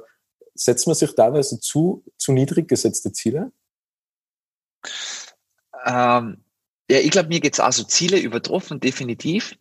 setzt 0.54 0.86
man 0.86 0.96
sich 0.96 1.14
teilweise 1.14 1.60
zu, 1.60 2.04
zu 2.16 2.32
niedrig 2.32 2.68
gesetzte 2.68 3.12
Ziele? 3.12 3.52
Ähm, 5.84 6.44
ja, 6.90 6.98
ich 6.98 7.10
glaube, 7.10 7.28
mir 7.28 7.40
geht 7.40 7.54
es 7.54 7.60
auch 7.60 7.72
so 7.72 7.84
Ziele 7.84 8.18
übertroffen, 8.18 8.80
definitiv. 8.80 9.56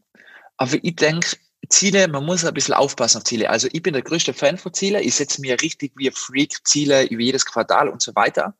Aber 0.58 0.78
ich 0.82 0.96
denke, 0.96 1.38
Ziele, 1.70 2.08
man 2.08 2.26
muss 2.26 2.46
ein 2.46 2.54
bisschen 2.54 2.74
aufpassen 2.74 3.20
auf 3.20 3.24
Ziele. 3.24 3.50
Also 3.50 3.68
ich 3.72 3.82
bin 3.82 3.94
der 3.94 4.02
größte 4.02 4.34
Fan 4.34 4.58
von 4.58 4.74
Zielen. 4.74 5.04
Ich 5.04 5.16
setze 5.16 5.42
mir 5.42 5.62
richtig 5.62 5.94
wie 5.96 6.10
ein 6.10 6.16
Freak 6.16 6.66
Ziele 6.68 7.06
über 7.06 7.22
jedes 7.22 7.46
Quartal 7.46 7.90
und 7.90 8.02
so 8.02 8.16
weiter. 8.16 8.56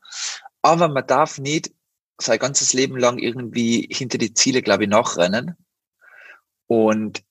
Aber 0.62 0.88
man 0.88 1.08
darf 1.08 1.40
nicht 1.40 1.72
sein 2.22 2.40
ganzes 2.40 2.74
Leben 2.74 2.98
lang 2.98 3.18
irgendwie 3.18 3.88
hinter 3.92 4.18
die 4.18 4.34
Ziele, 4.34 4.62
glaube 4.62 4.84
ich, 4.84 4.90
nachrennen. 4.90 5.56
Und 6.68 7.24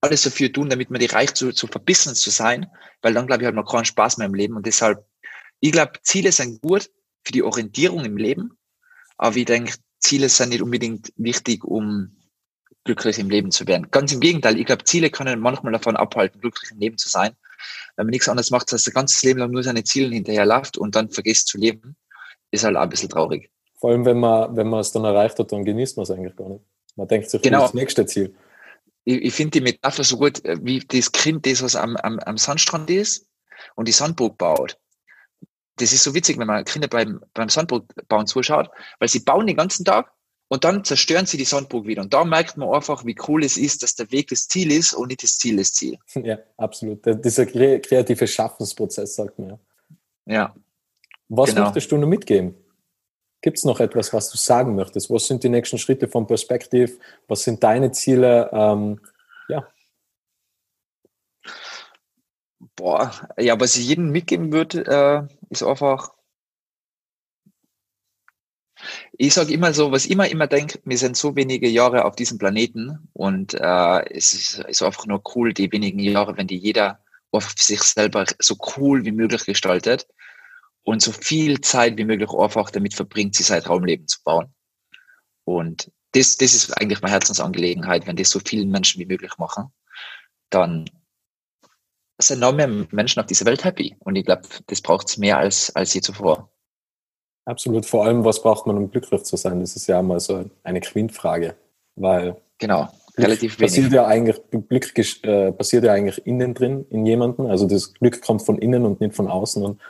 alles 0.00 0.22
dafür 0.22 0.52
tun, 0.52 0.70
damit 0.70 0.90
man 0.90 1.00
die 1.00 1.06
reicht, 1.06 1.36
zu, 1.36 1.52
zu 1.52 1.66
verbissen 1.66 2.14
zu 2.14 2.30
sein, 2.30 2.66
weil 3.02 3.14
dann, 3.14 3.26
glaube 3.26 3.42
ich, 3.42 3.46
hat 3.46 3.54
man 3.54 3.66
keinen 3.66 3.84
Spaß 3.84 4.18
mehr 4.18 4.26
im 4.26 4.34
Leben. 4.34 4.56
Und 4.56 4.66
deshalb, 4.66 5.04
ich 5.60 5.72
glaube, 5.72 5.92
Ziele 6.02 6.32
sind 6.32 6.60
gut 6.62 6.90
für 7.24 7.32
die 7.32 7.42
Orientierung 7.42 8.04
im 8.04 8.16
Leben, 8.16 8.56
aber 9.18 9.36
ich 9.36 9.44
denke, 9.44 9.74
Ziele 9.98 10.28
sind 10.28 10.50
nicht 10.50 10.62
unbedingt 10.62 11.12
wichtig, 11.16 11.64
um 11.64 12.16
glücklich 12.84 13.18
im 13.18 13.28
Leben 13.28 13.50
zu 13.50 13.66
werden. 13.66 13.90
Ganz 13.90 14.12
im 14.12 14.20
Gegenteil, 14.20 14.58
ich 14.58 14.64
glaube, 14.64 14.84
Ziele 14.84 15.10
können 15.10 15.38
manchmal 15.38 15.72
davon 15.72 15.96
abhalten, 15.96 16.40
glücklich 16.40 16.70
im 16.70 16.78
Leben 16.78 16.96
zu 16.96 17.10
sein. 17.10 17.32
Wenn 17.96 18.06
man 18.06 18.10
nichts 18.10 18.28
anderes 18.28 18.50
macht, 18.50 18.72
als 18.72 18.84
das 18.84 18.94
ganze 18.94 19.26
Leben 19.26 19.40
lang 19.40 19.50
nur 19.50 19.62
seine 19.62 19.84
Ziele 19.84 20.14
hinterher 20.14 20.46
läuft 20.46 20.78
und 20.78 20.96
dann 20.96 21.10
vergisst 21.10 21.48
zu 21.48 21.58
leben, 21.58 21.96
ist 22.50 22.64
halt 22.64 22.76
auch 22.76 22.82
ein 22.82 22.88
bisschen 22.88 23.10
traurig. 23.10 23.50
Vor 23.78 23.90
allem, 23.90 24.06
wenn 24.06 24.18
man, 24.18 24.56
wenn 24.56 24.68
man 24.68 24.80
es 24.80 24.92
dann 24.92 25.04
erreicht 25.04 25.38
hat, 25.38 25.52
dann 25.52 25.64
genießt 25.64 25.98
man 25.98 26.04
es 26.04 26.10
eigentlich 26.10 26.36
gar 26.36 26.48
nicht. 26.48 26.64
Man 26.96 27.06
denkt 27.06 27.30
sich, 27.30 27.42
genau. 27.42 27.62
das 27.62 27.74
nächste 27.74 28.06
Ziel. 28.06 28.34
Ich, 29.04 29.22
ich 29.22 29.34
finde 29.34 29.52
die 29.52 29.60
Metapher 29.60 30.04
so 30.04 30.18
gut, 30.18 30.44
äh, 30.44 30.58
wie 30.62 30.80
das 30.80 31.12
Kind, 31.12 31.46
das 31.46 31.62
was 31.62 31.76
am, 31.76 31.96
am, 31.96 32.18
am 32.20 32.38
Sandstrand 32.38 32.90
ist 32.90 33.26
und 33.74 33.88
die 33.88 33.92
Sandburg 33.92 34.38
baut. 34.38 34.78
Das 35.76 35.92
ist 35.92 36.04
so 36.04 36.14
witzig, 36.14 36.38
wenn 36.38 36.46
man 36.46 36.64
Kinder 36.64 36.88
beim, 36.88 37.20
beim 37.32 37.48
Sandburg 37.48 37.84
bauen 38.08 38.26
zuschaut, 38.26 38.70
weil 38.98 39.08
sie 39.08 39.20
bauen 39.20 39.46
den 39.46 39.56
ganzen 39.56 39.84
Tag 39.84 40.12
und 40.48 40.64
dann 40.64 40.84
zerstören 40.84 41.26
sie 41.26 41.36
die 41.36 41.44
Sandburg 41.44 41.86
wieder. 41.86 42.02
Und 42.02 42.12
da 42.12 42.24
merkt 42.24 42.56
man 42.56 42.68
einfach, 42.70 43.06
wie 43.06 43.16
cool 43.28 43.44
es 43.44 43.56
ist, 43.56 43.82
dass 43.82 43.94
der 43.94 44.10
Weg 44.10 44.28
das 44.28 44.48
Ziel 44.48 44.72
ist 44.72 44.92
und 44.92 45.08
nicht 45.08 45.22
das 45.22 45.38
Ziel 45.38 45.56
das 45.56 45.72
Ziel. 45.72 45.96
Ja, 46.22 46.38
absolut. 46.56 47.06
Dieser 47.24 47.46
kreative 47.46 48.26
Schaffensprozess, 48.26 49.14
sagt 49.14 49.38
man 49.38 49.50
ja. 49.50 49.58
Ja. 50.26 50.54
Was 51.28 51.50
genau. 51.50 51.62
möchtest 51.62 51.90
du 51.92 51.96
noch 51.96 52.08
mitgeben? 52.08 52.54
Gibt 53.42 53.56
es 53.56 53.64
noch 53.64 53.80
etwas, 53.80 54.12
was 54.12 54.30
du 54.30 54.36
sagen 54.36 54.74
möchtest? 54.74 55.10
Was 55.10 55.26
sind 55.26 55.42
die 55.42 55.48
nächsten 55.48 55.78
Schritte 55.78 56.08
vom 56.08 56.26
Perspektiv? 56.26 56.98
Was 57.26 57.42
sind 57.42 57.62
deine 57.62 57.90
Ziele? 57.90 58.50
Ähm, 58.52 59.00
ja. 59.48 59.66
Boah, 62.76 63.10
ja, 63.38 63.58
was 63.58 63.76
ich 63.76 63.88
jedem 63.88 64.10
mitgeben 64.10 64.52
würde, 64.52 64.84
äh, 64.86 65.34
ist 65.48 65.62
einfach, 65.62 66.12
ich 69.12 69.34
sage 69.34 69.52
immer 69.52 69.72
so, 69.72 69.92
was 69.92 70.04
ich 70.04 70.10
immer 70.10 70.28
immer 70.28 70.46
denke, 70.46 70.78
wir 70.84 70.98
sind 70.98 71.16
so 71.16 71.36
wenige 71.36 71.68
Jahre 71.68 72.04
auf 72.04 72.16
diesem 72.16 72.38
Planeten 72.38 73.08
und 73.12 73.54
äh, 73.54 74.14
es 74.14 74.32
ist, 74.34 74.58
ist 74.60 74.82
einfach 74.82 75.06
nur 75.06 75.22
cool, 75.34 75.52
die 75.54 75.72
wenigen 75.72 75.98
Jahre, 75.98 76.36
wenn 76.36 76.46
die 76.46 76.56
jeder 76.56 77.02
auf 77.30 77.54
sich 77.56 77.82
selber 77.82 78.26
so 78.38 78.56
cool 78.76 79.04
wie 79.04 79.12
möglich 79.12 79.44
gestaltet 79.46 80.06
und 80.84 81.02
so 81.02 81.12
viel 81.12 81.60
Zeit 81.60 81.96
wie 81.96 82.04
möglich 82.04 82.30
einfach 82.30 82.70
damit 82.70 82.94
verbringt, 82.94 83.34
sich 83.34 83.46
sein 83.46 83.62
Traumleben 83.62 84.06
zu 84.06 84.18
bauen. 84.24 84.52
Und 85.44 85.90
das, 86.12 86.36
das 86.36 86.54
ist 86.54 86.72
eigentlich 86.80 87.02
meine 87.02 87.12
Herzensangelegenheit, 87.12 88.06
wenn 88.06 88.16
das 88.16 88.30
so 88.30 88.40
vielen 88.40 88.70
Menschen 88.70 89.00
wie 89.00 89.06
möglich 89.06 89.32
machen, 89.38 89.72
dann 90.50 90.90
sind 92.18 92.40
noch 92.40 92.52
mehr 92.52 92.68
Menschen 92.68 93.20
auf 93.20 93.26
dieser 93.26 93.46
Welt 93.46 93.64
happy. 93.64 93.96
Und 94.00 94.16
ich 94.16 94.24
glaube, 94.24 94.42
das 94.66 94.80
braucht 94.80 95.08
es 95.08 95.16
mehr 95.16 95.38
als, 95.38 95.74
als 95.74 95.94
je 95.94 96.00
zuvor. 96.00 96.50
Absolut. 97.46 97.86
Vor 97.86 98.04
allem, 98.04 98.24
was 98.24 98.42
braucht 98.42 98.66
man, 98.66 98.76
um 98.76 98.90
glücklich 98.90 99.22
zu 99.22 99.36
sein? 99.36 99.60
Das 99.60 99.76
ist 99.76 99.86
ja 99.86 100.02
mal 100.02 100.20
so 100.20 100.50
eine 100.62 100.80
Quintfrage. 100.80 101.56
Weil 101.96 102.36
genau, 102.58 102.88
relativ 103.16 103.56
Glück 103.56 103.68
passiert 103.68 103.92
Ja 103.92 104.06
eigentlich, 104.06 104.36
Glück 104.68 104.98
äh, 105.24 105.52
passiert 105.52 105.84
ja 105.84 105.92
eigentlich 105.92 106.26
innen 106.26 106.54
drin 106.54 106.86
in 106.90 107.06
jemanden. 107.06 107.46
Also 107.46 107.66
das 107.66 107.94
Glück 107.94 108.20
kommt 108.22 108.42
von 108.42 108.58
innen 108.58 108.84
und 108.84 109.00
nicht 109.00 109.14
von 109.14 109.28
außen. 109.28 109.64
Und, 109.64 109.80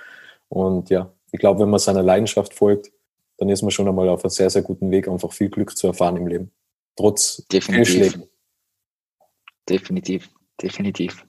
und 0.51 0.91
ja, 0.91 1.11
ich 1.33 1.39
glaube, 1.39 1.61
wenn 1.61 1.71
man 1.71 1.79
seiner 1.79 2.03
Leidenschaft 2.03 2.53
folgt, 2.53 2.93
dann 3.39 3.49
ist 3.49 3.63
man 3.63 3.71
schon 3.71 3.89
einmal 3.89 4.09
auf 4.09 4.23
einem 4.23 4.31
sehr, 4.31 4.51
sehr 4.51 4.63
guten 4.63 4.91
Weg, 4.91 5.09
einfach 5.09 5.33
viel 5.33 5.49
Glück 5.49 5.77
zu 5.77 5.87
erfahren 5.87 6.17
im 6.17 6.27
Leben. 6.27 6.51
Trotz 6.97 7.43
Definitiv. 7.51 8.19
Definitiv, 9.69 10.29
definitiv. 10.61 11.25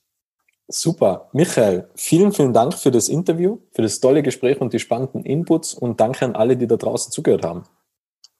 Super. 0.67 1.29
Michael, 1.33 1.89
vielen, 1.95 2.31
vielen 2.31 2.53
Dank 2.53 2.73
für 2.73 2.91
das 2.91 3.09
Interview, 3.09 3.59
für 3.71 3.81
das 3.83 3.99
tolle 3.99 4.23
Gespräch 4.23 4.59
und 4.59 4.73
die 4.73 4.79
spannenden 4.79 5.23
Inputs 5.23 5.73
und 5.73 5.99
danke 5.99 6.25
an 6.25 6.35
alle, 6.35 6.57
die 6.57 6.67
da 6.67 6.77
draußen 6.77 7.11
zugehört 7.11 7.45
haben. 7.45 7.63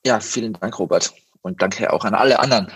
Ja, 0.06 0.20
vielen 0.20 0.54
Dank, 0.54 0.80
Robert. 0.80 1.14
Und 1.42 1.62
danke 1.62 1.94
auch 1.94 2.06
an 2.06 2.16
alle 2.16 2.40
anderen. 2.40 2.72